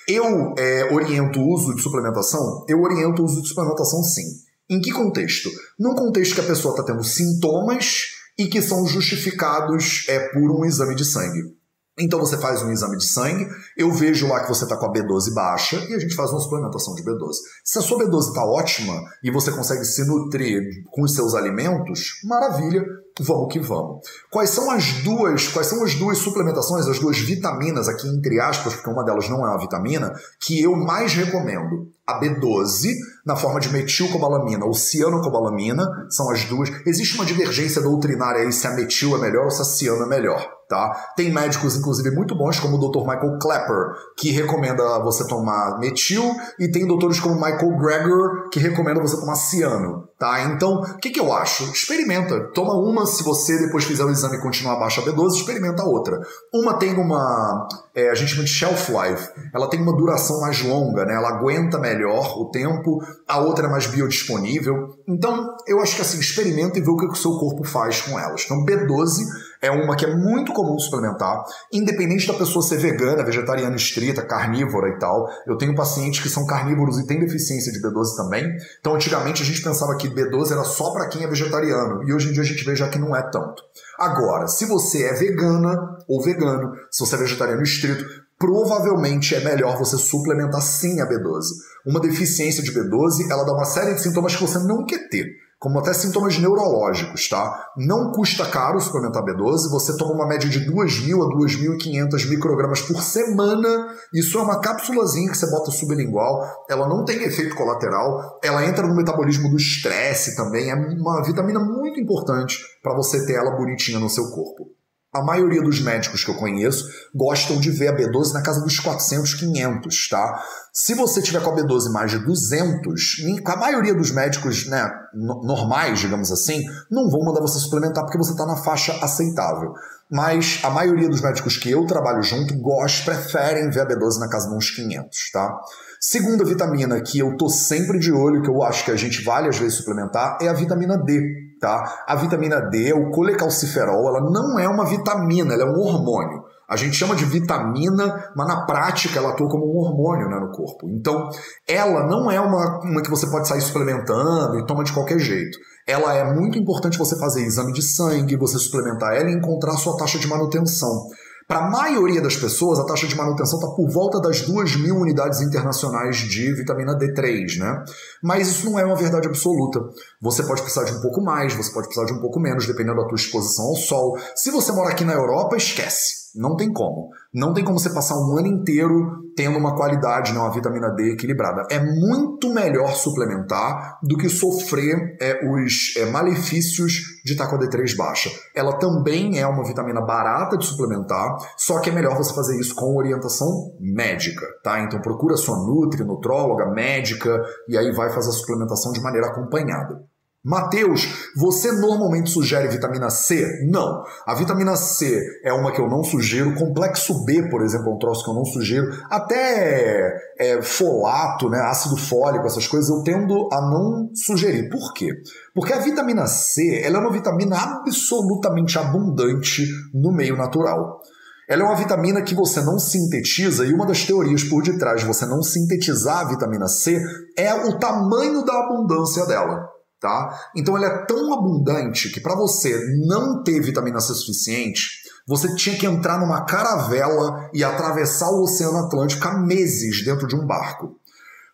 Eu 0.08 0.56
é, 0.58 0.93
oriento 0.93 1.39
o 1.39 1.53
uso 1.53 1.75
de 1.75 1.82
suplementação? 1.82 2.63
Eu 2.69 2.82
oriento 2.82 3.21
o 3.21 3.25
uso 3.25 3.41
de 3.41 3.49
suplementação 3.49 4.01
sim. 4.01 4.23
Em 4.69 4.80
que 4.80 4.91
contexto? 4.91 5.49
Num 5.77 5.93
contexto 5.93 6.36
que 6.36 6.41
a 6.41 6.45
pessoa 6.45 6.73
está 6.73 6.84
tendo 6.84 7.03
sintomas 7.03 8.16
e 8.38 8.47
que 8.47 8.62
são 8.62 8.86
justificados 8.86 10.06
é, 10.08 10.30
por 10.30 10.52
um 10.52 10.63
exame 10.63 10.95
de 10.95 11.06
sangue. 11.06 11.58
Então 12.00 12.19
você 12.19 12.38
faz 12.38 12.62
um 12.62 12.71
exame 12.71 12.95
de 12.97 13.06
sangue, 13.06 13.47
eu 13.76 13.91
vejo 13.91 14.28
lá 14.28 14.41
que 14.41 14.50
você 14.50 14.65
está 14.65 14.78
com 14.78 14.86
a 14.86 14.93
B12 14.93 15.34
baixa 15.34 15.78
e 15.89 15.95
a 15.95 16.00
gente 16.00 16.13
faz 16.13 16.30
uma 16.30 16.39
suplementação 16.39 16.93
de 16.93 17.04
B12. 17.04 17.34
Se 17.63 17.80
a 17.80 17.82
sua 17.82 17.97
B12 17.97 18.28
está 18.28 18.45
ótima 18.45 18.93
e 19.23 19.32
você 19.32 19.52
consegue 19.52 19.84
se 19.84 20.06
nutrir 20.06 20.62
com 20.91 21.02
os 21.02 21.15
seus 21.15 21.34
alimentos, 21.34 22.19
maravilha, 22.23 22.86
vamos 23.19 23.51
que 23.51 23.60
vamos. 23.60 24.01
Quais 24.30 24.49
são 24.49 24.69
as 24.71 24.93
duas, 25.03 25.47
quais 25.47 25.67
são 25.67 25.84
as 25.84 25.95
duas 25.95 26.17
suplementações, 26.17 26.88
as 26.88 26.99
duas 26.99 27.17
vitaminas 27.17 27.88
aqui 27.88 28.08
entre 28.08 28.39
aspas, 28.39 28.75
porque 28.75 28.89
uma 28.89 29.03
delas 29.03 29.30
não 29.30 29.45
é 29.45 29.49
uma 29.49 29.60
vitamina, 29.60 30.13
que 30.39 30.62
eu 30.62 30.75
mais 30.75 31.13
recomendo? 31.13 31.91
A 32.06 32.21
B12, 32.21 32.93
na 33.25 33.36
forma 33.36 33.60
de 33.60 33.69
metilcobalamina 33.69 34.65
ou 34.65 34.73
cianocobalamina, 34.73 35.86
são 36.10 36.30
as 36.30 36.45
duas. 36.45 36.69
Existe 36.86 37.15
uma 37.15 37.25
divergência 37.25 37.82
doutrinária 37.82 38.41
aí 38.41 38.51
se 38.51 38.65
a 38.65 38.71
metil 38.71 39.15
é 39.17 39.19
melhor 39.19 39.45
ou 39.45 39.51
se 39.51 39.62
a 39.62 39.65
ciano 39.65 40.03
é 40.03 40.08
melhor. 40.08 40.56
Tá? 40.67 41.13
Tem 41.15 41.32
médicos, 41.32 41.77
inclusive, 41.77 42.12
muito 42.12 42.36
bons, 42.36 42.60
como 42.60 42.75
o 42.75 42.89
Dr. 42.89 42.99
Michael 42.99 43.38
Clapper, 43.41 43.93
que 44.17 44.32
recomenda 44.32 44.99
você 44.99 45.25
tomar 45.25 45.80
metil, 45.80 46.36
e 46.60 46.69
tem 46.69 46.86
doutores 46.86 47.21
como 47.21 47.36
Michael 47.36 47.77
Greger, 47.77 48.49
que 48.51 48.60
recomenda 48.60 48.99
você 48.99 49.17
tomar 49.17 49.36
ciano. 49.36 50.10
Tá? 50.19 50.41
Então, 50.41 50.82
o 50.82 50.97
que, 50.97 51.12
que 51.12 51.19
eu 51.19 51.32
acho? 51.32 51.63
Experimenta. 51.71 52.51
Toma 52.53 52.73
uma, 52.73 53.06
se 53.06 53.23
você 53.23 53.58
depois 53.60 53.86
fizer 53.86 54.03
o 54.03 54.10
exame 54.10 54.38
e 54.38 54.41
continuar 54.41 54.73
abaixo 54.73 55.06
da 55.06 55.12
B12, 55.12 55.36
experimenta 55.36 55.84
a 55.84 55.86
outra. 55.88 56.19
Uma 56.51 56.73
tem 56.73 56.95
uma, 56.95 57.67
é, 57.95 58.10
a 58.10 58.15
gente 58.15 58.32
chama 58.32 58.43
de 58.43 58.49
shelf 58.49 58.89
life, 58.89 59.30
ela 59.53 59.69
tem 59.69 59.80
uma 59.80 59.95
duração 59.95 60.41
mais 60.41 60.62
longa, 60.62 61.06
né? 61.06 61.13
ela 61.13 61.30
aguenta 61.30 61.77
melhor 61.77 62.38
o 62.39 62.49
tempo, 62.49 62.99
a 63.27 63.39
outra 63.39 63.67
é 63.67 63.69
mais 63.69 63.86
biodisponível. 63.86 64.97
Então, 65.08 65.56
eu 65.67 65.80
acho 65.80 65.95
que 65.95 66.01
assim, 66.01 66.19
experimenta 66.19 66.77
e 66.77 66.82
vê 66.82 66.89
o 66.89 66.97
que 66.97 67.06
o 67.06 67.15
seu 67.15 67.38
corpo 67.38 67.63
faz 67.63 68.01
com 68.01 68.19
elas. 68.19 68.43
Então, 68.43 68.65
B12 68.65 69.23
é 69.61 69.71
uma 69.71 69.95
que 69.95 70.05
é 70.05 70.15
muito 70.15 70.53
comum 70.53 70.77
suplementar, 70.79 71.43
independente 71.71 72.27
da 72.27 72.33
pessoa 72.33 72.63
ser 72.63 72.77
vegana, 72.77 73.23
vegetariana 73.23 73.75
estrita, 73.75 74.25
carnívora 74.25 74.89
e 74.89 74.99
tal. 74.99 75.27
Eu 75.45 75.57
tenho 75.57 75.75
pacientes 75.75 76.21
que 76.21 76.29
são 76.29 76.45
carnívoros 76.45 76.99
e 76.99 77.07
têm 77.07 77.19
deficiência 77.19 77.71
de 77.71 77.81
B12 77.81 78.15
também. 78.15 78.45
Então, 78.79 78.95
antigamente 78.95 79.41
a 79.41 79.45
gente 79.45 79.61
pensava 79.61 79.95
que 79.97 80.09
B12 80.09 80.51
era 80.51 80.63
só 80.63 80.91
para 80.91 81.07
quem 81.07 81.23
é 81.23 81.27
vegetariano, 81.27 82.03
e 82.07 82.13
hoje 82.13 82.29
em 82.29 82.33
dia 82.33 82.43
a 82.43 82.45
gente 82.45 82.63
vê 82.63 82.75
já 82.75 82.87
que 82.87 82.99
não 82.99 83.15
é 83.15 83.21
tanto. 83.21 83.63
Agora, 83.99 84.47
se 84.47 84.65
você 84.65 85.03
é 85.05 85.13
vegana 85.13 85.97
ou 86.07 86.21
vegano, 86.21 86.71
se 86.91 87.05
você 87.05 87.15
é 87.15 87.19
vegetariano 87.19 87.63
estrito, 87.63 88.05
provavelmente 88.37 89.33
é 89.33 89.43
melhor 89.43 89.77
você 89.77 89.97
suplementar 89.97 90.61
sim 90.61 91.01
a 91.01 91.07
B12. 91.07 91.43
Uma 91.85 91.99
deficiência 91.99 92.61
de 92.61 92.71
B12, 92.71 93.29
ela 93.29 93.43
dá 93.43 93.53
uma 93.53 93.65
série 93.65 93.93
de 93.93 94.01
sintomas 94.01 94.35
que 94.35 94.41
você 94.41 94.59
não 94.59 94.85
quer 94.85 95.09
ter 95.09 95.46
como 95.59 95.79
até 95.79 95.91
sintomas 95.91 96.37
neurológicos, 96.37 97.27
tá? 97.27 97.65
Não 97.75 98.11
custa 98.11 98.45
caro 98.45 98.79
suplementar 98.79 99.23
B12, 99.23 99.71
você 99.71 99.97
toma 99.97 100.13
uma 100.13 100.27
média 100.27 100.47
de 100.47 100.59
2.000 100.71 101.15
a 101.15 101.35
2.500 101.35 102.29
microgramas 102.29 102.81
por 102.81 103.01
semana. 103.01 103.87
Isso 104.13 104.37
é 104.37 104.41
uma 104.41 104.61
cápsulazinha 104.61 105.31
que 105.31 105.37
você 105.37 105.49
bota 105.49 105.71
sublingual, 105.71 106.43
ela 106.69 106.87
não 106.87 107.03
tem 107.03 107.23
efeito 107.23 107.55
colateral, 107.55 108.39
ela 108.43 108.65
entra 108.65 108.85
no 108.85 108.95
metabolismo 108.95 109.49
do 109.49 109.57
estresse 109.57 110.35
também, 110.35 110.69
é 110.69 110.75
uma 110.75 111.23
vitamina 111.23 111.59
muito 111.59 111.99
importante 111.99 112.59
para 112.83 112.95
você 112.95 113.25
ter 113.25 113.33
ela 113.33 113.55
bonitinha 113.55 113.99
no 113.99 114.09
seu 114.09 114.29
corpo. 114.29 114.76
A 115.17 115.23
maioria 115.23 115.63
dos 115.63 115.82
médicos 115.82 116.23
que 116.23 116.30
eu 116.30 116.36
conheço 116.36 116.86
gostam 117.13 117.60
de 117.60 117.71
ver 117.71 117.88
a 117.88 117.95
B12 117.95 118.34
na 118.34 118.43
casa 118.43 118.62
dos 118.62 118.80
400, 118.80 119.34
500, 119.34 120.10
tá? 120.10 120.43
Se 120.71 120.93
você 120.93 121.23
tiver 121.23 121.41
com 121.41 121.49
a 121.49 121.56
B12 121.56 121.91
mais 121.91 122.12
de 122.12 122.19
200, 122.19 123.15
a 123.43 123.56
maioria 123.56 123.95
dos 123.95 124.12
médicos 124.12 124.67
né, 124.67 124.88
normais, 125.13 125.99
digamos 125.99 126.32
assim, 126.32 126.62
não 126.91 127.10
vão 127.10 127.25
mandar 127.25 127.41
você 127.41 127.58
suplementar 127.58 128.03
porque 128.03 128.17
você 128.19 128.32
está 128.32 128.45
na 128.45 128.58
faixa 128.58 128.93
aceitável. 129.03 129.73
Mas 130.10 130.60
a 130.63 130.69
maioria 130.69 131.10
dos 131.10 131.19
médicos 131.19 131.58
que 131.58 131.71
eu 131.71 131.86
trabalho 131.88 132.21
junto 132.21 132.56
gostam, 132.62 133.15
preferem 133.15 133.71
ver 133.71 133.82
a 133.82 133.88
B12 133.88 134.19
na 134.19 134.30
casa 134.30 134.47
de 134.47 134.56
uns 134.56 134.69
500, 134.69 135.32
tá? 135.34 135.60
Segunda 135.99 136.45
vitamina 136.45 137.01
que 137.01 137.17
eu 137.17 137.36
tô 137.36 137.49
sempre 137.49 137.97
de 137.97 138.12
olho, 138.12 138.43
que 138.43 138.49
eu 138.49 138.62
acho 138.62 138.86
que 138.86 138.91
a 138.91 138.95
gente 138.95 139.23
vale 139.23 139.49
às 139.49 139.58
vezes 139.58 139.80
suplementar, 139.80 140.38
é 140.39 140.47
a 140.47 140.53
vitamina 140.53 140.95
D 140.95 141.46
tá? 141.59 142.03
A 142.07 142.15
vitamina 142.15 142.59
D, 142.61 142.93
o 142.93 143.11
colecalciferol, 143.11 144.07
ela 144.07 144.21
não 144.21 144.59
é 144.59 144.67
uma 144.67 144.85
vitamina, 144.85 145.53
ela 145.53 145.63
é 145.63 145.65
um 145.65 145.79
hormônio. 145.79 146.43
A 146.69 146.75
gente 146.75 146.97
chama 146.97 147.15
de 147.15 147.23
vitamina, 147.23 148.31
mas 148.35 148.47
na 148.47 148.65
prática 148.65 149.17
ela 149.17 149.29
atua 149.29 149.47
como 149.47 149.65
um 149.65 149.77
hormônio 149.77 150.27
né, 150.27 150.37
no 150.37 150.51
corpo. 150.51 150.89
Então, 150.89 151.29
ela 151.65 152.05
não 152.05 152.29
é 152.29 152.41
uma, 152.41 152.79
uma 152.83 153.01
que 153.01 153.09
você 153.09 153.25
pode 153.27 153.47
sair 153.47 153.61
suplementando 153.61 154.59
e 154.59 154.65
toma 154.65 154.83
de 154.83 154.91
qualquer 154.91 155.17
jeito. 155.17 155.57
Ela 155.87 156.13
é 156.13 156.33
muito 156.33 156.59
importante 156.59 156.97
você 156.97 157.17
fazer 157.17 157.45
exame 157.45 157.71
de 157.71 157.81
sangue, 157.81 158.35
você 158.35 158.59
suplementar 158.59 159.15
ela 159.15 159.29
e 159.29 159.33
encontrar 159.33 159.75
a 159.75 159.77
sua 159.77 159.95
taxa 159.95 160.19
de 160.19 160.27
manutenção. 160.27 161.07
Para 161.47 161.65
a 161.65 161.69
maioria 161.69 162.21
das 162.21 162.36
pessoas, 162.36 162.77
a 162.77 162.86
taxa 162.86 163.07
de 163.07 163.15
manutenção 163.15 163.57
está 163.57 163.71
por 163.73 163.89
volta 163.89 164.19
das 164.19 164.41
2 164.41 164.81
mil 164.81 164.95
unidades 164.97 165.39
internacionais 165.39 166.17
de 166.17 166.53
vitamina 166.53 166.97
D3, 166.97 167.57
né? 167.57 167.86
Mas 168.21 168.49
isso 168.49 168.69
não 168.69 168.77
é 168.77 168.83
uma 168.83 168.97
verdade 168.97 169.29
absoluta. 169.29 169.79
Você 170.21 170.43
pode 170.43 170.62
precisar 170.62 170.83
de 170.83 170.97
um 170.97 171.01
pouco 171.01 171.21
mais, 171.23 171.53
você 171.53 171.71
pode 171.71 171.88
precisar 171.88 172.05
de 172.05 172.19
um 172.19 172.19
pouco 172.19 172.38
menos, 172.38 172.67
dependendo 172.67 172.97
da 172.97 173.07
tua 173.07 173.15
exposição 173.15 173.63
ao 173.63 173.75
sol. 173.77 174.19
Se 174.36 174.51
você 174.51 174.73
mora 174.73 174.89
aqui 174.89 175.05
na 175.05 175.13
Europa, 175.13 175.55
esquece. 175.55 176.26
Não 176.38 176.56
tem 176.56 176.71
como. 176.71 177.10
Não 177.34 177.54
tem 177.54 177.63
como 177.63 177.80
você 177.80 177.93
passar 177.93 178.15
um 178.15 178.38
ano 178.38 178.47
inteiro 178.47 179.28
tendo 179.36 179.58
uma 179.58 179.76
qualidade, 179.76 180.34
né, 180.34 180.39
uma 180.39 180.52
vitamina 180.52 180.89
D 180.89 181.13
equilibrada. 181.13 181.67
É 181.69 181.80
muito 181.80 182.52
melhor 182.52 182.95
suplementar 182.95 184.00
do 184.02 184.17
que 184.17 184.30
sofrer 184.30 185.15
é, 185.21 185.47
os 185.47 185.95
é, 185.95 186.10
malefícios 186.10 186.93
de 187.23 187.34
estar 187.34 187.47
com 187.47 187.56
a 187.56 187.60
D3 187.60 187.95
baixa. 187.95 188.32
Ela 188.56 188.78
também 188.80 189.39
é 189.39 189.45
uma 189.45 189.63
vitamina 189.63 190.02
barata 190.02 190.58
de 190.58 190.65
suplementar, 190.65 191.38
só 191.56 191.80
que 191.80 191.89
é 191.89 191.93
melhor 191.93 192.17
você 192.17 192.34
fazer 192.34 192.60
isso 192.60 192.73
com 192.73 192.97
orientação 192.97 193.76
médica, 193.80 194.45
tá? 194.63 194.82
Então 194.82 195.00
procura 195.02 195.38
sua 195.38 195.58
nutri, 195.58 196.04
nutróloga, 196.04 196.71
médica, 196.71 197.39
e 197.67 197.78
aí 197.78 197.91
vai 197.91 198.10
fazer 198.12 198.30
a 198.30 198.34
suplementação 198.34 198.91
de 198.91 199.02
maneira 199.02 199.28
acompanhada. 199.28 200.02
Mateus, 200.47 201.29
você 201.36 201.73
normalmente 201.73 202.29
sugere 202.29 202.69
vitamina 202.69 203.10
C? 203.10 203.67
Não. 203.69 204.01
A 204.25 204.33
vitamina 204.33 204.77
C 204.77 205.21
é 205.43 205.51
uma 205.51 205.73
que 205.73 205.81
eu 205.81 205.89
não 205.89 206.05
sugiro. 206.05 206.55
Complexo 206.55 207.25
B, 207.25 207.49
por 207.49 207.62
exemplo, 207.62 207.91
é 207.91 207.93
um 207.93 207.99
troço 207.99 208.23
que 208.23 208.29
eu 208.29 208.33
não 208.33 208.45
sugiro. 208.45 208.88
Até 209.10 210.15
é, 210.39 210.62
folato, 210.62 211.49
né, 211.49 211.60
ácido 211.60 211.97
fólico, 211.97 212.47
essas 212.47 212.65
coisas, 212.65 212.89
eu 212.89 213.03
tendo 213.03 213.49
a 213.51 213.60
não 213.60 214.10
sugerir. 214.15 214.69
Por 214.69 214.93
quê? 214.93 215.10
Porque 215.53 215.73
a 215.73 215.79
vitamina 215.79 216.25
C 216.27 216.81
ela 216.81 216.95
é 216.95 217.01
uma 217.01 217.12
vitamina 217.12 217.57
absolutamente 217.57 218.79
abundante 218.79 219.67
no 219.93 220.13
meio 220.13 220.38
natural. 220.38 221.01
Ela 221.49 221.63
é 221.63 221.65
uma 221.65 221.75
vitamina 221.75 222.21
que 222.21 222.33
você 222.33 222.62
não 222.62 222.79
sintetiza, 222.79 223.65
e 223.65 223.73
uma 223.73 223.86
das 223.86 224.05
teorias 224.05 224.45
por 224.45 224.63
detrás 224.63 225.01
de 225.01 225.07
você 225.07 225.25
não 225.25 225.43
sintetizar 225.43 226.19
a 226.19 226.29
vitamina 226.29 226.69
C 226.69 227.01
é 227.36 227.53
o 227.53 227.77
tamanho 227.77 228.45
da 228.45 228.53
abundância 228.53 229.25
dela 229.25 229.75
tá? 229.99 230.49
Então 230.55 230.75
ele 230.75 230.86
é 230.86 231.05
tão 231.05 231.33
abundante 231.33 232.10
que 232.10 232.19
para 232.19 232.36
você 232.36 232.79
não 233.07 233.43
ter 233.43 233.60
vitamina 233.60 233.99
C 233.99 234.13
suficiente, 234.13 235.01
você 235.27 235.53
tinha 235.55 235.77
que 235.77 235.86
entrar 235.86 236.19
numa 236.19 236.45
caravela 236.45 237.49
e 237.53 237.63
atravessar 237.63 238.29
o 238.29 238.43
Oceano 238.43 238.86
Atlântico 238.86 239.27
há 239.27 239.38
meses 239.38 240.03
dentro 240.03 240.27
de 240.27 240.36
um 240.36 240.45
barco. 240.45 240.95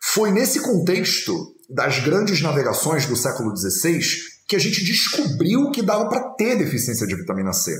Foi 0.02 0.32
nesse 0.32 0.60
contexto 0.60 1.56
das 1.70 2.00
grandes 2.00 2.42
navegações 2.42 3.06
do 3.06 3.16
século 3.16 3.56
XVI 3.56 4.00
que 4.48 4.56
a 4.56 4.60
gente 4.60 4.84
descobriu 4.84 5.72
que 5.72 5.82
dava 5.82 6.08
para 6.08 6.30
ter 6.36 6.58
deficiência 6.58 7.08
de 7.08 7.16
vitamina 7.16 7.54
C. 7.54 7.76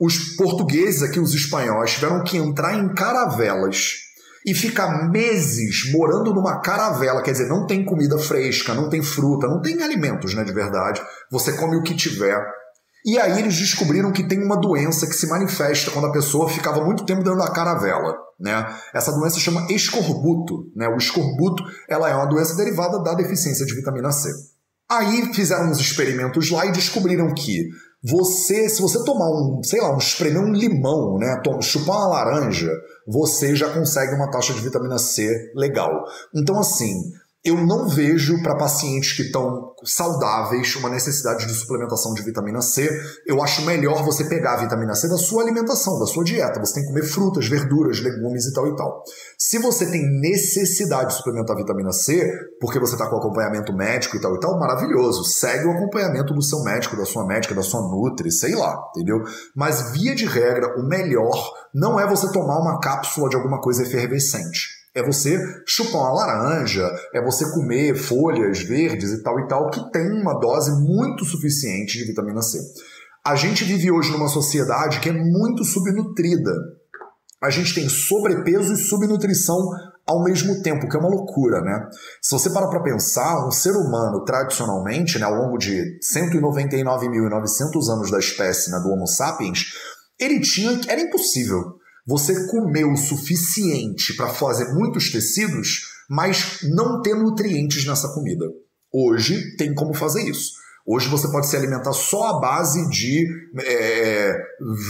Os 0.00 0.36
portugueses 0.36 1.02
aqui, 1.02 1.20
os 1.20 1.34
espanhóis, 1.34 1.92
tiveram 1.92 2.22
que 2.22 2.36
entrar 2.36 2.78
em 2.78 2.94
caravelas 2.94 4.03
e 4.44 4.54
ficar 4.54 5.10
meses 5.10 5.90
morando 5.92 6.34
numa 6.34 6.60
caravela, 6.60 7.22
quer 7.22 7.32
dizer, 7.32 7.48
não 7.48 7.66
tem 7.66 7.84
comida 7.84 8.18
fresca, 8.18 8.74
não 8.74 8.90
tem 8.90 9.02
fruta, 9.02 9.46
não 9.46 9.62
tem 9.62 9.82
alimentos, 9.82 10.34
né, 10.34 10.44
de 10.44 10.52
verdade. 10.52 11.02
Você 11.30 11.52
come 11.52 11.76
o 11.76 11.82
que 11.82 11.94
tiver. 11.94 12.44
E 13.06 13.18
aí 13.18 13.38
eles 13.38 13.56
descobriram 13.56 14.12
que 14.12 14.26
tem 14.26 14.42
uma 14.42 14.58
doença 14.58 15.06
que 15.06 15.14
se 15.14 15.26
manifesta 15.26 15.90
quando 15.90 16.06
a 16.06 16.12
pessoa 16.12 16.48
ficava 16.48 16.82
muito 16.84 17.04
tempo 17.04 17.22
dentro 17.22 17.38
da 17.38 17.50
caravela, 17.50 18.14
né? 18.40 18.66
Essa 18.94 19.12
doença 19.12 19.38
chama 19.38 19.66
escorbuto, 19.70 20.70
né? 20.74 20.88
O 20.88 20.96
escorbuto, 20.96 21.62
ela 21.86 22.08
é 22.08 22.14
uma 22.14 22.24
doença 22.24 22.56
derivada 22.56 23.02
da 23.02 23.12
deficiência 23.12 23.66
de 23.66 23.74
vitamina 23.74 24.10
C. 24.10 24.30
Aí 24.90 25.34
fizeram 25.34 25.70
uns 25.70 25.80
experimentos 25.80 26.50
lá 26.50 26.64
e 26.64 26.72
descobriram 26.72 27.32
que 27.34 27.68
você, 28.06 28.68
se 28.68 28.82
você 28.82 29.02
tomar 29.02 29.30
um, 29.30 29.62
sei 29.64 29.80
lá, 29.80 29.94
um 29.94 29.98
espremer 29.98 30.42
um 30.42 30.52
limão, 30.52 31.16
né, 31.16 31.40
chupar 31.62 31.96
uma 31.96 32.08
laranja, 32.08 32.70
você 33.06 33.56
já 33.56 33.72
consegue 33.72 34.14
uma 34.14 34.30
taxa 34.30 34.52
de 34.52 34.60
vitamina 34.60 34.98
C 34.98 35.50
legal. 35.54 36.04
Então, 36.34 36.58
assim, 36.58 37.12
eu 37.44 37.58
não 37.58 37.86
vejo 37.86 38.42
para 38.42 38.56
pacientes 38.56 39.12
que 39.12 39.22
estão 39.22 39.74
saudáveis 39.84 40.74
uma 40.76 40.88
necessidade 40.88 41.46
de 41.46 41.52
suplementação 41.52 42.14
de 42.14 42.22
vitamina 42.22 42.62
C. 42.62 42.88
Eu 43.26 43.42
acho 43.42 43.66
melhor 43.66 44.02
você 44.02 44.24
pegar 44.24 44.54
a 44.54 44.62
vitamina 44.62 44.94
C 44.94 45.06
da 45.08 45.18
sua 45.18 45.42
alimentação, 45.42 45.98
da 45.98 46.06
sua 46.06 46.24
dieta. 46.24 46.58
Você 46.58 46.74
tem 46.74 46.84
que 46.84 46.88
comer 46.88 47.04
frutas, 47.04 47.46
verduras, 47.46 48.00
legumes 48.00 48.46
e 48.46 48.52
tal 48.54 48.66
e 48.66 48.74
tal. 48.74 49.02
Se 49.38 49.58
você 49.58 49.84
tem 49.84 50.02
necessidade 50.20 51.08
de 51.08 51.16
suplementar 51.16 51.54
vitamina 51.54 51.92
C, 51.92 52.32
porque 52.58 52.78
você 52.78 52.94
está 52.94 53.10
com 53.10 53.16
acompanhamento 53.16 53.74
médico 53.74 54.16
e 54.16 54.20
tal 54.22 54.34
e 54.34 54.40
tal, 54.40 54.58
maravilhoso. 54.58 55.24
Segue 55.24 55.66
o 55.66 55.72
acompanhamento 55.72 56.32
do 56.32 56.42
seu 56.42 56.62
médico, 56.62 56.96
da 56.96 57.04
sua 57.04 57.26
médica, 57.26 57.54
da 57.54 57.62
sua 57.62 57.82
nutri, 57.82 58.32
sei 58.32 58.54
lá, 58.54 58.74
entendeu? 58.96 59.22
Mas 59.54 59.92
via 59.92 60.14
de 60.14 60.24
regra, 60.24 60.80
o 60.80 60.88
melhor 60.88 61.52
não 61.74 62.00
é 62.00 62.08
você 62.08 62.32
tomar 62.32 62.58
uma 62.58 62.80
cápsula 62.80 63.28
de 63.28 63.36
alguma 63.36 63.60
coisa 63.60 63.82
efervescente. 63.82 64.73
É 64.94 65.02
você 65.02 65.38
chupar 65.66 66.02
uma 66.02 66.12
laranja, 66.12 66.88
é 67.12 67.20
você 67.20 67.50
comer 67.50 67.96
folhas 67.96 68.60
verdes 68.60 69.10
e 69.10 69.22
tal 69.22 69.40
e 69.40 69.48
tal, 69.48 69.68
que 69.70 69.90
tem 69.90 70.12
uma 70.12 70.38
dose 70.38 70.70
muito 70.82 71.24
suficiente 71.24 71.98
de 71.98 72.04
vitamina 72.04 72.40
C. 72.40 72.58
A 73.26 73.34
gente 73.34 73.64
vive 73.64 73.90
hoje 73.90 74.12
numa 74.12 74.28
sociedade 74.28 75.00
que 75.00 75.08
é 75.08 75.12
muito 75.12 75.64
subnutrida. 75.64 76.52
A 77.42 77.50
gente 77.50 77.74
tem 77.74 77.88
sobrepeso 77.88 78.72
e 78.72 78.76
subnutrição 78.76 79.58
ao 80.06 80.22
mesmo 80.22 80.62
tempo, 80.62 80.88
que 80.88 80.96
é 80.96 81.00
uma 81.00 81.08
loucura, 81.08 81.60
né? 81.60 81.88
Se 82.20 82.30
você 82.32 82.50
parar 82.50 82.68
para 82.68 82.82
pensar, 82.82 83.46
um 83.46 83.50
ser 83.50 83.72
humano, 83.72 84.24
tradicionalmente, 84.24 85.18
né, 85.18 85.24
ao 85.24 85.34
longo 85.34 85.56
de 85.56 85.98
199.900 86.00 87.88
anos 87.90 88.10
da 88.10 88.18
espécie 88.18 88.70
né, 88.70 88.78
do 88.80 88.90
Homo 88.90 89.06
sapiens, 89.06 89.72
ele 90.18 90.40
tinha. 90.40 90.78
Era 90.86 91.00
impossível 91.00 91.76
você 92.06 92.46
comer 92.48 92.84
o 92.84 92.96
suficiente 92.96 94.14
para 94.14 94.28
fazer 94.28 94.72
muitos 94.74 95.10
tecidos, 95.10 95.88
mas 96.08 96.58
não 96.62 97.00
ter 97.00 97.14
nutrientes 97.14 97.86
nessa 97.86 98.08
comida. 98.12 98.44
Hoje 98.92 99.56
tem 99.56 99.74
como 99.74 99.94
fazer 99.94 100.28
isso. 100.28 100.52
Hoje 100.86 101.08
você 101.08 101.30
pode 101.30 101.48
se 101.48 101.56
alimentar 101.56 101.94
só 101.94 102.36
à 102.36 102.40
base 102.40 102.86
de 102.90 103.26
é, 103.58 104.36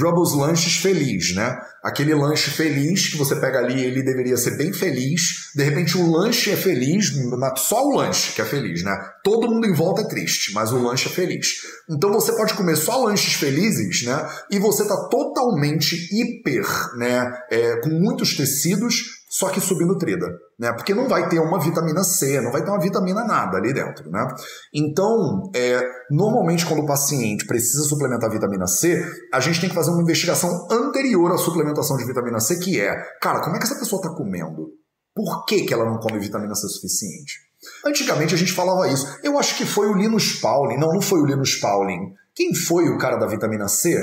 Rubbles 0.01 0.33
lanches 0.35 0.77
feliz, 0.79 1.33
né? 1.37 1.57
Aquele 1.85 2.13
lanche 2.15 2.51
feliz 2.51 3.09
que 3.09 3.17
você 3.17 3.37
pega 3.37 3.61
ali, 3.61 3.81
ele 3.81 4.03
deveria 4.03 4.37
ser 4.37 4.57
bem 4.57 4.73
feliz. 4.73 5.53
De 5.55 5.63
repente 5.63 5.97
o 5.97 6.11
lanche 6.11 6.51
é 6.51 6.57
feliz, 6.57 7.13
só 7.57 7.87
o 7.87 7.97
lanche 7.97 8.33
que 8.33 8.43
é 8.43 8.45
feliz, 8.45 8.83
né? 8.83 8.93
Todo 9.23 9.49
mundo 9.49 9.69
em 9.69 9.73
volta 9.73 10.03
é 10.03 10.09
triste, 10.09 10.53
mas 10.53 10.73
o 10.73 10.83
lanche 10.83 11.07
é 11.07 11.13
feliz. 11.13 11.47
Então 11.89 12.13
você 12.13 12.33
pode 12.33 12.55
comer 12.55 12.75
só 12.75 13.05
lanches 13.05 13.35
felizes, 13.35 14.03
né? 14.03 14.29
E 14.51 14.59
você 14.59 14.85
tá 14.89 14.97
totalmente 15.09 15.95
hiper, 16.13 16.67
né? 16.97 17.33
É, 17.53 17.81
com 17.83 17.91
muitos 17.91 18.37
tecidos 18.37 19.24
só 19.37 19.49
que 19.49 19.61
subnutrida, 19.61 20.29
né? 20.57 20.73
Porque 20.75 20.95
não 20.95 21.09
vai 21.09 21.29
ter 21.29 21.41
uma 21.41 21.59
vitamina 21.59 22.05
C, 22.05 22.41
não 22.41 22.53
vai 22.53 22.63
ter 22.63 22.71
uma 22.71 22.79
vitamina 22.79 23.25
nada 23.25 23.57
ali 23.57 23.75
dentro, 23.75 24.09
né? 24.09 24.29
Então, 24.73 25.51
é, 25.53 25.83
normalmente 26.09 26.65
quando 26.65 26.85
o 26.85 26.87
paciente 26.87 27.45
precisa 27.45 27.83
suplementar 27.83 28.31
vitamina 28.31 28.69
C, 28.69 29.05
a 29.33 29.41
gente 29.41 29.61
tem 29.61 29.69
que 29.69 29.75
fazer 29.75 29.91
uma 29.91 30.03
investigação 30.03 30.69
anterior 30.71 31.33
à 31.33 31.37
suplementação 31.37 31.97
de 31.97 32.05
vitamina 32.05 32.39
C, 32.39 32.61
que 32.61 32.81
é, 32.81 32.95
cara, 33.21 33.41
como 33.41 33.57
é 33.57 33.59
que 33.59 33.65
essa 33.65 33.75
pessoa 33.75 34.01
está 34.01 34.15
comendo? 34.15 34.69
Por 35.13 35.45
que, 35.47 35.63
que 35.63 35.75
ela 35.75 35.85
não 35.85 35.99
come 35.99 36.21
vitamina 36.21 36.55
C 36.55 36.69
suficiente? 36.69 37.41
Antigamente 37.85 38.37
a 38.37 38.39
gente 38.39 38.53
falava 38.53 38.87
isso. 38.87 39.19
Eu 39.21 39.37
acho 39.37 39.57
que 39.57 39.67
foi 39.67 39.89
o 39.89 39.95
Linus 39.95 40.35
Pauling. 40.35 40.79
Não, 40.79 40.93
não 40.93 41.01
foi 41.01 41.19
o 41.19 41.27
Linus 41.27 41.57
Pauling. 41.57 42.15
Quem 42.37 42.55
foi 42.55 42.89
o 42.89 42.99
cara 42.99 43.17
da 43.17 43.27
vitamina 43.27 43.67
C? 43.67 44.01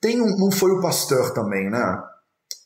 Tem 0.00 0.20
um, 0.20 0.36
não 0.38 0.50
foi 0.50 0.72
o 0.72 0.80
Pasteur 0.80 1.32
também, 1.32 1.70
né? 1.70 2.02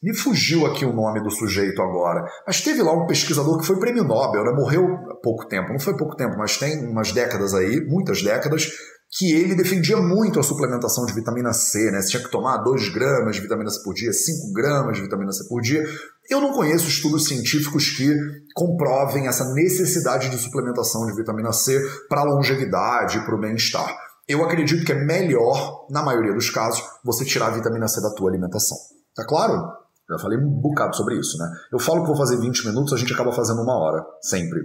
Me 0.03 0.15
fugiu 0.15 0.67
aqui 0.67 0.85
o 0.85 0.93
nome 0.93 1.23
do 1.23 1.31
sujeito 1.31 1.81
agora. 1.81 2.25
Mas 2.47 2.61
teve 2.61 2.83
lá 2.83 2.93
um 2.93 3.07
pesquisador 3.07 3.59
que 3.59 3.67
foi 3.67 3.79
prêmio 3.79 4.05
Nobel, 4.05 4.45
né? 4.45 4.53
morreu 4.53 4.85
há 5.11 5.21
pouco 5.23 5.47
tempo. 5.49 5.73
Não 5.73 5.81
foi 5.81 5.97
pouco 5.97 6.17
tempo, 6.17 6.37
mas 6.37 6.59
tem 6.59 6.87
umas 6.87 7.13
décadas 7.13 7.55
aí, 7.55 7.81
muitas 7.87 8.23
décadas, 8.23 8.69
que 9.11 9.33
ele 9.33 9.55
defendia 9.55 9.97
muito 9.97 10.39
a 10.39 10.43
suplementação 10.43 11.07
de 11.07 11.15
vitamina 11.15 11.53
C, 11.53 11.91
né? 11.91 12.03
Você 12.03 12.11
tinha 12.11 12.23
que 12.23 12.31
tomar 12.31 12.59
2 12.59 12.89
gramas 12.93 13.37
de 13.37 13.43
vitamina 13.43 13.71
C 13.71 13.83
por 13.83 13.95
dia, 13.95 14.13
5 14.13 14.53
gramas 14.53 14.97
de 14.97 15.03
vitamina 15.03 15.33
C 15.33 15.49
por 15.49 15.61
dia. 15.61 15.85
Eu 16.29 16.41
não 16.41 16.53
conheço 16.53 16.89
estudos 16.89 17.27
científicos 17.27 17.97
que 17.97 18.15
comprovem 18.55 19.29
essa 19.29 19.55
necessidade 19.55 20.29
de 20.29 20.37
suplementação 20.37 21.07
de 21.07 21.15
vitamina 21.15 21.53
C 21.53 21.81
para 22.09 22.23
a 22.23 22.25
longevidade, 22.25 23.25
para 23.25 23.35
o 23.35 23.41
bem-estar. 23.41 23.97
Eu 24.29 24.45
acredito 24.45 24.85
que 24.85 24.93
é 24.93 25.05
melhor, 25.05 25.87
na 25.89 26.03
maioria 26.03 26.35
dos 26.35 26.51
casos, 26.51 26.83
você 27.05 27.25
tirar 27.25 27.47
a 27.47 27.51
vitamina 27.51 27.87
C 27.87 28.03
da 28.03 28.11
tua 28.11 28.29
alimentação. 28.29 28.77
Tá 29.15 29.25
claro? 29.25 29.86
Já 30.09 30.19
falei 30.19 30.39
um 30.39 30.49
bocado 30.49 30.95
sobre 30.95 31.19
isso, 31.19 31.37
né? 31.39 31.51
Eu 31.73 31.79
falo 31.79 32.03
que 32.03 32.09
vou 32.09 32.17
fazer 32.17 32.39
20 32.39 32.67
minutos, 32.67 32.93
a 32.93 32.97
gente 32.97 33.13
acaba 33.13 33.33
fazendo 33.33 33.61
uma 33.61 33.77
hora, 33.77 34.05
sempre. 34.21 34.61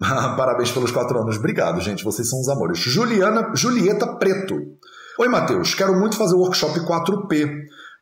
Parabéns 0.00 0.72
pelos 0.72 0.90
quatro 0.90 1.20
anos. 1.20 1.36
Obrigado, 1.36 1.80
gente. 1.80 2.02
Vocês 2.02 2.28
são 2.28 2.40
os 2.40 2.48
amores. 2.48 2.78
Juliana, 2.78 3.52
Julieta 3.54 4.16
Preto. 4.16 4.56
Oi, 5.18 5.28
Matheus. 5.28 5.74
Quero 5.74 5.94
muito 5.94 6.16
fazer 6.16 6.34
o 6.34 6.38
workshop 6.38 6.80
4P, 6.80 7.50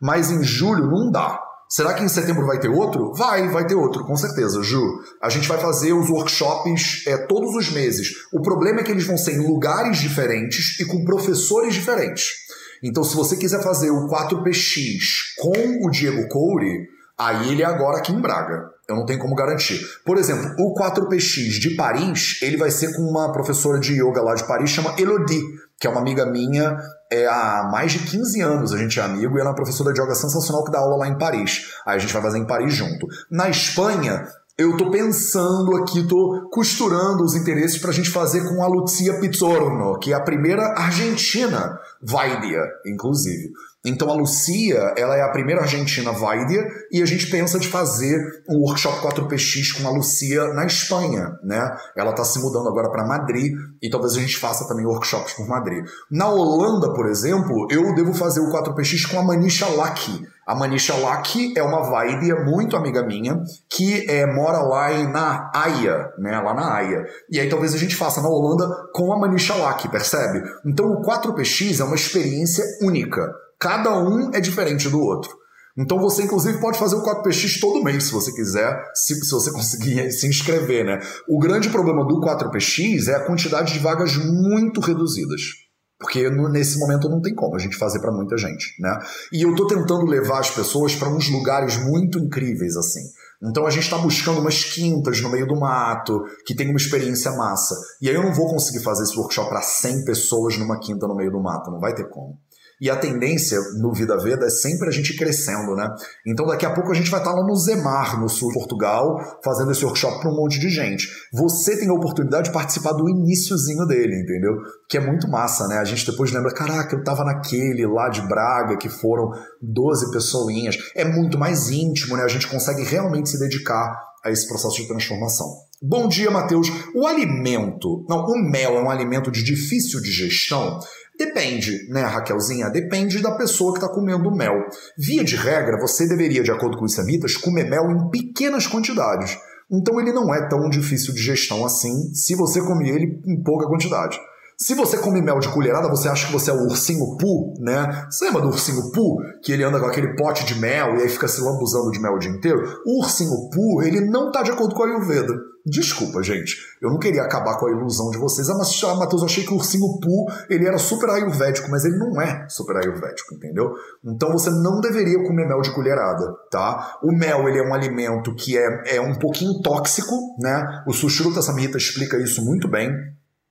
mas 0.01 0.31
em 0.31 0.43
julho 0.43 0.87
não 0.87 1.11
dá. 1.11 1.41
Será 1.69 1.93
que 1.93 2.03
em 2.03 2.09
setembro 2.09 2.47
vai 2.47 2.59
ter 2.59 2.69
outro? 2.69 3.13
Vai, 3.13 3.47
vai 3.49 3.67
ter 3.67 3.75
outro, 3.75 4.03
com 4.07 4.17
certeza, 4.17 4.63
Ju. 4.63 4.81
A 5.21 5.29
gente 5.29 5.47
vai 5.47 5.59
fazer 5.59 5.93
os 5.93 6.09
workshops 6.09 7.07
é, 7.07 7.19
todos 7.27 7.55
os 7.55 7.71
meses. 7.71 8.09
O 8.33 8.41
problema 8.41 8.81
é 8.81 8.83
que 8.83 8.91
eles 8.91 9.07
vão 9.07 9.19
ser 9.19 9.33
em 9.33 9.47
lugares 9.47 9.99
diferentes 9.99 10.81
e 10.81 10.87
com 10.87 11.05
professores 11.05 11.75
diferentes. 11.75 12.48
Então, 12.83 13.03
se 13.05 13.17
você 13.17 13.37
quiser 13.37 13.63
fazer 13.63 13.91
o 13.91 14.07
4PX 14.09 14.99
com 15.39 15.87
o 15.87 15.91
Diego 15.91 16.29
Coure, 16.29 16.89
aí 17.19 17.51
ele 17.51 17.63
é 17.63 17.67
agora 17.67 17.99
aqui 17.99 18.13
em 18.13 18.21
Braga. 18.21 18.71
Eu 18.89 18.97
não 18.97 19.05
tenho 19.05 19.19
como 19.19 19.35
garantir. 19.35 19.81
Por 20.05 20.17
exemplo, 20.17 20.55
o 20.59 20.75
4PX 20.75 21.61
de 21.61 21.77
Paris, 21.77 22.39
ele 22.41 22.57
vai 22.57 22.71
ser 22.71 22.95
com 22.95 23.03
uma 23.03 23.33
professora 23.33 23.79
de 23.79 23.93
yoga 23.95 24.23
lá 24.23 24.35
de 24.35 24.47
Paris, 24.47 24.71
chama 24.71 24.95
Elodie, 24.99 25.43
que 25.79 25.87
é 25.87 25.91
uma 25.91 26.01
amiga 26.01 26.25
minha 26.25 26.79
é, 27.13 27.27
há 27.27 27.69
mais 27.71 27.93
de 27.93 27.99
15 27.99 28.41
anos. 28.41 28.73
A 28.73 28.79
gente 28.79 28.99
é 28.99 29.03
amigo 29.03 29.37
e 29.37 29.41
ela 29.41 29.51
é 29.51 29.53
uma 29.53 29.57
professora 29.57 29.93
de 29.93 30.01
yoga 30.01 30.15
sensacional 30.15 30.65
que 30.65 30.73
dá 30.73 30.79
aula 30.79 30.97
lá 30.97 31.09
em 31.09 31.19
Paris. 31.19 31.73
Aí 31.85 31.97
a 31.97 31.99
gente 31.99 32.13
vai 32.13 32.23
fazer 32.23 32.39
em 32.39 32.47
Paris 32.47 32.73
junto. 32.73 33.07
Na 33.31 33.49
Espanha, 33.51 34.27
eu 34.59 34.77
tô 34.77 34.91
pensando 34.91 35.77
aqui, 35.77 36.03
tô 36.03 36.49
costurando 36.51 37.23
os 37.23 37.37
interesses 37.37 37.79
para 37.79 37.91
a 37.91 37.95
gente 37.95 38.11
fazer 38.11 38.43
com 38.49 38.61
a 38.61 38.67
Lucia 38.67 39.21
Pizzorno, 39.21 39.97
que 40.01 40.13
é 40.13 40.17
a 40.17 40.21
primeira 40.21 40.75
argentina 40.77 41.79
Vaidia, 42.03 42.65
inclusive. 42.85 43.53
Então 43.87 44.11
a 44.11 44.15
Lucia, 44.15 44.93
ela 44.97 45.17
é 45.17 45.23
a 45.23 45.31
primeira 45.31 45.61
argentina 45.61 46.11
Vaidia 46.11 46.67
e 46.91 47.01
a 47.01 47.07
gente 47.07 47.31
pensa 47.31 47.61
de 47.61 47.69
fazer 47.69 48.19
um 48.49 48.59
workshop 48.59 48.99
4PX 49.07 49.81
com 49.81 49.87
a 49.87 49.93
Lucia 49.93 50.53
na 50.53 50.67
Espanha, 50.67 51.39
né? 51.45 51.77
Ela 51.97 52.11
está 52.11 52.25
se 52.25 52.41
mudando 52.41 52.69
agora 52.69 52.91
para 52.91 53.07
Madrid 53.07 53.53
e 53.81 53.89
talvez 53.89 54.15
a 54.15 54.21
gente 54.21 54.37
faça 54.37 54.67
também 54.67 54.85
workshops 54.85 55.35
por 55.35 55.47
Madrid. 55.47 55.85
Na 56.11 56.29
Holanda, 56.29 56.93
por 56.93 57.07
exemplo, 57.09 57.69
eu 57.71 57.95
devo 57.95 58.13
fazer 58.13 58.41
o 58.41 58.51
4PX 58.51 59.09
com 59.09 59.21
a 59.21 59.25
Manisha 59.25 59.69
Laki, 59.69 60.27
a 60.49 60.55
Manisha 60.55 60.95
Laki 60.95 61.53
é 61.55 61.63
uma 61.63 61.83
vaidia 61.83 62.43
muito 62.43 62.75
amiga 62.75 63.05
minha 63.05 63.43
que 63.69 64.11
é, 64.11 64.25
mora 64.25 64.63
lá 64.63 64.91
em, 64.91 65.07
na 65.13 65.51
Haia, 65.55 66.11
né? 66.17 66.41
Lá 66.41 66.55
na 66.55 66.75
Haia. 66.75 67.05
E 67.31 67.39
aí 67.39 67.51
talvez 67.51 67.75
a 67.75 67.77
gente 67.77 67.95
faça 67.95 68.23
na 68.23 68.31
Holanda 68.31 68.67
com 68.95 69.13
a 69.13 69.19
Manisha 69.19 69.55
Laki, 69.55 69.91
percebe? 69.91 70.43
Então 70.65 70.87
o 70.87 71.03
4PX 71.03 71.81
é 71.81 71.85
uma 71.85 71.95
experiência 71.95 72.65
única. 72.81 73.31
Cada 73.61 73.99
um 73.99 74.31
é 74.33 74.41
diferente 74.41 74.89
do 74.89 74.99
outro. 74.99 75.37
Então 75.77 75.99
você, 75.99 76.23
inclusive, 76.23 76.59
pode 76.59 76.79
fazer 76.79 76.97
o 76.97 77.05
4PX 77.05 77.61
todo 77.61 77.85
mês, 77.85 78.05
se 78.05 78.13
você 78.13 78.33
quiser, 78.33 78.83
se, 78.95 79.15
se 79.17 79.31
você 79.31 79.53
conseguir 79.53 80.11
se 80.11 80.27
inscrever, 80.27 80.83
né? 80.83 80.99
O 81.29 81.39
grande 81.39 81.69
problema 81.69 82.07
do 82.07 82.23
4PX 82.23 83.07
é 83.09 83.17
a 83.17 83.27
quantidade 83.27 83.75
de 83.75 83.81
vagas 83.81 84.17
muito 84.17 84.81
reduzidas. 84.81 85.68
Porque 85.99 86.31
nesse 86.31 86.79
momento 86.79 87.09
não 87.09 87.21
tem 87.21 87.35
como 87.35 87.57
a 87.57 87.59
gente 87.59 87.77
fazer 87.77 87.99
para 87.99 88.13
muita 88.13 88.37
gente, 88.37 88.75
né? 88.81 88.99
E 89.33 89.43
eu 89.43 89.55
tô 89.57 89.67
tentando 89.67 90.07
levar 90.07 90.39
as 90.39 90.51
pessoas 90.51 90.95
para 90.95 91.09
uns 91.09 91.29
lugares 91.29 91.77
muito 91.77 92.21
incríveis 92.21 92.77
assim. 92.77 93.01
Então 93.43 93.67
a 93.67 93.71
gente 93.71 93.85
está 93.85 93.99
buscando 93.99 94.41
umas 94.41 94.65
quintas 94.65 95.21
no 95.21 95.31
meio 95.31 95.47
do 95.47 95.59
mato, 95.59 96.25
que 96.45 96.55
tem 96.55 96.69
uma 96.69 96.77
experiência 96.77 97.33
massa. 97.33 97.75
E 98.01 98.09
aí 98.09 98.15
eu 98.15 98.23
não 98.23 98.33
vou 98.33 98.49
conseguir 98.49 98.83
fazer 98.83 99.03
esse 99.05 99.17
workshop 99.17 99.49
para 99.49 99.61
100 99.61 100.05
pessoas 100.05 100.57
numa 100.57 100.79
quinta 100.79 101.07
no 101.07 101.17
meio 101.17 101.33
do 101.33 101.41
mato, 101.41 101.71
não 101.71 101.81
vai 101.81 101.95
ter 101.95 102.09
como. 102.09 102.39
E 102.81 102.89
a 102.89 102.97
tendência 102.97 103.59
no 103.81 103.93
Vida 103.93 104.17
Veda 104.19 104.47
é 104.47 104.51
sempre 104.51 104.89
a 104.89 104.93
gente 104.93 105.17
crescendo, 105.17 105.75
né? 105.75 105.89
Então 106.27 106.47
daqui 106.47 106.65
a 106.65 106.71
pouco 106.71 106.93
a 106.93 106.95
gente 106.95 107.11
vai 107.11 107.21
estar 107.21 107.33
lá 107.33 107.45
no 107.45 107.57
Zemar, 107.57 108.21
no 108.21 108.29
sul 108.29 108.49
de 108.49 108.55
Portugal, 108.55 109.19
fazendo 109.45 109.73
esse 109.73 109.85
workshop 109.85 110.21
para 110.21 110.31
um 110.31 110.37
monte 110.37 110.61
de 110.61 110.69
gente. 110.69 111.09
Você 111.33 111.77
tem 111.77 111.89
a 111.89 111.93
oportunidade 111.93 112.49
de 112.49 112.53
participar 112.53 112.93
do 112.93 113.09
iníciozinho 113.09 113.85
dele, 113.87 114.21
entendeu? 114.21 114.53
Que 114.89 114.99
é 114.99 115.01
muito 115.01 115.29
massa, 115.29 115.67
né? 115.67 115.79
A 115.79 115.85
gente 115.85 116.09
depois 116.09 116.31
lembra, 116.31 116.55
caraca, 116.55 116.95
eu 116.95 117.03
tava 117.03 117.25
naquele 117.25 117.87
lá 117.87 118.09
de 118.09 118.23
Braga 118.23 118.77
que 118.77 118.89
foram 118.89 119.31
12 119.61 120.13
pessoinhas. 120.13 120.77
É 120.95 121.05
muito 121.05 121.37
mais 121.37 121.71
íntimo, 121.71 122.17
né? 122.17 122.23
A 122.23 122.29
gente 122.29 122.47
consegue 122.47 122.85
realmente 122.85 123.29
se 123.29 123.39
dedicar 123.39 124.09
a 124.25 124.31
esse 124.31 124.47
processo 124.47 124.77
de 124.77 124.89
transformação. 124.89 125.47
Bom 125.81 126.09
dia, 126.09 126.29
Matheus. 126.29 126.69
O 126.93 127.07
alimento, 127.07 128.05
não, 128.09 128.25
o 128.25 128.51
mel 128.51 128.77
é 128.77 128.83
um 128.83 128.91
alimento 128.91 129.31
de 129.31 129.45
difícil 129.45 130.01
digestão 130.01 130.81
Depende, 131.19 131.89
né, 131.91 132.03
Raquelzinha? 132.03 132.71
Depende 132.71 133.21
da 133.21 133.33
pessoa 133.33 133.73
que 133.73 133.81
está 133.85 133.93
comendo 133.93 134.31
mel. 134.31 134.55
Via 134.97 135.25
de 135.25 135.35
regra, 135.35 135.81
você 135.81 136.07
deveria, 136.07 136.45
de 136.45 136.53
acordo 136.53 136.79
com 136.79 136.85
os 136.85 136.95
semitas, 136.95 137.37
comer 137.37 137.69
mel 137.69 137.91
em 137.91 138.09
pequenas 138.09 138.69
quantidades. 138.69 139.37
Então 139.71 140.01
ele 140.01 140.13
não 140.13 140.33
é 140.33 140.49
tão 140.49 140.71
difícil 140.71 141.13
de 141.13 141.21
gestão 141.21 141.65
assim 141.65 142.15
se 142.15 142.37
você 142.37 142.61
comer 142.61 142.95
ele 142.95 143.21
em 143.27 143.43
pouca 143.43 143.67
quantidade. 143.67 144.19
Se 144.61 144.75
você 144.75 144.99
come 144.99 145.23
mel 145.23 145.39
de 145.39 145.49
colherada, 145.49 145.89
você 145.89 146.09
acha 146.09 146.27
que 146.27 146.33
você 146.33 146.51
é 146.51 146.53
o 146.53 146.65
ursinho 146.65 147.17
Poo, 147.17 147.55
né? 147.61 148.09
Você 148.11 148.25
lembra 148.25 148.43
do 148.43 148.49
ursinho 148.49 148.91
Poo? 148.91 149.19
Que 149.41 149.53
ele 149.53 149.63
anda 149.63 149.79
com 149.79 149.87
aquele 149.87 150.17
pote 150.17 150.45
de 150.45 150.57
mel 150.57 150.97
e 150.97 151.03
aí 151.03 151.09
fica 151.09 151.29
se 151.29 151.41
lambuzando 151.41 151.93
de 151.93 152.01
mel 152.01 152.15
o 152.15 152.19
dia 152.19 152.33
inteiro? 152.33 152.83
O 152.85 153.01
ursinho 153.01 153.51
Poo, 153.51 153.85
ele 153.85 154.01
não 154.01 154.27
está 154.27 154.43
de 154.43 154.51
acordo 154.51 154.75
com 154.75 154.83
a 154.83 154.87
Ayurveda. 154.87 155.33
Desculpa, 155.65 156.25
gente. 156.25 156.57
Eu 156.83 156.91
não 156.91 156.99
queria 156.99 157.23
acabar 157.23 157.57
com 157.57 157.67
a 157.67 157.71
ilusão 157.71 158.11
de 158.11 158.19
vocês. 158.19 158.51
Ah, 158.51 158.57
mas, 158.59 158.83
ah, 158.83 158.97
Matheus, 158.97 159.23
eu 159.23 159.27
achei 159.27 159.45
que 159.45 159.53
o 159.53 159.57
ursinho 159.59 160.01
Poo, 160.01 160.27
ele 160.51 160.67
era 160.67 160.79
super 160.79 161.09
ayurvédico, 161.09 161.71
mas 161.71 161.85
ele 161.85 161.97
não 161.97 162.21
é 162.21 162.49
super 162.49 162.79
ayurvédico, 162.79 163.37
entendeu? 163.37 163.71
Então 164.05 164.33
você 164.33 164.51
não 164.51 164.81
deveria 164.81 165.23
comer 165.23 165.47
mel 165.47 165.61
de 165.61 165.71
colherada, 165.71 166.35
tá? 166.51 166.99
O 167.01 167.13
mel, 167.13 167.49
ele 167.49 167.61
é 167.61 167.63
um 167.63 167.73
alimento 167.73 168.35
que 168.35 168.59
é, 168.59 168.97
é 168.97 169.01
um 169.01 169.15
pouquinho 169.15 169.63
tóxico, 169.63 170.17
né? 170.41 170.83
O 170.85 170.93
Sushruta 170.93 171.43
Samhita 171.43 171.79
explica 171.79 172.17
isso 172.19 172.45
muito 172.45 172.67
bem 172.67 172.91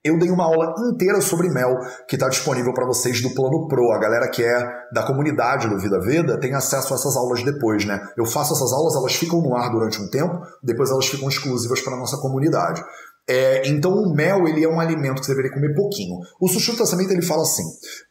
Eu 0.04 0.18
dei 0.20 0.30
uma 0.30 0.46
aula 0.46 0.74
inteira 0.94 1.20
sobre 1.20 1.50
mel 1.50 1.76
que 2.08 2.16
está 2.16 2.30
disponível 2.30 2.74
para 2.74 2.86
vocês 2.86 3.22
do 3.22 3.34
Plano 3.34 3.68
Pro. 3.68 3.92
A 3.92 4.00
galera 4.00 4.30
que 4.30 4.44
é 4.44 4.68
da 4.94 5.04
comunidade 5.04 5.68
do 5.68 5.80
Vida 5.80 6.00
Veda 6.00 6.40
tem 6.40 6.54
acesso 6.54 6.94
a 6.94 6.96
essas 6.96 7.16
aulas 7.18 7.44
depois, 7.44 7.84
né? 7.84 8.00
Eu 8.16 8.26
faço 8.26 8.54
essas 8.54 8.72
aulas, 8.72 8.96
elas 8.96 9.16
ficam 9.16 9.42
no 9.42 9.56
ar 9.56 9.70
durante 9.72 10.02
um 10.02 10.10
tempo, 10.10 10.40
depois 10.64 10.92
elas 10.92 11.08
ficam 11.08 11.28
exclusivas 11.28 11.82
para 11.82 11.98
nossa 11.98 12.18
comunidade. 12.18 12.82
É, 13.30 13.68
então 13.68 13.92
o 13.92 14.16
mel 14.16 14.48
ele 14.48 14.64
é 14.64 14.70
um 14.70 14.80
alimento 14.80 15.20
que 15.20 15.26
você 15.26 15.34
deveria 15.34 15.54
comer 15.54 15.76
pouquinho. 15.76 16.16
O 16.40 16.48
Sushruta 16.48 16.86
Samhita 16.86 17.12
ele 17.12 17.22
fala 17.22 17.42
assim: 17.42 17.64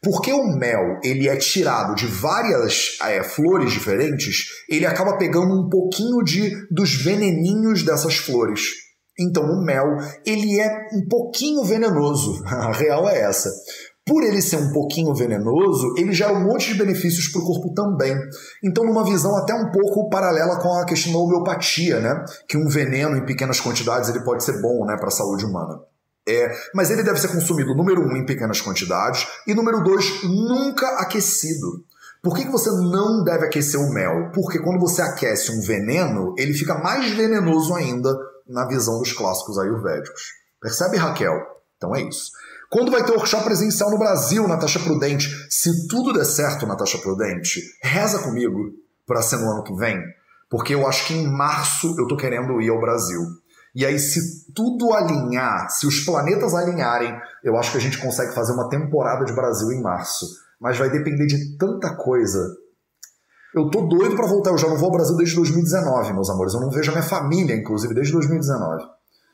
porque 0.03 0.31
o 0.31 0.55
mel 0.55 0.99
ele 1.03 1.27
é 1.27 1.35
tirado 1.37 1.95
de 1.95 2.05
várias 2.05 2.97
é, 3.01 3.23
flores 3.23 3.71
diferentes, 3.71 4.45
ele 4.69 4.85
acaba 4.85 5.17
pegando 5.17 5.59
um 5.59 5.69
pouquinho 5.69 6.23
de 6.23 6.51
dos 6.69 6.93
veneninhos 6.93 7.81
dessas 7.81 8.17
flores. 8.17 8.86
Então 9.19 9.43
o 9.43 9.63
mel, 9.63 9.97
ele 10.25 10.59
é 10.59 10.69
um 10.93 11.07
pouquinho 11.07 11.63
venenoso. 11.63 12.43
A 12.45 12.71
real 12.71 13.09
é 13.09 13.21
essa. 13.21 13.49
Por 14.05 14.23
ele 14.23 14.41
ser 14.41 14.55
um 14.55 14.71
pouquinho 14.71 15.13
venenoso, 15.13 15.93
ele 15.97 16.13
gera 16.13 16.31
um 16.31 16.41
monte 16.41 16.71
de 16.71 16.79
benefícios 16.79 17.27
para 17.27 17.41
o 17.41 17.45
corpo 17.45 17.73
também. 17.73 18.15
Então, 18.63 18.85
numa 18.85 19.03
visão 19.03 19.35
até 19.35 19.53
um 19.53 19.69
pouco 19.69 20.09
paralela 20.09 20.61
com 20.61 20.73
a 20.75 20.85
questão 20.85 21.11
da 21.11 21.19
homeopatia, 21.19 21.99
né? 21.99 22.23
Que 22.47 22.57
um 22.57 22.69
veneno 22.69 23.17
em 23.17 23.25
pequenas 23.25 23.59
quantidades 23.59 24.09
ele 24.09 24.23
pode 24.23 24.45
ser 24.45 24.61
bom, 24.61 24.85
né, 24.85 24.95
para 24.95 25.09
a 25.09 25.11
saúde 25.11 25.45
humana. 25.45 25.81
É, 26.25 26.49
mas 26.73 26.89
ele 26.89 27.03
deve 27.03 27.19
ser 27.19 27.29
consumido, 27.29 27.75
número 27.75 28.01
um, 28.01 28.15
em 28.15 28.25
pequenas 28.25 28.61
quantidades, 28.61 29.27
e 29.45 29.53
número 29.53 29.83
dois, 29.83 30.23
nunca 30.23 30.87
aquecido. 30.99 31.85
Por 32.21 32.35
que, 32.35 32.45
que 32.45 32.51
você 32.51 32.69
não 32.69 33.23
deve 33.23 33.45
aquecer 33.45 33.79
o 33.79 33.93
mel? 33.93 34.31
Porque 34.33 34.59
quando 34.59 34.79
você 34.79 35.01
aquece 35.01 35.51
um 35.51 35.61
veneno, 35.61 36.33
ele 36.37 36.53
fica 36.53 36.75
mais 36.75 37.11
venenoso 37.11 37.73
ainda 37.73 38.09
na 38.49 38.65
visão 38.65 38.99
dos 38.99 39.13
clássicos 39.13 39.57
ayurvédicos. 39.57 40.21
Percebe, 40.61 40.97
Raquel? 40.97 41.35
Então 41.77 41.95
é 41.95 42.01
isso. 42.01 42.31
Quando 42.69 42.91
vai 42.91 43.03
ter 43.03 43.11
workshop 43.11 43.45
presencial 43.45 43.89
no 43.89 43.97
Brasil, 43.97 44.47
Natasha 44.47 44.79
Prudente? 44.79 45.29
Se 45.49 45.87
tudo 45.87 46.11
der 46.11 46.25
certo, 46.25 46.67
Natasha 46.67 46.97
Prudente, 46.97 47.61
reza 47.81 48.19
comigo 48.19 48.71
para 49.05 49.21
ser 49.21 49.37
no 49.37 49.49
ano 49.49 49.63
que 49.63 49.73
vem, 49.73 49.97
porque 50.49 50.75
eu 50.75 50.85
acho 50.85 51.07
que 51.07 51.13
em 51.13 51.31
março 51.31 51.95
eu 51.97 52.07
tô 52.07 52.17
querendo 52.17 52.59
ir 52.61 52.69
ao 52.69 52.81
Brasil. 52.81 53.21
E 53.73 53.85
aí, 53.85 53.99
se 53.99 54.51
tudo 54.53 54.91
alinhar, 54.91 55.69
se 55.69 55.85
os 55.85 56.03
planetas 56.03 56.53
alinharem, 56.55 57.15
eu 57.43 57.55
acho 57.55 57.71
que 57.71 57.77
a 57.77 57.81
gente 57.81 57.99
consegue 57.99 58.33
fazer 58.33 58.51
uma 58.51 58.69
temporada 58.69 59.23
de 59.23 59.33
Brasil 59.33 59.71
em 59.71 59.81
março. 59.81 60.25
Mas 60.59 60.77
vai 60.77 60.89
depender 60.89 61.27
de 61.27 61.55
tanta 61.57 61.95
coisa 61.95 62.39
eu 63.55 63.69
tô 63.69 63.87
doido 63.87 64.15
para 64.15 64.27
voltar. 64.27 64.51
Eu 64.51 64.57
já 64.57 64.67
não 64.67 64.77
vou 64.77 64.87
ao 64.87 64.91
Brasil 64.91 65.15
desde 65.15 65.35
2019, 65.35 66.13
meus 66.13 66.29
amores. 66.29 66.53
Eu 66.53 66.61
não 66.61 66.69
vejo 66.69 66.91
a 66.91 66.95
minha 66.95 67.07
família, 67.07 67.55
inclusive, 67.55 67.93
desde 67.93 68.13
2019. 68.13 68.83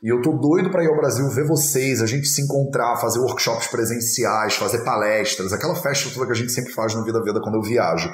E 0.02 0.08
eu 0.08 0.20
tô 0.20 0.32
doido 0.32 0.70
para 0.70 0.84
ir 0.84 0.88
ao 0.88 0.96
Brasil 0.96 1.26
ver 1.30 1.46
vocês, 1.46 2.02
a 2.02 2.06
gente 2.06 2.26
se 2.28 2.42
encontrar, 2.42 2.96
fazer 2.96 3.20
workshops 3.20 3.68
presenciais, 3.68 4.54
fazer 4.54 4.84
palestras, 4.84 5.50
aquela 5.52 5.74
festa 5.74 6.10
toda 6.12 6.26
que 6.26 6.32
a 6.32 6.34
gente 6.34 6.52
sempre 6.52 6.72
faz 6.72 6.94
no 6.94 7.04
Vida 7.04 7.22
Vida 7.22 7.40
quando 7.40 7.54
eu 7.54 7.62
viajo. 7.62 8.10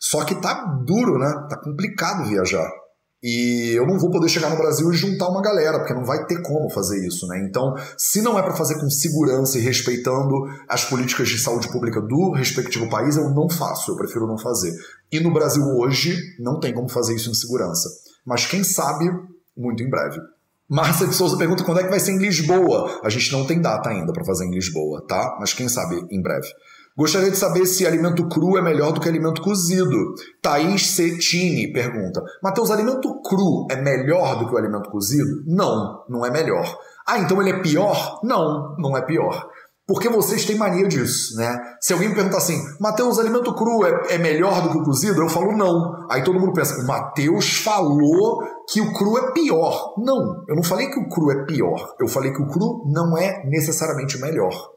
Só 0.00 0.24
que 0.24 0.34
tá 0.34 0.64
duro, 0.86 1.18
né? 1.18 1.30
Tá 1.48 1.60
complicado 1.62 2.26
viajar. 2.26 2.70
E 3.26 3.72
eu 3.74 3.86
não 3.86 3.98
vou 3.98 4.10
poder 4.10 4.28
chegar 4.28 4.50
no 4.50 4.58
Brasil 4.58 4.92
e 4.92 4.94
juntar 4.94 5.30
uma 5.30 5.40
galera, 5.40 5.78
porque 5.78 5.94
não 5.94 6.04
vai 6.04 6.26
ter 6.26 6.42
como 6.42 6.68
fazer 6.68 7.06
isso, 7.06 7.26
né? 7.26 7.42
Então, 7.48 7.74
se 7.96 8.20
não 8.20 8.38
é 8.38 8.42
para 8.42 8.54
fazer 8.54 8.78
com 8.78 8.90
segurança 8.90 9.56
e 9.56 9.62
respeitando 9.62 10.44
as 10.68 10.84
políticas 10.84 11.30
de 11.30 11.38
saúde 11.38 11.72
pública 11.72 12.02
do 12.02 12.32
respectivo 12.32 12.86
país, 12.90 13.16
eu 13.16 13.30
não 13.30 13.48
faço, 13.48 13.90
eu 13.90 13.96
prefiro 13.96 14.26
não 14.26 14.36
fazer. 14.36 14.74
E 15.10 15.20
no 15.20 15.32
Brasil 15.32 15.64
hoje 15.64 16.14
não 16.38 16.60
tem 16.60 16.74
como 16.74 16.86
fazer 16.86 17.14
isso 17.14 17.30
em 17.30 17.34
segurança. 17.34 17.88
Mas 18.26 18.44
quem 18.44 18.62
sabe, 18.62 19.10
muito 19.56 19.82
em 19.82 19.88
breve. 19.88 20.20
Márcia 20.68 21.06
de 21.06 21.14
Souza 21.14 21.38
pergunta 21.38 21.64
quando 21.64 21.80
é 21.80 21.84
que 21.84 21.90
vai 21.90 22.00
ser 22.00 22.12
em 22.12 22.18
Lisboa. 22.18 23.00
A 23.02 23.08
gente 23.08 23.32
não 23.32 23.46
tem 23.46 23.58
data 23.58 23.88
ainda 23.88 24.12
para 24.12 24.24
fazer 24.26 24.44
em 24.44 24.50
Lisboa, 24.50 25.02
tá? 25.08 25.38
Mas 25.40 25.54
quem 25.54 25.66
sabe 25.66 25.96
em 26.10 26.20
breve. 26.20 26.48
Gostaria 26.96 27.30
de 27.30 27.36
saber 27.36 27.66
se 27.66 27.84
alimento 27.84 28.28
cru 28.28 28.56
é 28.56 28.62
melhor 28.62 28.92
do 28.92 29.00
que 29.00 29.08
alimento 29.08 29.42
cozido. 29.42 30.14
Thaís 30.40 30.90
Cetini 30.90 31.72
pergunta: 31.72 32.22
Matheus, 32.40 32.70
alimento 32.70 33.20
cru 33.22 33.66
é 33.68 33.76
melhor 33.76 34.38
do 34.38 34.46
que 34.46 34.54
o 34.54 34.58
alimento 34.58 34.88
cozido? 34.90 35.42
Não, 35.44 36.04
não 36.08 36.24
é 36.24 36.30
melhor. 36.30 36.78
Ah, 37.06 37.18
então 37.18 37.40
ele 37.40 37.50
é 37.50 37.60
pior? 37.60 38.20
Não, 38.22 38.76
não 38.78 38.96
é 38.96 39.02
pior. 39.02 39.48
Porque 39.86 40.08
vocês 40.08 40.46
têm 40.46 40.56
mania 40.56 40.88
disso, 40.88 41.36
né? 41.36 41.58
Se 41.78 41.92
alguém 41.92 42.08
me 42.08 42.14
perguntar 42.14 42.38
assim, 42.38 42.58
Mateus, 42.80 43.18
alimento 43.18 43.52
cru 43.54 43.84
é, 43.84 44.14
é, 44.14 44.18
melhor 44.18 44.62
do 44.62 44.70
que 44.70 44.78
o 44.78 44.84
cozido? 44.84 45.20
Eu 45.20 45.28
falo 45.28 45.54
não. 45.56 46.06
Aí 46.08 46.22
todo 46.24 46.40
mundo 46.40 46.54
pensa, 46.54 46.80
o 46.80 46.86
Mateus 46.86 47.58
falou 47.58 48.42
que 48.70 48.80
o 48.80 48.94
cru 48.94 49.18
é 49.18 49.32
pior. 49.32 49.94
Não, 49.98 50.44
eu 50.48 50.56
não 50.56 50.62
falei 50.62 50.88
que 50.88 50.98
o 50.98 51.08
cru 51.08 51.30
é 51.32 51.44
pior. 51.44 51.94
Eu 52.00 52.08
falei 52.08 52.32
que 52.32 52.40
o 52.40 52.46
cru 52.46 52.84
não 52.86 53.18
é 53.18 53.44
necessariamente 53.44 54.18
melhor. 54.18 54.73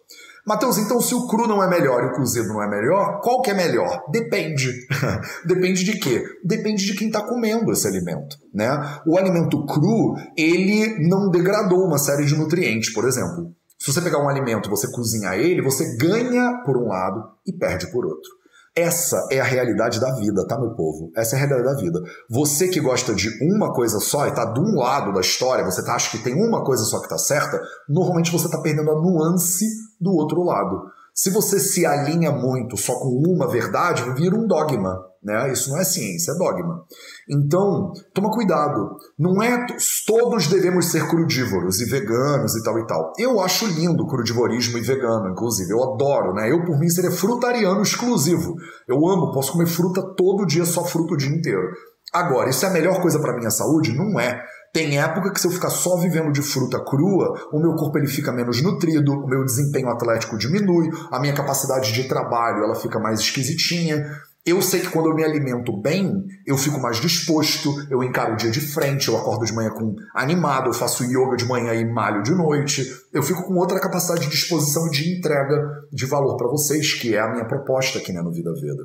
Matheus, 0.48 0.78
então 0.78 1.02
se 1.02 1.14
o 1.14 1.28
cru 1.28 1.46
não 1.46 1.62
é 1.62 1.70
melhor 1.70 2.04
e 2.04 2.08
o 2.08 2.14
cozido 2.14 2.48
não 2.48 2.64
é 2.64 2.70
melhor, 2.70 3.20
qual 3.22 3.42
que 3.42 3.52
é 3.52 3.54
melhor? 3.54 4.06
Depende. 4.10 4.72
Depende 5.46 5.84
de 5.84 6.00
quê? 6.00 6.24
Depende 6.42 6.86
de 6.86 6.96
quem 6.96 7.08
está 7.08 7.22
comendo 7.22 7.70
esse 7.70 7.86
alimento. 7.86 8.38
Né? 8.54 8.70
O 9.06 9.18
alimento 9.18 9.66
cru, 9.66 10.16
ele 10.38 11.06
não 11.10 11.30
degradou 11.30 11.86
uma 11.86 11.98
série 11.98 12.26
de 12.26 12.34
nutrientes, 12.38 12.94
por 12.94 13.06
exemplo. 13.06 13.54
Se 13.78 13.92
você 13.92 14.02
pegar 14.02 14.24
um 14.24 14.30
alimento 14.30 14.68
e 14.68 14.72
você 14.72 14.90
cozinhar 14.90 15.36
ele, 15.36 15.62
você 15.62 15.98
ganha 15.98 16.64
por 16.66 16.78
um 16.78 16.88
lado 16.88 17.22
e 17.46 17.52
perde 17.52 17.92
por 17.92 18.06
outro. 18.06 18.32
Essa 18.78 19.28
é 19.32 19.40
a 19.40 19.44
realidade 19.44 20.00
da 20.00 20.14
vida, 20.14 20.46
tá, 20.46 20.56
meu 20.56 20.70
povo? 20.76 21.12
Essa 21.16 21.36
é 21.36 21.42
a 21.42 21.48
realidade 21.48 21.76
da 21.76 21.82
vida. 21.82 22.00
Você 22.30 22.68
que 22.68 22.80
gosta 22.80 23.16
de 23.16 23.28
uma 23.42 23.74
coisa 23.74 24.00
só 24.00 24.28
e 24.28 24.32
tá 24.32 24.46
de 24.46 24.60
um 24.60 24.76
lado 24.76 25.12
da 25.12 25.20
história, 25.20 25.66
você 25.66 25.84
tá, 25.84 25.96
acha 25.96 26.16
que 26.16 26.24
tem 26.24 26.36
uma 26.36 26.64
coisa 26.64 26.84
só 26.84 27.02
que 27.02 27.10
tá 27.10 27.18
certa, 27.18 27.60
normalmente 27.90 28.32
você 28.32 28.48
tá 28.48 28.62
perdendo 28.62 28.92
a 28.92 29.02
nuance 29.02 29.66
do 30.00 30.12
outro 30.12 30.44
lado. 30.44 30.84
Se 31.12 31.32
você 31.32 31.60
se 31.60 31.88
alinha 31.88 32.32
muito 32.32 32.78
só 32.78 32.94
com 33.00 33.10
uma 33.28 33.50
verdade, 33.50 34.04
vira 34.14 34.36
um 34.36 34.46
dogma. 34.46 35.04
Né? 35.28 35.52
Isso 35.52 35.70
não 35.70 35.78
é 35.78 35.84
ciência, 35.84 36.32
é 36.32 36.36
dogma. 36.36 36.86
Então, 37.30 37.92
toma 38.14 38.32
cuidado. 38.32 38.96
Não 39.20 39.44
é 39.44 39.66
todos 40.06 40.48
devemos 40.48 40.86
ser 40.86 41.06
crudívoros 41.06 41.82
e 41.82 41.86
veganos 41.86 42.56
e 42.56 42.64
tal 42.64 42.80
e 42.80 42.88
tal. 42.88 43.12
Eu 43.20 43.42
acho 43.42 43.68
lindo 43.68 44.08
crudivorismo 44.08 44.78
e 44.78 44.82
vegano, 44.82 45.30
inclusive. 45.30 45.70
Eu 45.70 45.84
adoro, 45.84 46.34
né? 46.34 46.50
Eu, 46.50 46.64
por 46.64 46.80
mim, 46.80 46.88
seria 46.88 47.12
frutariano 47.12 47.82
exclusivo. 47.82 48.56
Eu 48.88 49.06
amo, 49.06 49.34
posso 49.34 49.52
comer 49.52 49.68
fruta 49.68 50.02
todo 50.16 50.46
dia, 50.46 50.64
só 50.64 50.86
fruta 50.86 51.14
o 51.14 51.18
dia 51.18 51.36
inteiro. 51.36 51.74
Agora, 52.14 52.50
isso 52.50 52.66
é 52.66 52.70
a 52.70 52.72
melhor 52.72 53.02
coisa 53.02 53.20
para 53.20 53.36
minha 53.36 53.52
saúde? 53.52 53.94
Não 53.94 54.18
é. 54.18 54.42
Tem 54.74 55.00
época 55.00 55.32
que 55.32 55.42
se 55.42 55.48
eu 55.48 55.52
ficar 55.52 55.70
só 55.70 55.98
vivendo 55.98 56.32
de 56.32 56.42
fruta 56.42 56.80
crua, 56.84 57.34
o 57.52 57.60
meu 57.60 57.74
corpo 57.76 57.98
ele 57.98 58.08
fica 58.08 58.32
menos 58.32 58.62
nutrido, 58.62 59.12
o 59.12 59.28
meu 59.28 59.44
desempenho 59.44 59.90
atlético 59.90 60.38
diminui, 60.38 60.90
a 61.12 61.20
minha 61.20 61.34
capacidade 61.34 61.92
de 61.92 62.08
trabalho 62.08 62.64
ela 62.64 62.76
fica 62.76 63.00
mais 63.00 63.20
esquisitinha. 63.20 64.06
Eu 64.48 64.62
sei 64.62 64.80
que 64.80 64.90
quando 64.90 65.10
eu 65.10 65.14
me 65.14 65.26
alimento 65.26 65.76
bem, 65.76 66.24
eu 66.46 66.58
fico 66.58 66.80
mais 66.80 67.02
disposto, 67.02 67.70
eu 67.92 68.02
encaro 68.02 68.32
o 68.32 68.38
dia 68.38 68.50
de 68.50 68.62
frente, 68.62 69.10
eu 69.10 69.18
acordo 69.18 69.44
de 69.44 69.54
manhã 69.54 69.70
com 69.72 69.94
animado, 70.16 70.70
eu 70.70 70.74
faço 70.74 71.04
yoga 71.04 71.36
de 71.36 71.46
manhã 71.46 71.74
e 71.74 71.84
malho 71.84 72.24
de 72.24 72.34
noite. 72.34 72.90
Eu 73.12 73.22
fico 73.22 73.44
com 73.44 73.56
outra 73.56 73.78
capacidade 73.78 74.22
de 74.22 74.30
disposição 74.30 74.88
e 74.88 74.92
de 74.92 75.18
entrega 75.18 75.54
de 75.92 76.06
valor 76.06 76.38
para 76.38 76.48
vocês, 76.48 76.94
que 76.94 77.14
é 77.14 77.20
a 77.20 77.30
minha 77.30 77.46
proposta 77.46 78.00
aqui 78.00 78.14
né, 78.14 78.22
no 78.22 78.32
Vida 78.32 78.54
Veda. 78.54 78.84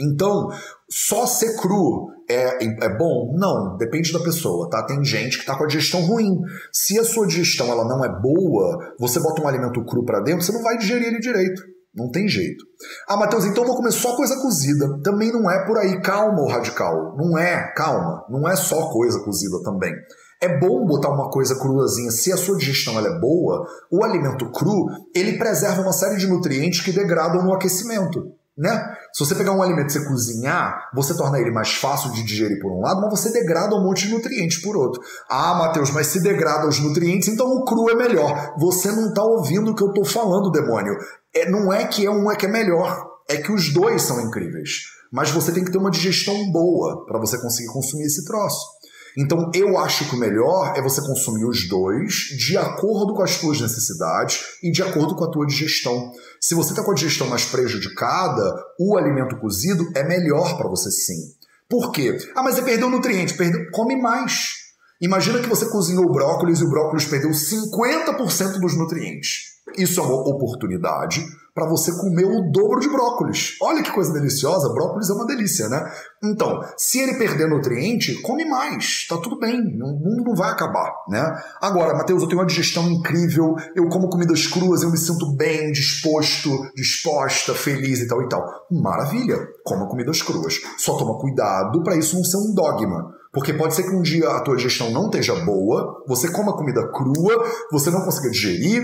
Então, 0.00 0.48
só 0.88 1.26
ser 1.26 1.56
cru 1.56 2.06
é, 2.28 2.64
é 2.64 2.96
bom? 2.96 3.34
Não, 3.36 3.76
depende 3.76 4.12
da 4.12 4.20
pessoa, 4.20 4.70
tá? 4.70 4.86
Tem 4.86 5.04
gente 5.04 5.40
que 5.40 5.44
tá 5.44 5.58
com 5.58 5.64
a 5.64 5.66
digestão 5.66 6.02
ruim. 6.02 6.38
Se 6.72 6.96
a 7.00 7.04
sua 7.04 7.26
digestão 7.26 7.66
ela 7.66 7.84
não 7.84 8.04
é 8.04 8.08
boa, 8.08 8.94
você 8.96 9.18
bota 9.18 9.42
um 9.42 9.48
alimento 9.48 9.84
cru 9.84 10.04
para 10.04 10.20
dentro, 10.20 10.42
você 10.42 10.52
não 10.52 10.62
vai 10.62 10.78
digerir 10.78 11.08
ele 11.08 11.18
direito. 11.18 11.60
Não 11.94 12.10
tem 12.10 12.28
jeito. 12.28 12.64
Ah, 13.08 13.16
Matheus, 13.16 13.44
então 13.44 13.64
vou 13.64 13.76
comer 13.76 13.90
só 13.90 14.14
coisa 14.14 14.40
cozida. 14.40 15.00
Também 15.02 15.32
não 15.32 15.50
é 15.50 15.66
por 15.66 15.76
aí. 15.76 16.00
Calma, 16.00 16.40
o 16.40 16.48
radical. 16.48 17.16
Não 17.16 17.36
é, 17.36 17.72
calma. 17.74 18.24
Não 18.28 18.48
é 18.48 18.54
só 18.54 18.90
coisa 18.92 19.20
cozida 19.24 19.60
também. 19.64 19.92
É 20.40 20.58
bom 20.58 20.86
botar 20.86 21.10
uma 21.10 21.28
coisa 21.30 21.54
cruazinha. 21.56 22.10
Se 22.10 22.32
a 22.32 22.36
sua 22.36 22.56
digestão 22.56 22.96
ela 22.96 23.08
é 23.08 23.20
boa, 23.20 23.66
o 23.90 24.04
alimento 24.04 24.50
cru, 24.52 24.86
ele 25.14 25.36
preserva 25.36 25.82
uma 25.82 25.92
série 25.92 26.16
de 26.16 26.28
nutrientes 26.28 26.80
que 26.80 26.92
degradam 26.92 27.44
no 27.44 27.52
aquecimento. 27.52 28.34
Né? 28.56 28.94
Se 29.12 29.24
você 29.24 29.34
pegar 29.34 29.52
um 29.52 29.62
alimento 29.62 29.88
e 29.88 29.92
você 29.92 30.04
cozinhar, 30.06 30.90
você 30.94 31.16
torna 31.16 31.38
ele 31.40 31.50
mais 31.50 31.74
fácil 31.74 32.12
de 32.12 32.22
digerir 32.22 32.60
por 32.60 32.70
um 32.70 32.80
lado, 32.80 33.00
mas 33.00 33.18
você 33.18 33.32
degrada 33.32 33.74
um 33.74 33.82
monte 33.82 34.06
de 34.06 34.12
nutrientes 34.12 34.60
por 34.60 34.76
outro. 34.76 35.00
Ah, 35.30 35.54
Matheus, 35.54 35.90
mas 35.90 36.08
se 36.08 36.22
degrada 36.22 36.68
os 36.68 36.78
nutrientes, 36.78 37.28
então 37.28 37.46
o 37.46 37.64
cru 37.64 37.88
é 37.90 37.94
melhor. 37.94 38.54
Você 38.58 38.92
não 38.92 39.08
está 39.08 39.22
ouvindo 39.22 39.70
o 39.70 39.74
que 39.74 39.82
eu 39.82 39.88
estou 39.88 40.04
falando, 40.04 40.50
demônio. 40.50 40.94
É, 41.34 41.48
não 41.48 41.72
é 41.72 41.86
que 41.86 42.04
é 42.04 42.10
um 42.10 42.30
é 42.30 42.36
que 42.36 42.46
é 42.46 42.48
melhor, 42.48 43.08
é 43.28 43.36
que 43.36 43.52
os 43.52 43.72
dois 43.72 44.02
são 44.02 44.20
incríveis. 44.20 44.82
Mas 45.12 45.30
você 45.30 45.52
tem 45.52 45.64
que 45.64 45.72
ter 45.72 45.78
uma 45.78 45.90
digestão 45.90 46.50
boa 46.52 47.04
para 47.04 47.18
você 47.18 47.40
conseguir 47.40 47.68
consumir 47.68 48.04
esse 48.04 48.24
troço. 48.24 48.80
Então 49.18 49.50
eu 49.54 49.76
acho 49.78 50.08
que 50.08 50.14
o 50.14 50.18
melhor 50.18 50.72
é 50.76 50.82
você 50.82 51.00
consumir 51.00 51.44
os 51.44 51.68
dois 51.68 52.14
de 52.38 52.56
acordo 52.56 53.14
com 53.14 53.22
as 53.22 53.32
suas 53.32 53.60
necessidades 53.60 54.40
e 54.62 54.70
de 54.70 54.82
acordo 54.82 55.16
com 55.16 55.24
a 55.24 55.30
tua 55.30 55.46
digestão. 55.46 56.12
Se 56.40 56.54
você 56.54 56.70
está 56.70 56.84
com 56.84 56.92
a 56.92 56.94
digestão 56.94 57.26
mais 57.26 57.44
prejudicada, 57.44 58.42
o 58.78 58.96
alimento 58.96 59.36
cozido 59.36 59.84
é 59.96 60.04
melhor 60.04 60.56
para 60.56 60.68
você 60.68 60.90
sim. 60.90 61.34
Por 61.68 61.92
quê? 61.92 62.16
Ah, 62.34 62.42
mas 62.42 62.54
você 62.54 62.62
perdeu 62.62 62.88
nutriente, 62.88 63.36
perdeu, 63.36 63.70
come 63.72 64.00
mais. 64.00 64.60
Imagina 65.00 65.40
que 65.40 65.48
você 65.48 65.66
cozinhou 65.66 66.12
brócolis 66.12 66.60
e 66.60 66.64
o 66.64 66.70
brócolis 66.70 67.06
perdeu 67.06 67.30
50% 67.30 68.60
dos 68.60 68.76
nutrientes. 68.76 69.59
Isso 69.76 70.00
é 70.00 70.02
uma 70.02 70.28
oportunidade 70.28 71.24
para 71.54 71.68
você 71.68 71.92
comer 71.92 72.24
o 72.24 72.50
dobro 72.50 72.80
de 72.80 72.88
brócolis. 72.88 73.56
Olha 73.60 73.82
que 73.82 73.90
coisa 73.90 74.12
deliciosa, 74.12 74.72
brócolis 74.72 75.10
é 75.10 75.12
uma 75.12 75.26
delícia, 75.26 75.68
né? 75.68 75.92
Então, 76.22 76.60
se 76.76 77.00
ele 77.00 77.18
perder 77.18 77.48
nutriente, 77.48 78.20
come 78.22 78.44
mais, 78.44 79.06
tá 79.08 79.16
tudo 79.18 79.38
bem, 79.38 79.60
o 79.60 79.86
mundo 79.86 80.24
não 80.24 80.34
vai 80.34 80.50
acabar, 80.50 80.92
né? 81.08 81.22
Agora, 81.60 81.94
Matheus, 81.94 82.22
eu 82.22 82.28
tenho 82.28 82.40
uma 82.40 82.46
digestão 82.46 82.88
incrível, 82.90 83.54
eu 83.74 83.88
como 83.88 84.08
comidas 84.08 84.46
cruas, 84.46 84.82
eu 84.82 84.90
me 84.90 84.98
sinto 84.98 85.34
bem, 85.36 85.72
disposto, 85.72 86.50
disposta, 86.74 87.54
feliz 87.54 88.00
e 88.00 88.08
tal 88.08 88.22
e 88.22 88.28
tal. 88.28 88.42
Maravilha, 88.70 89.36
coma 89.64 89.88
comidas 89.88 90.22
cruas. 90.22 90.60
Só 90.78 90.96
toma 90.96 91.18
cuidado 91.18 91.82
para 91.82 91.96
isso 91.96 92.16
não 92.16 92.24
ser 92.24 92.36
um 92.36 92.54
dogma. 92.54 93.20
Porque 93.32 93.52
pode 93.52 93.74
ser 93.74 93.84
que 93.84 93.94
um 93.94 94.02
dia 94.02 94.28
a 94.28 94.40
tua 94.40 94.56
digestão 94.56 94.90
não 94.90 95.06
esteja 95.06 95.34
boa, 95.44 96.02
você 96.06 96.32
coma 96.32 96.56
comida 96.56 96.90
crua, 96.92 97.44
você 97.70 97.88
não 97.90 98.02
consiga 98.04 98.28
digerir, 98.30 98.82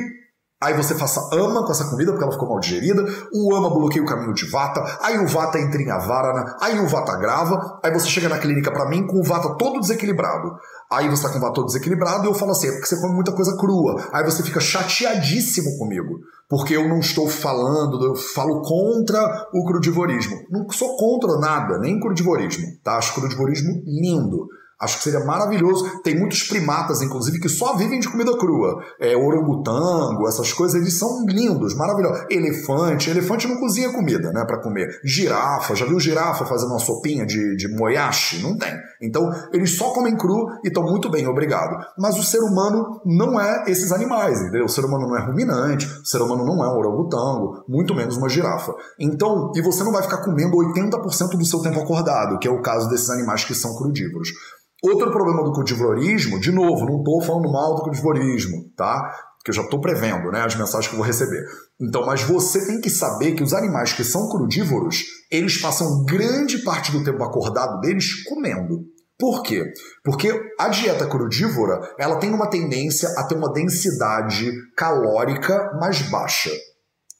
Aí 0.62 0.74
você 0.74 0.94
faça 0.94 1.20
ama 1.34 1.66
com 1.66 1.70
essa 1.70 1.84
comida 1.90 2.12
porque 2.12 2.24
ela 2.24 2.32
ficou 2.32 2.48
mal 2.48 2.58
digerida, 2.58 3.04
o 3.30 3.54
ama 3.54 3.68
bloqueia 3.68 4.02
o 4.02 4.06
caminho 4.06 4.32
de 4.32 4.48
vata, 4.50 4.82
aí 5.02 5.18
o 5.18 5.28
vata 5.28 5.58
entra 5.58 5.82
em 5.82 5.90
avarana, 5.90 6.56
aí 6.58 6.78
o 6.80 6.88
vata 6.88 7.14
grava, 7.16 7.78
aí 7.82 7.92
você 7.92 8.08
chega 8.08 8.26
na 8.26 8.38
clínica 8.38 8.72
para 8.72 8.88
mim 8.88 9.06
com 9.06 9.20
o 9.20 9.22
vata 9.22 9.54
todo 9.58 9.80
desequilibrado. 9.80 10.56
Aí 10.90 11.10
você 11.10 11.24
tá 11.24 11.28
com 11.28 11.36
o 11.36 11.40
vata 11.42 11.52
todo 11.52 11.66
desequilibrado 11.66 12.24
e 12.24 12.28
eu 12.28 12.34
falo 12.34 12.52
assim, 12.52 12.68
é 12.68 12.72
porque 12.72 12.86
você 12.86 12.98
come 12.98 13.14
muita 13.14 13.32
coisa 13.32 13.54
crua. 13.58 14.02
Aí 14.10 14.24
você 14.24 14.42
fica 14.42 14.58
chateadíssimo 14.58 15.76
comigo, 15.76 16.20
porque 16.48 16.74
eu 16.74 16.88
não 16.88 17.00
estou 17.00 17.28
falando, 17.28 18.02
eu 18.02 18.14
falo 18.14 18.62
contra 18.62 19.48
o 19.52 19.62
crudivorismo. 19.66 20.38
Não 20.50 20.66
sou 20.70 20.96
contra 20.96 21.38
nada, 21.38 21.78
nem 21.78 22.00
crudivorismo, 22.00 22.64
tá? 22.82 22.96
Acho 22.96 23.14
crudivorismo 23.14 23.82
lindo. 23.84 24.48
Acho 24.78 24.98
que 24.98 25.04
seria 25.04 25.24
maravilhoso. 25.24 26.02
Tem 26.02 26.18
muitos 26.18 26.42
primatas, 26.42 27.00
inclusive, 27.00 27.40
que 27.40 27.48
só 27.48 27.76
vivem 27.76 27.98
de 27.98 28.10
comida 28.10 28.36
crua. 28.36 28.76
É, 29.00 29.16
orangotango, 29.16 30.28
essas 30.28 30.52
coisas, 30.52 30.78
eles 30.78 30.98
são 30.98 31.24
lindos, 31.26 31.74
maravilhosos. 31.74 32.26
Elefante, 32.30 33.08
elefante 33.08 33.48
não 33.48 33.58
cozinha 33.58 33.90
comida, 33.90 34.30
né, 34.32 34.44
para 34.44 34.60
comer. 34.60 35.00
Girafa, 35.02 35.74
já 35.74 35.86
viu 35.86 35.98
girafa 35.98 36.44
fazendo 36.44 36.70
uma 36.70 36.78
sopinha 36.78 37.24
de, 37.24 37.56
de 37.56 37.68
moyashi? 37.68 38.42
Não 38.42 38.58
tem. 38.58 38.74
Então, 39.00 39.30
eles 39.50 39.76
só 39.76 39.90
comem 39.92 40.14
cru 40.14 40.46
e 40.62 40.68
estão 40.68 40.82
muito 40.82 41.10
bem, 41.10 41.26
obrigado. 41.26 41.76
Mas 41.98 42.18
o 42.18 42.22
ser 42.22 42.40
humano 42.40 43.00
não 43.04 43.40
é 43.40 43.64
esses 43.68 43.92
animais, 43.92 44.40
entendeu? 44.42 44.66
O 44.66 44.68
ser 44.68 44.84
humano 44.84 45.08
não 45.08 45.16
é 45.16 45.24
ruminante, 45.24 45.86
o 45.86 46.04
ser 46.04 46.20
humano 46.20 46.44
não 46.44 46.62
é 46.62 46.68
um 46.68 46.78
orangotango, 46.78 47.64
muito 47.66 47.94
menos 47.94 48.18
uma 48.18 48.28
girafa. 48.28 48.74
Então, 49.00 49.52
e 49.54 49.62
você 49.62 49.82
não 49.82 49.92
vai 49.92 50.02
ficar 50.02 50.18
comendo 50.18 50.56
80% 50.56 51.38
do 51.38 51.46
seu 51.46 51.60
tempo 51.60 51.80
acordado, 51.80 52.38
que 52.38 52.46
é 52.46 52.50
o 52.50 52.60
caso 52.60 52.90
desses 52.90 53.08
animais 53.08 53.42
que 53.42 53.54
são 53.54 53.74
crudívoros. 53.74 54.28
Outro 54.86 55.10
problema 55.10 55.42
do 55.42 55.52
cultivorismo, 55.52 56.38
de 56.38 56.52
novo, 56.52 56.86
não 56.86 56.98
estou 56.98 57.20
falando 57.20 57.50
mal 57.50 57.74
do 57.74 57.82
cultivorismo, 57.82 58.70
tá? 58.76 59.12
Que 59.44 59.50
eu 59.50 59.54
já 59.54 59.62
estou 59.62 59.80
prevendo, 59.80 60.30
né, 60.30 60.44
as 60.44 60.54
mensagens 60.54 60.86
que 60.86 60.94
eu 60.94 60.98
vou 60.98 61.06
receber. 61.06 61.44
Então, 61.80 62.06
mas 62.06 62.22
você 62.22 62.64
tem 62.66 62.80
que 62.80 62.88
saber 62.88 63.32
que 63.32 63.42
os 63.42 63.52
animais 63.52 63.92
que 63.92 64.04
são 64.04 64.28
crudívoros, 64.28 65.02
eles 65.28 65.60
passam 65.60 66.04
grande 66.04 66.58
parte 66.58 66.92
do 66.92 67.02
tempo 67.02 67.22
acordado 67.24 67.80
deles 67.80 68.22
comendo. 68.24 68.84
Por 69.18 69.42
quê? 69.42 69.64
Porque 70.04 70.32
a 70.60 70.68
dieta 70.68 71.06
crudívora, 71.06 71.80
ela 71.98 72.16
tem 72.16 72.32
uma 72.32 72.48
tendência 72.48 73.08
a 73.16 73.24
ter 73.24 73.34
uma 73.34 73.52
densidade 73.52 74.52
calórica 74.76 75.72
mais 75.80 76.02
baixa. 76.02 76.50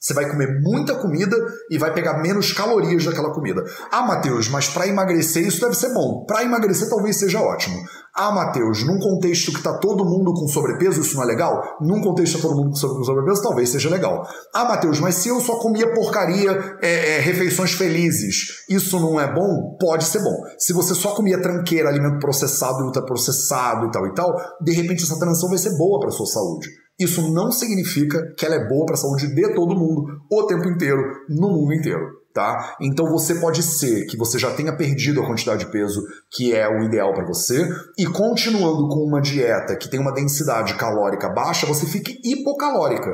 Você 0.07 0.15
vai 0.15 0.31
comer 0.31 0.61
muita 0.63 0.95
comida 0.95 1.37
e 1.69 1.77
vai 1.77 1.93
pegar 1.93 2.23
menos 2.23 2.53
calorias 2.53 3.05
daquela 3.05 3.33
comida. 3.33 3.65
Ah, 3.91 4.07
Matheus, 4.07 4.49
mas 4.49 4.69
para 4.69 4.87
emagrecer 4.87 5.45
isso 5.45 5.61
deve 5.61 5.75
ser 5.75 5.93
bom. 5.93 6.25
Para 6.25 6.45
emagrecer 6.45 6.89
talvez 6.89 7.17
seja 7.17 7.41
ótimo. 7.41 7.77
Ah, 8.15 8.31
Matheus, 8.31 8.85
num 8.87 9.01
contexto 9.01 9.51
que 9.51 9.59
está 9.59 9.77
todo 9.79 10.05
mundo 10.05 10.33
com 10.33 10.47
sobrepeso, 10.47 11.01
isso 11.01 11.17
não 11.17 11.25
é 11.25 11.27
legal? 11.27 11.61
Num 11.81 12.01
contexto 12.01 12.37
que 12.37 12.43
tá 12.43 12.49
todo 12.49 12.57
mundo 12.57 12.71
com 12.71 13.05
sobrepeso, 13.05 13.43
talvez 13.43 13.69
seja 13.69 13.91
legal. 13.91 14.25
Ah, 14.55 14.65
Matheus, 14.67 15.01
mas 15.01 15.17
se 15.17 15.29
eu 15.29 15.41
só 15.41 15.57
comia 15.57 15.93
porcaria, 15.93 16.53
é, 16.81 17.17
é, 17.17 17.19
refeições 17.19 17.73
felizes, 17.73 18.65
isso 18.71 19.01
não 19.01 19.19
é 19.19 19.27
bom? 19.27 19.77
Pode 19.81 20.05
ser 20.05 20.21
bom. 20.21 20.37
Se 20.57 20.73
você 20.73 20.95
só 20.95 21.17
comia 21.17 21.43
tranqueira, 21.43 21.89
alimento 21.89 22.21
processado 22.21 22.85
ultraprocessado 22.85 23.87
e 23.87 23.91
tal 23.91 24.07
e 24.07 24.15
tal, 24.15 24.33
de 24.63 24.73
repente 24.73 25.03
essa 25.03 25.19
transição 25.19 25.49
vai 25.49 25.59
ser 25.59 25.77
boa 25.77 25.99
para 25.99 26.13
sua 26.13 26.27
saúde. 26.27 26.86
Isso 26.99 27.33
não 27.33 27.53
significa 27.53 28.33
que 28.37 28.47
ela 28.47 28.55
é 28.55 28.69
boa 28.69 28.87
para 28.87 28.95
a 28.95 28.99
saúde 28.99 29.35
de 29.35 29.55
todo 29.55 29.77
mundo, 29.77 30.21
o 30.31 30.47
tempo 30.47 30.67
inteiro, 30.69 31.03
no 31.29 31.51
mundo 31.51 31.75
inteiro. 31.75 32.25
Tá? 32.33 32.77
Então 32.81 33.11
você 33.11 33.37
pode 33.37 33.63
ser 33.63 34.05
que 34.07 34.17
você 34.17 34.39
já 34.39 34.51
tenha 34.51 34.77
perdido 34.77 35.23
a 35.23 35.27
quantidade 35.27 35.65
de 35.65 35.73
peso 35.73 36.03
que 36.31 36.55
é 36.55 36.69
o 36.69 36.83
ideal 36.83 37.15
para 37.15 37.27
você 37.27 37.67
e 37.97 38.05
continuando 38.05 38.89
com 38.91 39.07
uma 39.07 39.23
dieta 39.23 39.75
que 39.75 39.89
tem 39.89 39.99
uma 39.99 40.13
densidade 40.13 40.75
calórica 40.75 41.31
baixa, 41.31 41.67
você 41.67 41.87
fique 41.87 42.21
hipocalórica. 42.23 43.11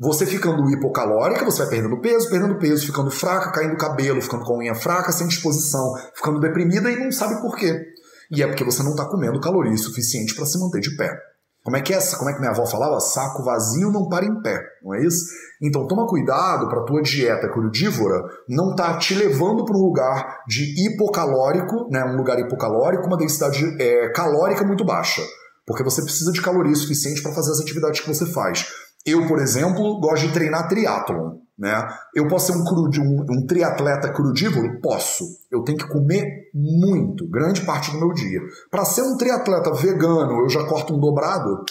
Você 0.00 0.26
ficando 0.26 0.68
hipocalórica, 0.68 1.44
você 1.44 1.58
vai 1.58 1.70
perdendo 1.70 2.00
peso, 2.00 2.28
perdendo 2.28 2.58
peso, 2.58 2.84
ficando 2.84 3.12
fraca, 3.12 3.52
caindo 3.52 3.76
cabelo, 3.76 4.20
ficando 4.20 4.44
com 4.44 4.54
a 4.54 4.58
unha 4.58 4.74
fraca, 4.74 5.12
sem 5.12 5.28
disposição, 5.28 5.92
ficando 6.16 6.40
deprimida 6.40 6.90
e 6.90 6.96
não 6.96 7.12
sabe 7.12 7.40
por 7.40 7.54
quê. 7.56 7.80
E 8.28 8.42
é 8.42 8.46
porque 8.48 8.64
você 8.64 8.82
não 8.82 8.90
está 8.90 9.04
comendo 9.04 9.40
caloria 9.40 9.76
suficiente 9.76 10.34
para 10.34 10.46
se 10.46 10.58
manter 10.58 10.80
de 10.80 10.96
pé. 10.96 11.16
Como 11.64 11.78
é 11.78 11.80
que 11.80 11.94
é? 11.94 11.98
Como 12.18 12.28
é 12.28 12.34
que 12.34 12.40
minha 12.40 12.50
avó 12.50 12.66
falava? 12.66 13.00
Saco 13.00 13.42
vazio 13.42 13.90
não 13.90 14.06
para 14.06 14.26
em 14.26 14.42
pé, 14.42 14.60
não 14.82 14.94
é 14.94 15.02
isso? 15.02 15.24
Então 15.62 15.86
toma 15.86 16.06
cuidado 16.06 16.68
para 16.68 16.84
tua 16.84 17.00
dieta 17.00 17.48
crudívora 17.48 18.22
não 18.46 18.74
tá 18.74 18.98
te 18.98 19.14
levando 19.14 19.64
para 19.64 19.74
um 19.74 19.80
lugar 19.80 20.40
de 20.46 20.86
hipocalórico, 20.86 21.88
né, 21.90 22.04
um 22.04 22.16
lugar 22.16 22.38
hipocalórico, 22.38 23.06
uma 23.06 23.16
densidade 23.16 23.64
é, 23.80 24.10
calórica 24.10 24.62
muito 24.62 24.84
baixa, 24.84 25.22
porque 25.66 25.82
você 25.82 26.02
precisa 26.02 26.30
de 26.32 26.42
caloria 26.42 26.74
suficiente 26.74 27.22
para 27.22 27.32
fazer 27.32 27.52
as 27.52 27.60
atividades 27.60 28.00
que 28.00 28.08
você 28.08 28.26
faz. 28.26 28.66
Eu, 29.04 29.26
por 29.26 29.38
exemplo, 29.38 30.00
gosto 30.00 30.26
de 30.26 30.32
treinar 30.32 30.68
triatlon. 30.68 31.38
Né? 31.56 31.86
Eu 32.14 32.26
posso 32.26 32.52
ser 32.52 32.58
um, 32.58 32.64
crud, 32.64 33.00
um, 33.00 33.24
um 33.30 33.46
triatleta 33.46 34.12
crudívoro? 34.12 34.80
Posso. 34.80 35.24
Eu 35.50 35.62
tenho 35.62 35.78
que 35.78 35.88
comer 35.88 36.50
muito, 36.52 37.28
grande 37.30 37.60
parte 37.60 37.92
do 37.92 37.98
meu 37.98 38.12
dia. 38.12 38.40
Para 38.70 38.84
ser 38.84 39.02
um 39.02 39.16
triatleta 39.16 39.72
vegano, 39.72 40.40
eu 40.40 40.48
já 40.48 40.64
corto 40.64 40.94
um 40.94 40.98
dobrado. 40.98 41.64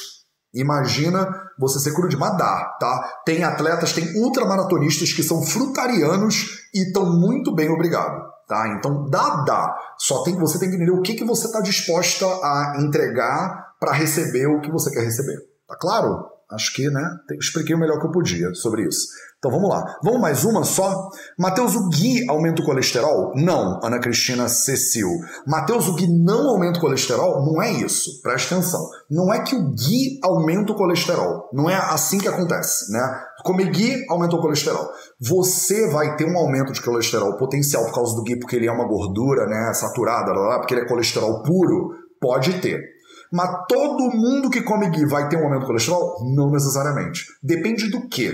Imagina 0.53 1.27
você 1.59 1.79
ser 1.79 1.93
crudívoro, 1.93 2.29
mas 2.29 2.37
dá, 2.37 2.77
tá? 2.79 3.21
Tem 3.25 3.43
atletas, 3.43 3.91
tem 3.91 4.21
ultramaratonistas 4.21 5.11
que 5.11 5.23
são 5.23 5.41
frutarianos 5.41 6.69
e 6.73 6.87
estão 6.87 7.11
muito 7.11 7.53
bem, 7.53 7.69
obrigado. 7.69 8.31
Tá? 8.47 8.75
Então 8.77 9.09
dá, 9.09 9.43
dá. 9.43 9.75
Só 9.97 10.23
tem 10.23 10.37
você 10.37 10.59
tem 10.59 10.69
que 10.69 10.75
entender 10.75 10.91
o 10.91 11.01
que, 11.01 11.15
que 11.15 11.25
você 11.25 11.47
está 11.47 11.59
disposta 11.59 12.25
a 12.25 12.77
entregar 12.79 13.73
para 13.79 13.93
receber 13.93 14.47
o 14.47 14.61
que 14.61 14.71
você 14.71 14.91
quer 14.91 15.03
receber. 15.03 15.37
Tá 15.67 15.75
claro? 15.79 16.32
Acho 16.51 16.73
que, 16.73 16.89
né, 16.89 17.03
expliquei 17.39 17.75
o 17.75 17.79
melhor 17.79 17.99
que 17.99 18.07
eu 18.07 18.11
podia 18.11 18.53
sobre 18.53 18.87
isso. 18.87 19.07
Então 19.43 19.51
vamos 19.51 19.69
lá. 19.69 19.83
Vamos 20.01 20.21
mais 20.21 20.45
uma 20.45 20.63
só? 20.63 21.09
Mateus, 21.37 21.75
o 21.75 21.89
Gui 21.89 22.25
aumenta 22.29 22.61
o 22.61 22.65
colesterol? 22.65 23.33
Não, 23.35 23.77
Ana 23.83 23.99
Cristina 23.99 24.47
Cecil. 24.47 25.09
Mateus, 25.45 25.89
o 25.89 25.95
Gui 25.95 26.07
não 26.07 26.47
aumenta 26.47 26.77
o 26.77 26.81
colesterol? 26.81 27.45
Não 27.45 27.61
é 27.61 27.69
isso. 27.69 28.21
Preste 28.21 28.53
atenção. 28.53 28.79
Não 29.11 29.33
é 29.33 29.43
que 29.43 29.53
o 29.53 29.71
Gui 29.71 30.17
aumenta 30.23 30.71
o 30.71 30.75
colesterol. 30.77 31.49
Não 31.51 31.69
é 31.69 31.75
assim 31.75 32.19
que 32.19 32.27
acontece, 32.29 32.89
né? 32.93 33.01
Comer 33.43 33.69
Gui 33.69 34.05
aumenta 34.09 34.37
o 34.37 34.41
colesterol. 34.41 34.89
Você 35.19 35.89
vai 35.91 36.15
ter 36.15 36.25
um 36.25 36.37
aumento 36.37 36.71
de 36.71 36.81
colesterol 36.81 37.35
potencial 37.35 37.83
por 37.83 37.95
causa 37.95 38.15
do 38.15 38.23
Gui, 38.23 38.39
porque 38.39 38.55
ele 38.55 38.67
é 38.67 38.71
uma 38.71 38.87
gordura, 38.87 39.45
né, 39.45 39.73
saturada, 39.73 40.31
porque 40.59 40.73
ele 40.73 40.83
é 40.83 40.87
colesterol 40.87 41.43
puro? 41.43 41.89
Pode 42.21 42.61
ter. 42.61 42.92
Mas 43.33 43.65
todo 43.67 44.15
mundo 44.15 44.47
que 44.47 44.61
come 44.61 44.87
ghee 44.91 45.07
vai 45.07 45.27
ter 45.27 45.37
um 45.37 45.45
aumento 45.45 45.61
de 45.61 45.65
colesterol? 45.65 46.23
Não 46.35 46.51
necessariamente. 46.51 47.25
Depende 47.41 47.89
do 47.89 48.07
que. 48.07 48.31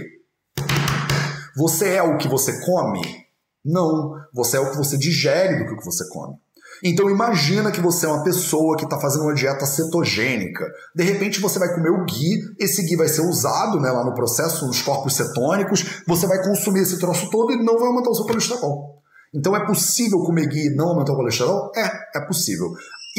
Você 1.55 1.93
é 1.93 2.03
o 2.03 2.17
que 2.17 2.27
você 2.27 2.59
come? 2.65 3.01
Não. 3.63 4.15
Você 4.33 4.57
é 4.57 4.59
o 4.59 4.69
que 4.69 4.75
você 4.75 4.97
digere 4.97 5.63
do 5.63 5.77
que 5.77 5.85
você 5.85 6.05
come. 6.09 6.35
Então 6.83 7.09
imagina 7.09 7.71
que 7.71 7.79
você 7.79 8.07
é 8.07 8.09
uma 8.09 8.25
pessoa 8.25 8.75
que 8.75 8.83
está 8.83 8.99
fazendo 8.99 9.23
uma 9.23 9.33
dieta 9.33 9.65
cetogênica. 9.65 10.65
De 10.93 11.03
repente 11.03 11.39
você 11.39 11.59
vai 11.59 11.73
comer 11.73 11.91
o 11.91 12.03
ghee, 12.03 12.37
esse 12.59 12.83
ghee 12.83 12.97
vai 12.97 13.07
ser 13.07 13.21
usado 13.21 13.79
né, 13.79 13.89
lá 13.89 14.03
no 14.03 14.13
processo, 14.13 14.67
nos 14.67 14.81
corpos 14.81 15.15
cetônicos, 15.15 16.03
você 16.05 16.27
vai 16.27 16.43
consumir 16.43 16.81
esse 16.81 16.99
troço 16.99 17.29
todo 17.29 17.53
e 17.53 17.63
não 17.63 17.77
vai 17.79 17.87
aumentar 17.87 18.09
o 18.09 18.15
seu 18.15 18.25
colesterol. 18.25 19.01
Então 19.33 19.55
é 19.55 19.65
possível 19.65 20.19
comer 20.19 20.47
ghee 20.47 20.67
e 20.67 20.75
não 20.75 20.89
aumentar 20.89 21.13
o 21.13 21.17
colesterol? 21.17 21.71
É, 21.75 22.17
é 22.17 22.21
possível. 22.25 22.67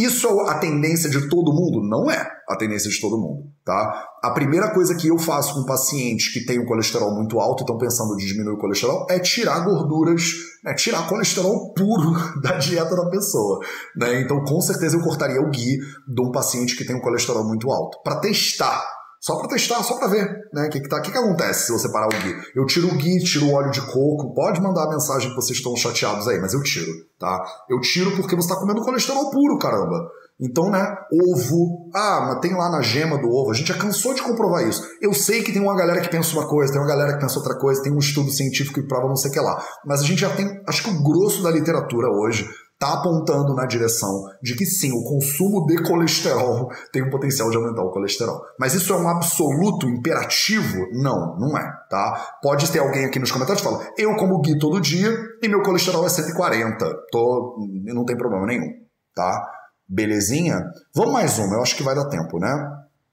Isso 0.02 0.26
é 0.26 0.50
a 0.50 0.58
tendência 0.58 1.10
de 1.10 1.28
todo 1.28 1.52
mundo? 1.52 1.86
Não 1.86 2.10
é 2.10 2.26
a 2.48 2.56
tendência 2.56 2.90
de 2.90 3.00
todo 3.00 3.18
mundo, 3.18 3.44
tá? 3.64 4.06
A 4.22 4.30
primeira 4.30 4.72
coisa 4.72 4.94
que 4.94 5.08
eu 5.08 5.18
faço 5.18 5.54
com 5.54 5.64
pacientes 5.64 6.32
que 6.32 6.44
têm 6.44 6.60
um 6.60 6.66
colesterol 6.66 7.14
muito 7.14 7.38
alto 7.38 7.60
e 7.60 7.64
estão 7.64 7.78
pensando 7.78 8.14
em 8.14 8.24
diminuir 8.24 8.54
o 8.54 8.58
colesterol 8.58 9.06
é 9.10 9.18
tirar 9.18 9.60
gorduras, 9.60 10.22
né, 10.64 10.74
tirar 10.74 11.08
colesterol 11.08 11.72
puro 11.74 12.12
da 12.40 12.52
dieta 12.52 12.96
da 12.96 13.08
pessoa, 13.10 13.60
né? 13.96 14.20
Então, 14.20 14.42
com 14.44 14.60
certeza 14.60 14.96
eu 14.96 15.02
cortaria 15.02 15.40
o 15.40 15.50
ghee 15.50 15.78
de 16.08 16.22
um 16.22 16.30
paciente 16.30 16.76
que 16.76 16.84
tem 16.84 16.96
um 16.96 17.00
colesterol 17.00 17.44
muito 17.44 17.70
alto 17.70 18.00
para 18.02 18.20
testar 18.20 18.99
só 19.20 19.36
para 19.36 19.48
testar, 19.48 19.82
só 19.82 19.98
para 19.98 20.08
ver, 20.08 20.48
né? 20.50 20.66
O 20.66 20.70
que, 20.70 20.80
que, 20.80 20.88
tá, 20.88 20.98
que, 21.02 21.12
que 21.12 21.18
acontece 21.18 21.66
se 21.66 21.72
você 21.72 21.92
parar 21.92 22.06
o 22.06 22.22
Gui? 22.22 22.34
Eu 22.56 22.64
tiro 22.64 22.88
o 22.88 22.96
Gui, 22.96 23.18
tiro 23.18 23.46
o 23.46 23.52
óleo 23.52 23.70
de 23.70 23.82
coco. 23.82 24.32
Pode 24.34 24.62
mandar 24.62 24.84
a 24.84 24.90
mensagem 24.90 25.28
que 25.28 25.36
vocês 25.36 25.58
estão 25.58 25.76
chateados 25.76 26.26
aí, 26.26 26.40
mas 26.40 26.54
eu 26.54 26.62
tiro, 26.62 26.90
tá? 27.18 27.44
Eu 27.68 27.78
tiro 27.80 28.16
porque 28.16 28.34
você 28.34 28.48
está 28.48 28.58
comendo 28.58 28.80
colesterol 28.80 29.30
puro, 29.30 29.58
caramba. 29.58 30.10
Então, 30.40 30.70
né, 30.70 30.96
ovo, 31.12 31.90
ah, 31.94 32.28
mas 32.28 32.40
tem 32.40 32.56
lá 32.56 32.70
na 32.70 32.80
gema 32.80 33.18
do 33.18 33.28
ovo, 33.28 33.50
a 33.50 33.54
gente 33.54 33.68
já 33.68 33.76
cansou 33.76 34.14
de 34.14 34.22
comprovar 34.22 34.66
isso. 34.66 34.82
Eu 35.02 35.12
sei 35.12 35.42
que 35.42 35.52
tem 35.52 35.60
uma 35.60 35.76
galera 35.76 36.00
que 36.00 36.08
pensa 36.08 36.32
uma 36.32 36.48
coisa, 36.48 36.72
tem 36.72 36.80
uma 36.80 36.88
galera 36.88 37.12
que 37.12 37.20
pensa 37.20 37.38
outra 37.38 37.58
coisa, 37.58 37.82
tem 37.82 37.92
um 37.92 37.98
estudo 37.98 38.30
científico 38.30 38.80
que 38.80 38.88
prova 38.88 39.06
não 39.06 39.16
sei 39.16 39.30
o 39.30 39.34
que 39.34 39.40
lá. 39.40 39.62
Mas 39.84 40.00
a 40.00 40.04
gente 40.04 40.22
já 40.22 40.34
tem, 40.34 40.62
acho 40.66 40.82
que 40.82 40.88
o 40.88 41.02
grosso 41.02 41.42
da 41.42 41.50
literatura 41.50 42.08
hoje 42.08 42.48
está 42.80 42.94
apontando 42.94 43.54
na 43.54 43.66
direção 43.66 44.24
de 44.42 44.56
que 44.56 44.64
sim, 44.64 44.90
o 44.92 45.04
consumo 45.04 45.66
de 45.66 45.82
colesterol 45.82 46.70
tem 46.90 47.02
o 47.02 47.10
potencial 47.10 47.50
de 47.50 47.58
aumentar 47.58 47.82
o 47.82 47.90
colesterol. 47.90 48.40
Mas 48.58 48.72
isso 48.72 48.90
é 48.94 48.96
um 48.96 49.06
absoluto 49.06 49.86
imperativo? 49.86 50.88
Não, 50.92 51.36
não 51.38 51.58
é, 51.58 51.70
tá? 51.90 52.38
Pode 52.42 52.72
ter 52.72 52.78
alguém 52.78 53.04
aqui 53.04 53.18
nos 53.18 53.30
comentários 53.30 53.62
que 53.62 53.68
fala, 53.70 53.86
eu 53.98 54.16
como 54.16 54.40
Gui 54.40 54.58
todo 54.58 54.80
dia 54.80 55.14
e 55.42 55.48
meu 55.48 55.62
colesterol 55.62 56.06
é 56.06 56.08
140, 56.08 56.90
tô, 57.12 57.58
não 57.84 58.06
tem 58.06 58.16
problema 58.16 58.46
nenhum, 58.46 58.72
tá? 59.14 59.46
Belezinha? 59.86 60.64
Vamos 60.94 61.12
mais 61.12 61.38
uma, 61.38 61.56
eu 61.56 61.62
acho 61.62 61.76
que 61.76 61.82
vai 61.82 61.94
dar 61.94 62.08
tempo, 62.08 62.38
né? 62.38 62.48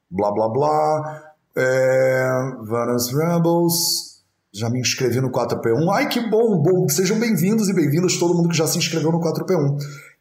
Blá, 0.09 0.32
blá, 0.32 0.47
blá. 0.47 1.24
É... 1.57 2.30
Vanus 2.63 3.11
Rebels. 3.11 4.07
Já 4.58 4.72
me 4.72 4.80
inscrevi 4.80 5.22
no 5.22 5.30
4P1. 5.30 5.93
Ai, 5.93 6.10
que 6.10 6.20
bom, 6.20 6.60
bom. 6.60 6.89
Sejam 6.89 7.20
bem-vindos 7.20 7.70
e 7.70 7.74
bem-vindas 7.74 8.18
todo 8.18 8.34
mundo 8.34 8.49
que 8.49 8.58
já 8.58 8.66
se 8.66 8.80
inscreveu 8.80 9.12
no 9.12 9.22
4P1. 9.22 9.78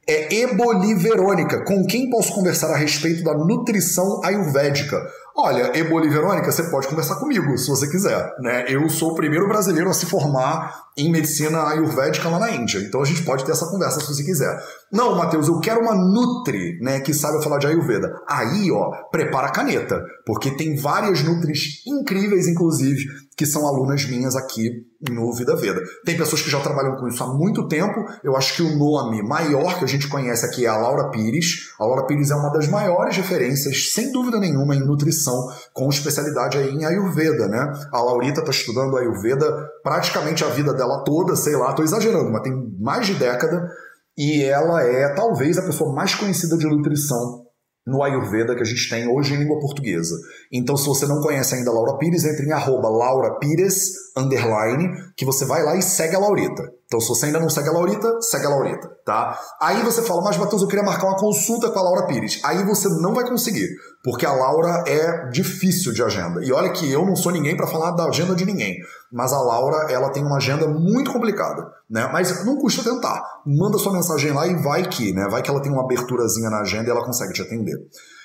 É 0.06 0.42
Eboli 0.42 0.94
Verônica. 0.94 1.64
Com 1.64 1.86
quem 1.86 2.10
posso 2.10 2.34
conversar 2.34 2.70
a 2.70 2.76
respeito 2.76 3.24
da 3.24 3.32
nutrição 3.32 4.20
ayurvédica? 4.22 5.02
Olha, 5.34 5.74
Eboli 5.74 6.10
Verônica, 6.10 6.52
você 6.52 6.64
pode 6.64 6.86
conversar 6.86 7.16
comigo, 7.16 7.56
se 7.56 7.68
você 7.68 7.88
quiser. 7.88 8.30
Né? 8.38 8.66
Eu 8.68 8.86
sou 8.90 9.12
o 9.12 9.14
primeiro 9.14 9.48
brasileiro 9.48 9.88
a 9.88 9.94
se 9.94 10.04
formar 10.04 10.84
em 10.98 11.10
medicina 11.10 11.68
ayurvédica 11.68 12.28
lá 12.28 12.38
na 12.38 12.50
Índia. 12.50 12.78
Então 12.80 13.00
a 13.00 13.06
gente 13.06 13.22
pode 13.22 13.42
ter 13.42 13.52
essa 13.52 13.66
conversa 13.70 14.00
se 14.00 14.06
você 14.06 14.22
quiser. 14.22 14.54
Não, 14.92 15.16
Matheus, 15.16 15.48
eu 15.48 15.58
quero 15.58 15.80
uma 15.80 15.94
Nutri, 15.94 16.78
né, 16.80 17.00
que 17.00 17.12
saiba 17.12 17.42
falar 17.42 17.58
de 17.58 17.66
Ayurveda. 17.66 18.08
Aí, 18.28 18.70
ó, 18.70 18.90
prepara 19.10 19.48
a 19.48 19.52
caneta, 19.52 20.00
porque 20.24 20.52
tem 20.52 20.76
várias 20.76 21.22
Nutris 21.22 21.82
incríveis, 21.86 22.46
inclusive, 22.46 23.04
que 23.36 23.44
são 23.44 23.66
alunas 23.66 24.06
minhas 24.06 24.36
aqui 24.36 24.70
no 25.10 25.32
Vida 25.34 25.54
Veda. 25.56 25.80
Tem 26.04 26.16
pessoas 26.16 26.40
que 26.40 26.50
já 26.50 26.58
trabalham 26.60 26.96
com 26.96 27.06
isso 27.06 27.22
há 27.22 27.26
muito 27.26 27.68
tempo. 27.68 27.94
Eu 28.24 28.34
acho 28.34 28.56
que 28.56 28.62
o 28.62 28.78
nome 28.78 29.22
maior 29.22 29.78
que 29.78 29.84
a 29.84 29.88
gente 29.88 30.08
conhece 30.08 30.46
aqui 30.46 30.64
é 30.64 30.68
a 30.68 30.76
Laura 30.76 31.10
Pires. 31.10 31.68
A 31.78 31.84
Laura 31.84 32.06
Pires 32.06 32.30
é 32.30 32.34
uma 32.34 32.50
das 32.50 32.66
maiores 32.68 33.16
referências, 33.16 33.92
sem 33.92 34.10
dúvida 34.10 34.38
nenhuma, 34.38 34.74
em 34.74 34.80
nutrição, 34.80 35.36
com 35.74 35.88
especialidade 35.90 36.56
aí 36.56 36.70
em 36.70 36.84
Ayurveda, 36.84 37.46
né? 37.48 37.72
A 37.92 38.00
Laurita 38.00 38.40
está 38.40 38.50
estudando 38.50 38.96
Ayurveda 38.96 39.46
praticamente 39.82 40.44
a 40.44 40.48
vida 40.48 40.72
dela 40.72 41.04
toda, 41.04 41.36
sei 41.36 41.56
lá, 41.56 41.70
estou 41.70 41.84
exagerando, 41.84 42.30
mas 42.30 42.42
tem 42.42 42.54
mais 42.80 43.06
de 43.06 43.14
década. 43.14 43.68
E 44.16 44.42
ela 44.42 44.82
é 44.82 45.14
talvez 45.14 45.58
a 45.58 45.62
pessoa 45.62 45.94
mais 45.94 46.14
conhecida 46.14 46.56
de 46.56 46.66
nutrição 46.66 47.46
no 47.86 48.02
Ayurveda 48.02 48.56
que 48.56 48.62
a 48.62 48.64
gente 48.64 48.88
tem 48.88 49.06
hoje 49.08 49.34
em 49.34 49.38
língua 49.38 49.60
portuguesa. 49.60 50.16
Então, 50.52 50.76
se 50.76 50.86
você 50.86 51.06
não 51.06 51.20
conhece 51.20 51.54
ainda 51.54 51.70
a 51.70 51.72
Laura 51.72 51.96
Pires, 51.98 52.24
entre 52.24 52.46
em 52.46 52.52
arroba 52.52 52.88
Laura 52.88 53.38
Pires, 53.38 53.92
underline, 54.16 54.88
que 55.16 55.24
você 55.24 55.44
vai 55.44 55.62
lá 55.62 55.76
e 55.76 55.82
segue 55.82 56.16
a 56.16 56.18
Laurita. 56.18 56.64
Então, 56.86 57.00
se 57.00 57.08
você 57.08 57.26
ainda 57.26 57.38
não 57.38 57.48
segue 57.48 57.68
a 57.68 57.72
Laurita, 57.72 58.20
segue 58.20 58.46
a 58.46 58.48
Laurita, 58.48 58.88
tá? 59.04 59.38
Aí 59.60 59.82
você 59.82 60.02
fala, 60.02 60.22
mas 60.22 60.36
Matheus, 60.36 60.62
eu 60.62 60.68
queria 60.68 60.84
marcar 60.84 61.06
uma 61.06 61.18
consulta 61.18 61.70
com 61.70 61.78
a 61.78 61.82
Laura 61.82 62.06
Pires. 62.06 62.40
Aí 62.44 62.64
você 62.64 62.88
não 62.88 63.14
vai 63.14 63.28
conseguir, 63.28 63.68
porque 64.02 64.26
a 64.26 64.32
Laura 64.32 64.84
é 64.86 65.28
difícil 65.30 65.92
de 65.92 66.02
agenda. 66.02 66.44
E 66.44 66.52
olha 66.52 66.70
que 66.70 66.90
eu 66.90 67.04
não 67.04 67.14
sou 67.14 67.32
ninguém 67.32 67.56
para 67.56 67.66
falar 67.66 67.92
da 67.92 68.06
agenda 68.06 68.34
de 68.34 68.44
ninguém, 68.44 68.76
mas 69.16 69.32
a 69.32 69.40
Laura, 69.40 69.90
ela 69.90 70.10
tem 70.10 70.22
uma 70.22 70.36
agenda 70.36 70.68
muito 70.68 71.10
complicada, 71.10 71.66
né? 71.88 72.06
Mas 72.12 72.44
não 72.44 72.58
custa 72.58 72.84
tentar. 72.84 73.22
Manda 73.46 73.78
sua 73.78 73.94
mensagem 73.94 74.30
lá 74.30 74.46
e 74.46 74.62
vai 74.62 74.86
que, 74.86 75.14
né? 75.14 75.26
Vai 75.30 75.40
que 75.40 75.48
ela 75.48 75.62
tem 75.62 75.72
uma 75.72 75.84
aberturazinha 75.84 76.50
na 76.50 76.60
agenda 76.60 76.88
e 76.88 76.90
ela 76.90 77.02
consegue 77.02 77.32
te 77.32 77.40
atender. 77.40 77.78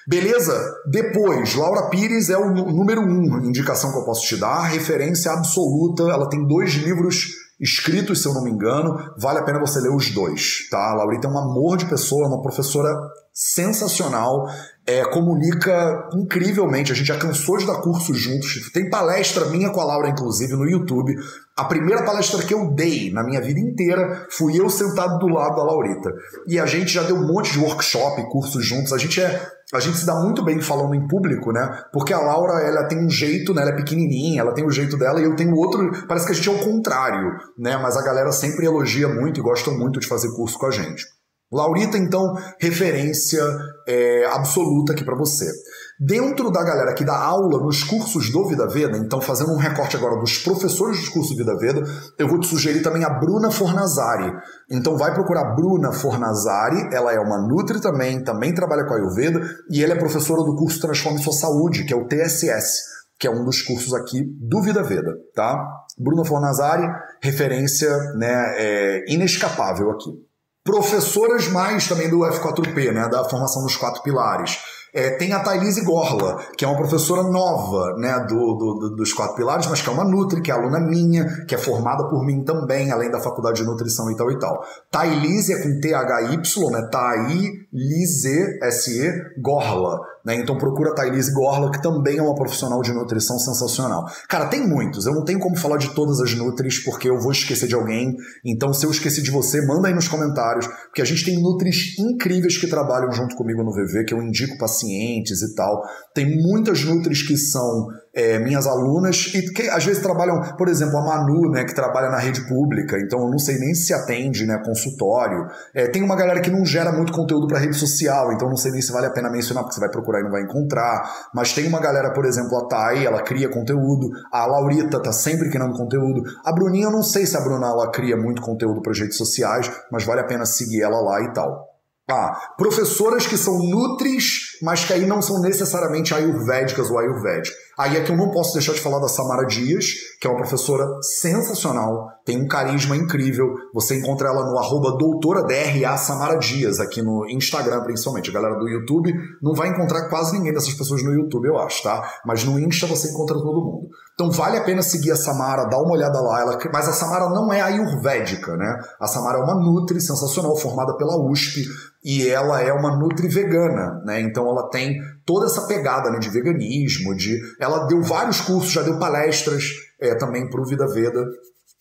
Beleza? 0.05 0.53
Depois, 0.91 1.55
Laura 1.55 1.87
Pires 1.89 2.29
é 2.29 2.37
o 2.37 2.51
número 2.51 2.99
um, 2.99 3.39
indicação 3.45 3.93
que 3.93 3.99
eu 3.99 4.03
posso 4.03 4.27
te 4.27 4.35
dar, 4.35 4.63
referência 4.63 5.31
absoluta. 5.31 6.03
Ela 6.03 6.27
tem 6.27 6.45
dois 6.45 6.73
livros 6.73 7.27
escritos, 7.57 8.21
se 8.21 8.27
eu 8.27 8.33
não 8.33 8.43
me 8.43 8.51
engano. 8.51 8.97
Vale 9.17 9.39
a 9.39 9.43
pena 9.43 9.61
você 9.61 9.79
ler 9.79 9.95
os 9.95 10.09
dois, 10.09 10.67
tá? 10.69 10.91
A 10.91 10.95
Laurita 10.95 11.25
é 11.25 11.31
um 11.31 11.37
amor 11.37 11.77
de 11.77 11.85
pessoa, 11.85 12.25
é 12.25 12.27
uma 12.27 12.41
professora 12.41 12.89
sensacional, 13.33 14.45
é, 14.91 15.05
comunica 15.05 16.09
incrivelmente. 16.13 16.91
A 16.91 16.95
gente 16.95 17.07
já 17.07 17.17
cansou 17.17 17.57
de 17.57 17.65
dar 17.65 17.81
cursos 17.81 18.17
juntos. 18.17 18.69
Tem 18.73 18.89
palestra 18.89 19.45
minha 19.45 19.69
com 19.69 19.79
a 19.79 19.85
Laura, 19.85 20.09
inclusive, 20.09 20.53
no 20.53 20.69
YouTube. 20.69 21.15
A 21.55 21.63
primeira 21.65 22.03
palestra 22.03 22.43
que 22.43 22.53
eu 22.53 22.73
dei 22.73 23.11
na 23.11 23.23
minha 23.23 23.39
vida 23.39 23.59
inteira 23.59 24.27
fui 24.29 24.59
eu 24.59 24.69
sentado 24.69 25.17
do 25.19 25.27
lado 25.27 25.55
da 25.55 25.63
Laurita. 25.63 26.11
E 26.47 26.59
a 26.59 26.65
gente 26.65 26.91
já 26.91 27.03
deu 27.03 27.15
um 27.15 27.27
monte 27.27 27.53
de 27.53 27.59
workshop, 27.59 28.21
cursos 28.29 28.65
juntos. 28.65 28.91
A 28.91 28.97
gente 28.97 29.21
é 29.21 29.41
a 29.73 29.79
gente 29.79 29.97
se 29.97 30.05
dá 30.05 30.15
muito 30.15 30.43
bem 30.43 30.59
falando 30.59 30.93
em 30.93 31.07
público, 31.07 31.53
né? 31.53 31.83
Porque 31.93 32.11
a 32.11 32.19
Laura, 32.19 32.61
ela 32.61 32.83
tem 32.83 32.97
um 32.97 33.09
jeito, 33.09 33.53
né? 33.53 33.61
Ela 33.61 33.71
é 33.71 33.75
pequenininha, 33.75 34.41
ela 34.41 34.53
tem 34.53 34.65
o 34.65 34.67
um 34.67 34.71
jeito 34.71 34.97
dela 34.97 35.21
e 35.21 35.23
eu 35.23 35.33
tenho 35.33 35.55
outro. 35.55 35.89
Parece 36.09 36.25
que 36.25 36.33
a 36.33 36.35
gente 36.35 36.49
é 36.49 36.51
o 36.51 36.59
contrário, 36.59 37.31
né? 37.57 37.77
Mas 37.77 37.95
a 37.95 38.03
galera 38.03 38.33
sempre 38.33 38.65
elogia 38.65 39.07
muito 39.07 39.39
e 39.39 39.43
gosta 39.43 39.71
muito 39.71 40.01
de 40.01 40.07
fazer 40.07 40.35
curso 40.35 40.59
com 40.59 40.65
a 40.65 40.71
gente. 40.71 41.05
Laurita, 41.52 41.97
então, 41.97 42.34
referência 42.60 43.43
é, 43.86 44.26
absoluta 44.32 44.93
aqui 44.93 45.04
para 45.04 45.18
você. 45.18 45.52
Dentro 45.99 46.49
da 46.49 46.64
galera 46.64 46.93
que 46.93 47.04
dá 47.04 47.16
aula 47.16 47.64
nos 47.64 47.84
cursos 47.84 48.32
do 48.32 48.47
Vida 48.47 48.68
Veda, 48.68 48.97
então 48.97 49.20
fazendo 49.20 49.52
um 49.52 49.58
recorte 49.58 49.97
agora 49.97 50.18
dos 50.18 50.38
professores 50.38 50.97
dos 50.99 51.10
cursos 51.10 51.36
Vida 51.36 51.56
Veda, 51.58 51.84
eu 52.18 52.28
vou 52.28 52.39
te 52.39 52.47
sugerir 52.47 52.82
também 52.82 53.04
a 53.04 53.10
Bruna 53.20 53.52
Fornazari. 53.52 54.32
Então 54.72 54.97
vai 54.97 55.14
procurar 55.14 55.54
Bruna 55.54 55.91
Fornazari, 55.91 56.89
ela 56.91 57.14
é 57.14 57.20
uma 57.20 57.45
Nutri 57.45 57.82
também, 57.82 58.24
também 58.24 58.54
trabalha 58.54 58.86
com 58.86 58.93
a 58.93 58.97
Ayurveda, 58.97 59.41
e 59.70 59.84
ela 59.84 59.93
é 59.93 59.99
professora 59.99 60.41
do 60.43 60.56
curso 60.56 60.80
Transforme 60.80 61.22
Sua 61.22 61.34
Saúde, 61.34 61.84
que 61.84 61.93
é 61.93 61.97
o 61.97 62.08
TSS, 62.08 62.80
que 63.20 63.28
é 63.28 63.30
um 63.30 63.43
dos 63.43 63.62
cursos 63.62 63.93
aqui 63.93 64.24
do 64.39 64.62
Vida 64.62 64.82
Veda, 64.82 65.14
tá? 65.36 65.64
Bruna 65.99 66.26
Fornazari, 66.26 66.88
referência 67.22 67.95
né, 68.16 68.56
é, 68.58 69.06
inescapável 69.08 69.91
aqui. 69.91 70.30
Professoras 70.64 71.47
mais 71.47 71.88
também 71.88 72.09
do 72.09 72.20
F4P, 72.20 72.91
né, 72.91 73.09
da 73.09 73.28
formação 73.28 73.64
dos 73.64 73.76
quatro 73.76 74.03
pilares. 74.03 74.59
É, 74.93 75.12
tem 75.12 75.32
a 75.32 75.39
Thailise 75.39 75.86
Gorla, 75.86 76.38
que 76.57 76.66
é 76.66 76.68
uma 76.68 76.78
professora 76.78 77.24
nova 77.24 77.95
né, 77.97 78.20
do, 78.28 78.55
do, 78.55 78.95
dos 78.97 79.14
quatro 79.14 79.38
pilares, 79.38 79.66
mas 79.68 79.82
que 79.82 79.89
é 79.89 79.91
uma 79.91 80.03
Nutri, 80.03 80.41
que 80.41 80.51
é 80.51 80.53
aluna 80.53 80.82
minha, 80.82 81.45
que 81.45 81.55
é 81.55 81.57
formada 81.57 82.09
por 82.09 82.26
mim 82.26 82.43
também, 82.43 82.91
além 82.91 83.09
da 83.09 83.22
faculdade 83.22 83.62
de 83.62 83.66
nutrição 83.66 84.12
e 84.12 84.18
tal 84.18 84.30
e 84.30 84.38
tal. 84.38 84.62
Thailise 84.91 85.53
é 85.53 85.64
com 85.64 85.80
T-H-Y, 85.80 86.72
né? 86.72 86.89
Thailise, 86.91 87.61
S-E, 87.74 89.41
Gorla. 89.41 89.99
Né? 90.26 90.36
Então 90.36 90.57
procura 90.57 90.91
a 90.91 90.93
Thailise 90.93 91.34
Gorla, 91.34 91.72
que 91.72 91.82
também 91.82 92.17
é 92.17 92.22
uma 92.22 92.36
profissional 92.36 92.82
de 92.82 92.93
nutrição 92.93 93.39
sensacional. 93.39 94.05
Cara, 94.30 94.47
tem 94.47 94.67
muitos. 94.67 95.05
Eu 95.05 95.13
não 95.13 95.24
tenho 95.24 95.39
como 95.39 95.57
falar 95.57 95.78
de 95.78 95.93
todas 95.95 96.19
as 96.19 96.34
Nutris, 96.36 96.84
porque 96.84 97.09
eu 97.09 97.19
vou 97.19 97.32
esquecer 97.32 97.67
de 97.67 97.76
alguém. 97.76 98.15
Então, 98.45 98.74
se 98.74 98.86
eu 98.86 98.91
esqueci 98.91 99.22
de 99.22 99.32
você, 99.32 99.65
manda 99.65 99.88
aí 99.88 99.93
nos 99.93 100.07
comentários, 100.07 100.67
porque 100.67 101.01
a 101.01 101.05
gente 101.05 101.26
tem 101.26 101.41
Nutris 101.41 101.97
incríveis 101.97 102.57
que 102.57 102.67
trabalham 102.67 103.11
junto 103.11 103.36
comigo 103.36 103.63
no 103.63 103.72
VV, 103.72 104.03
que 104.05 104.13
eu 104.13 104.22
indico 104.22 104.57
pacientes 104.57 105.41
e 105.41 105.55
tal. 105.55 105.82
Tem 106.13 106.41
muitas 106.41 106.84
Nutris 106.84 107.24
que 107.24 107.38
são 107.38 107.88
é, 108.14 108.39
minhas 108.39 108.68
alunas 108.68 109.32
e 109.34 109.41
que 109.53 109.70
às 109.70 109.86
vezes 109.86 110.01
trabalham, 110.01 110.41
por 110.57 110.68
exemplo, 110.68 110.97
a 110.97 111.01
Manu, 111.01 111.49
né, 111.49 111.64
que 111.64 111.74
trabalha 111.74 112.09
na 112.09 112.18
rede 112.18 112.41
pública, 112.47 112.97
então 112.99 113.22
eu 113.22 113.30
não 113.30 113.39
sei 113.39 113.57
nem 113.57 113.74
se 113.74 113.93
atende, 113.93 114.45
né, 114.45 114.62
consultório. 114.66 115.47
É, 115.74 115.88
tem 115.88 116.03
uma 116.03 116.16
galera 116.16 116.41
que 116.41 116.49
não 116.49 116.66
gera 116.66 116.91
muito 116.91 117.14
conteúdo 117.14 117.47
para 117.47 117.59
rede 117.59 117.76
social, 117.76 118.34
então 118.34 118.49
não 118.49 118.57
sei 118.57 118.72
nem 118.72 118.82
se 118.82 118.91
vale 118.91 119.07
a 119.07 119.12
pena 119.12 119.30
mencionar, 119.30 119.64
porque 119.64 119.76
você 119.76 119.80
vai 119.80 119.89
procurar 119.89 120.20
e 120.20 120.24
não 120.24 120.32
vai 120.32 120.41
encontrar. 120.41 121.30
Mas 121.34 121.53
tem 121.53 121.68
uma 121.68 121.80
galera, 121.80 122.12
por 122.12 122.26
exemplo, 122.26 122.57
a 122.57 122.68
Thay, 122.68 123.05
ela 123.05 123.22
cria 123.22 123.49
conteúdo, 123.49 124.09
a 124.32 124.45
Laurita 124.45 125.01
tá 125.01 125.12
sempre 125.12 125.49
criando 125.49 125.76
conteúdo. 125.76 126.22
A 126.43 126.51
Bruninha, 126.51 126.86
eu 126.86 126.91
não 126.91 127.03
sei 127.03 127.26
se 127.26 127.38
a 127.38 127.41
Bruna 127.41 127.68
ela 127.68 127.91
cria 127.91 128.18
muito 128.18 128.41
conteúdo 128.41 128.82
para 128.82 128.93
redes 128.93 129.18
sociais, 129.18 129.72
mas 129.91 130.03
vale 130.03 130.22
a 130.22 130.26
pena 130.26 130.45
seguir 130.45 130.82
ela 130.82 130.99
lá 130.99 131.22
e 131.22 131.34
tal. 131.34 131.70
Ah, 132.12 132.53
professoras 132.57 133.26
que 133.26 133.38
são 133.38 133.57
nutris, 133.57 134.57
mas 134.62 134.84
que 134.84 134.91
aí 134.91 135.05
não 135.05 135.22
são 135.22 135.41
necessariamente 135.41 136.14
ayurvédicas 136.14 136.91
ou 136.91 136.99
ayurvédicas. 136.99 137.55
Aí 137.80 137.95
é 137.95 138.03
que 138.03 138.12
eu 138.12 138.18
não 138.18 138.32
posso 138.32 138.53
deixar 138.53 138.74
de 138.74 138.82
falar 138.82 138.99
da 138.99 139.07
Samara 139.07 139.47
Dias, 139.47 139.86
que 140.20 140.28
é 140.28 140.30
uma 140.30 140.39
professora 140.39 140.86
sensacional, 141.01 142.09
tem 142.26 142.39
um 142.39 142.47
carisma 142.47 142.95
incrível. 142.95 143.47
Você 143.74 143.97
encontra 143.97 144.28
ela 144.28 144.45
no 144.45 144.59
arroba 144.59 144.97
doutora 144.97 145.43
DRA 145.43 145.97
Samara 145.97 146.38
Dias, 146.38 146.80
aqui 146.80 147.01
no 147.01 147.26
Instagram 147.30 147.82
principalmente. 147.84 148.30
A 148.30 148.34
galera 148.34 148.55
do 148.55 148.68
YouTube 148.68 149.12
não 149.41 149.53
vai 149.53 149.70
encontrar 149.70 150.09
quase 150.09 150.34
ninguém 150.34 150.53
dessas 150.53 150.74
pessoas 150.74 151.01
no 151.03 151.14
YouTube, 151.14 151.47
eu 151.47 151.57
acho, 151.57 151.82
tá? 151.82 152.20
Mas 152.26 152.43
no 152.43 152.59
Insta 152.59 152.86
você 152.86 153.09
encontra 153.09 153.38
todo 153.38 153.64
mundo. 153.64 153.88
Então 154.14 154.30
vale 154.30 154.57
a 154.57 154.64
pena 154.64 154.82
seguir 154.82 155.12
a 155.12 155.16
Samara, 155.16 155.66
dar 155.66 155.80
uma 155.80 155.93
olhada 155.93 156.20
lá. 156.22 156.41
Ela... 156.41 156.59
Mas 156.72 156.88
a 156.88 156.93
Samara 156.93 157.30
não 157.30 157.51
é 157.51 157.62
ayurvédica, 157.62 158.55
né? 158.55 158.80
A 158.99 159.07
Samara 159.07 159.39
é 159.39 159.41
uma 159.41 159.55
Nutri 159.55 159.99
sensacional, 159.99 160.55
formada 160.57 160.95
pela 160.95 161.18
USP, 161.18 161.66
e 162.03 162.28
ela 162.28 162.62
é 162.62 162.72
uma 162.72 162.97
Nutri 162.97 163.28
vegana, 163.28 164.01
né? 164.05 164.22
Então 164.22 164.47
ela 164.47 164.70
tem 164.70 164.99
toda 165.26 165.45
essa 165.45 165.66
pegada 165.68 166.09
né, 166.12 166.20
de 166.20 166.30
veganismo, 166.30 167.16
de 167.16 167.38
ela 167.59 167.86
deu 167.88 168.01
vários 168.01 168.41
cursos, 168.41 168.72
já 168.72 168.82
deu 168.82 168.99
palestras 168.99 169.64
é, 169.99 170.16
também 170.16 170.49
para 170.49 170.62
o 170.62 170.66
Vida 170.66 170.88
Veda. 170.88 171.24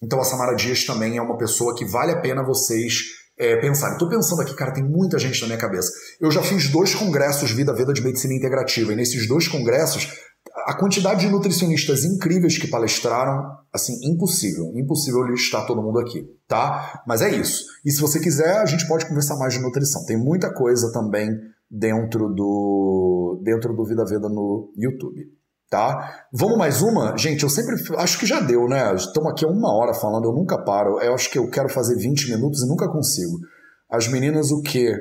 Então 0.02 0.20
a 0.20 0.24
Samara 0.24 0.54
Dias 0.54 0.84
também 0.84 1.18
é 1.18 1.22
uma 1.22 1.36
pessoa 1.36 1.74
que 1.74 1.84
vale 1.84 2.12
a 2.12 2.20
pena 2.20 2.42
vocês 2.42 3.20
é, 3.40 3.56
pensarem. 3.56 3.94
Estou 3.94 4.08
pensando 4.08 4.42
aqui, 4.42 4.54
cara, 4.54 4.72
tem 4.72 4.84
muita 4.84 5.18
gente 5.18 5.40
na 5.40 5.46
minha 5.46 5.58
cabeça. 5.58 5.90
Eu 6.20 6.30
já 6.30 6.42
fiz 6.42 6.68
dois 6.68 6.94
congressos 6.94 7.50
Vida 7.50 7.72
Veda 7.74 7.92
de 7.92 8.02
Medicina 8.02 8.34
Integrativa, 8.34 8.92
e 8.92 8.96
nesses 8.96 9.26
dois 9.26 9.48
congressos, 9.48 10.12
a 10.66 10.76
quantidade 10.78 11.20
de 11.20 11.30
nutricionistas 11.30 12.04
incríveis 12.04 12.58
que 12.58 12.68
palestraram, 12.68 13.42
assim, 13.72 13.98
impossível. 14.02 14.72
Impossível 14.74 15.22
listar 15.24 15.66
todo 15.66 15.82
mundo 15.82 15.98
aqui, 15.98 16.24
tá? 16.46 17.02
Mas 17.06 17.22
é 17.22 17.30
isso. 17.30 17.64
E 17.84 17.90
se 17.90 18.00
você 18.00 18.20
quiser, 18.20 18.58
a 18.58 18.66
gente 18.66 18.86
pode 18.86 19.06
conversar 19.06 19.36
mais 19.36 19.54
de 19.54 19.60
nutrição. 19.60 20.04
Tem 20.06 20.16
muita 20.16 20.52
coisa 20.52 20.92
também 20.92 21.30
dentro 21.70 22.28
do, 22.28 23.40
dentro 23.44 23.74
do 23.74 23.84
Vida 23.84 24.04
Veda 24.04 24.28
no 24.28 24.72
YouTube. 24.76 25.20
Tá? 25.68 26.26
Vamos 26.32 26.58
mais 26.58 26.82
uma? 26.82 27.16
Gente, 27.16 27.44
eu 27.44 27.48
sempre 27.48 27.76
acho 27.96 28.18
que 28.18 28.26
já 28.26 28.40
deu, 28.40 28.66
né? 28.66 28.92
Estamos 28.92 29.30
aqui 29.30 29.44
há 29.44 29.48
uma 29.48 29.72
hora 29.72 29.94
falando, 29.94 30.24
eu 30.24 30.32
nunca 30.32 30.58
paro. 30.64 30.98
Eu 31.00 31.14
acho 31.14 31.30
que 31.30 31.38
eu 31.38 31.48
quero 31.48 31.68
fazer 31.68 31.96
20 31.96 32.32
minutos 32.32 32.62
e 32.62 32.68
nunca 32.68 32.88
consigo. 32.88 33.38
As 33.88 34.08
meninas 34.08 34.50
o 34.50 34.60
quê? 34.62 34.92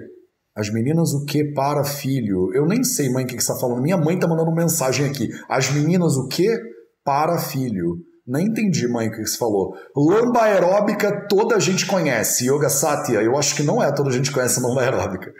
As 0.59 0.69
meninas 0.69 1.13
o 1.13 1.23
quê 1.23 1.53
para 1.55 1.85
filho? 1.85 2.53
Eu 2.53 2.65
nem 2.65 2.83
sei, 2.83 3.09
mãe, 3.09 3.23
o 3.23 3.27
que, 3.27 3.37
que 3.37 3.41
você 3.41 3.49
está 3.49 3.61
falando. 3.61 3.81
Minha 3.81 3.95
mãe 3.95 4.19
tá 4.19 4.27
mandando 4.27 4.53
mensagem 4.53 5.05
aqui. 5.05 5.29
As 5.47 5.71
meninas 5.71 6.17
o 6.17 6.27
quê 6.27 6.53
para 7.05 7.37
filho? 7.37 7.95
Nem 8.27 8.47
entendi, 8.47 8.85
mãe, 8.89 9.07
o 9.07 9.11
que 9.11 9.25
você 9.25 9.37
falou. 9.37 9.73
Lamba 9.95 10.43
aeróbica 10.43 11.27
toda 11.29 11.55
a 11.55 11.59
gente 11.59 11.85
conhece. 11.85 12.45
Yoga 12.45 12.67
Satya, 12.67 13.21
eu 13.21 13.37
acho 13.37 13.55
que 13.55 13.63
não 13.63 13.81
é 13.81 13.89
toda 13.93 14.09
a 14.09 14.11
gente 14.11 14.33
conhece 14.33 14.59
lamba 14.59 14.81
aeróbica. 14.81 15.31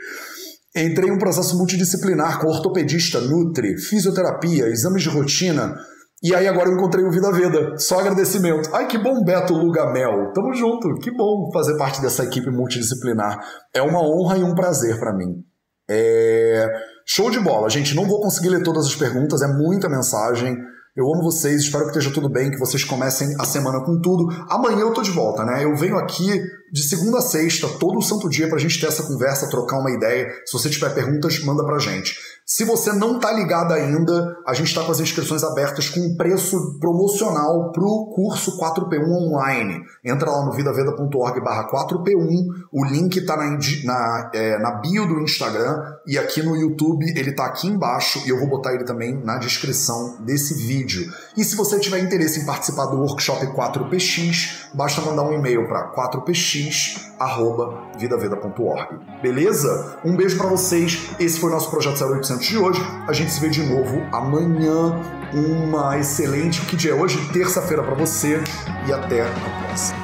Entrei 0.74 1.10
em 1.10 1.12
um 1.12 1.18
processo 1.18 1.58
multidisciplinar 1.58 2.40
com 2.40 2.48
ortopedista, 2.48 3.20
nutri, 3.20 3.78
fisioterapia, 3.78 4.68
exames 4.68 5.04
de 5.04 5.10
rotina. 5.10 5.76
E 6.22 6.36
aí 6.36 6.48
agora 6.48 6.70
eu 6.70 6.76
encontrei 6.76 7.06
o 7.06 7.12
Vida 7.12 7.32
Veda. 7.32 7.78
Só 7.78 8.00
agradecimento. 8.00 8.70
Ai, 8.74 8.88
que 8.88 8.98
bom, 8.98 9.24
Beto 9.24 9.54
Lugamel. 9.54 10.34
Tamo 10.34 10.54
junto. 10.54 10.96
Que 10.96 11.12
bom 11.12 11.50
fazer 11.54 11.78
parte 11.78 12.02
dessa 12.02 12.24
equipe 12.24 12.50
multidisciplinar. 12.50 13.40
É 13.74 13.82
uma 13.82 14.02
honra 14.02 14.38
e 14.38 14.44
um 14.44 14.54
prazer 14.54 15.00
para 15.00 15.16
mim. 15.16 15.44
É... 15.90 16.68
Show 17.06 17.32
de 17.32 17.40
bola, 17.40 17.70
gente. 17.70 17.96
Não 17.96 18.06
vou 18.06 18.22
conseguir 18.22 18.50
ler 18.50 18.64
todas 18.64 18.86
as 18.86 18.96
perguntas, 18.96 19.42
é 19.42 19.48
muita 19.48 19.90
mensagem. 19.90 20.56
Eu 20.96 21.06
amo 21.06 21.24
vocês, 21.24 21.62
espero 21.62 21.86
que 21.86 21.92
esteja 21.92 22.14
tudo 22.14 22.30
bem, 22.30 22.52
que 22.52 22.60
vocês 22.60 22.84
comecem 22.84 23.34
a 23.40 23.46
semana 23.46 23.84
com 23.86 24.02
tudo. 24.02 24.28
Amanhã 24.50 24.82
eu 24.82 24.94
tô 24.94 25.02
de 25.02 25.12
volta, 25.12 25.46
né? 25.46 25.64
Eu 25.64 25.74
venho 25.76 25.98
aqui 25.98 26.42
de 26.72 26.84
segunda 26.84 27.20
a 27.20 27.22
sexta, 27.22 27.68
todo 27.80 28.02
santo 28.02 28.30
dia, 28.30 28.48
pra 28.48 28.58
gente 28.58 28.80
ter 28.80 28.88
essa 28.88 29.04
conversa, 29.04 29.50
trocar 29.50 29.80
uma 29.80 29.92
ideia. 29.92 30.30
Se 30.46 30.54
você 30.54 30.70
tiver 30.70 30.94
perguntas, 30.94 31.40
manda 31.44 31.64
pra 31.66 31.80
gente. 31.80 32.16
Se 32.52 32.66
você 32.66 32.92
não 32.92 33.18
está 33.18 33.32
ligado 33.32 33.72
ainda, 33.76 34.36
a 34.44 34.56
gente 34.56 34.70
está 34.70 34.84
com 34.84 34.92
as 34.92 35.00
inscrições 35.00 35.44
abertas 35.44 35.88
com 35.88 36.00
um 36.00 36.18
preço 36.18 36.80
promocional 36.80 37.72
para 37.72 37.84
o 37.84 38.08
curso 38.08 38.58
4P1 38.60 39.08
online. 39.08 39.84
Entra 40.04 40.32
lá 40.32 40.44
no 40.44 40.52
vidaveda.org 40.52 41.42
barra 41.42 41.70
4P1, 41.70 42.48
o 42.74 42.86
link 42.86 43.18
está 43.18 43.38
na, 43.38 43.56
na, 43.84 44.32
é, 44.34 44.58
na 44.58 44.72
bio 44.72 45.08
do 45.08 45.20
Instagram 45.20 45.80
e 46.08 46.18
aqui 46.18 46.42
no 46.42 46.56
YouTube 46.56 47.06
ele 47.16 47.30
está 47.30 47.46
aqui 47.46 47.68
embaixo 47.68 48.20
e 48.26 48.30
eu 48.30 48.40
vou 48.40 48.48
botar 48.48 48.74
ele 48.74 48.84
também 48.84 49.14
na 49.24 49.38
descrição 49.38 50.18
desse 50.26 50.56
vídeo. 50.56 51.08
E 51.38 51.44
se 51.44 51.56
você 51.56 51.80
tiver 51.80 52.00
interesse 52.00 52.40
em 52.40 52.46
participar 52.48 52.88
do 52.88 52.98
workshop 52.98 53.46
4PX, 53.46 54.70
basta 54.74 55.02
mandar 55.02 55.22
um 55.22 55.34
e-mail 55.34 55.68
para 55.68 55.90
4px.vidaveda.org. 56.64 59.00
Beleza? 59.22 60.00
Um 60.04 60.16
beijo 60.16 60.38
para 60.38 60.48
vocês. 60.48 61.10
Esse 61.20 61.40
foi 61.40 61.50
o 61.50 61.54
nosso 61.54 61.70
projeto 61.70 62.04
0800 62.04 62.48
de 62.48 62.58
hoje. 62.58 62.82
A 63.08 63.14
gente 63.14 63.32
se 63.32 63.40
vê 63.40 63.50
de 63.50 63.64
novo 63.64 64.02
amanhã. 64.12 65.00
Uma 65.34 65.98
excelente. 65.98 66.62
Que 66.62 66.76
dia 66.76 66.92
é 66.92 66.96
hoje? 66.96 67.18
Terça-feira 67.32 67.84
para 67.84 67.96
você. 67.96 68.42
E 68.88 68.94
até 68.94 69.22
a 69.22 69.30
próxima. 69.68 70.00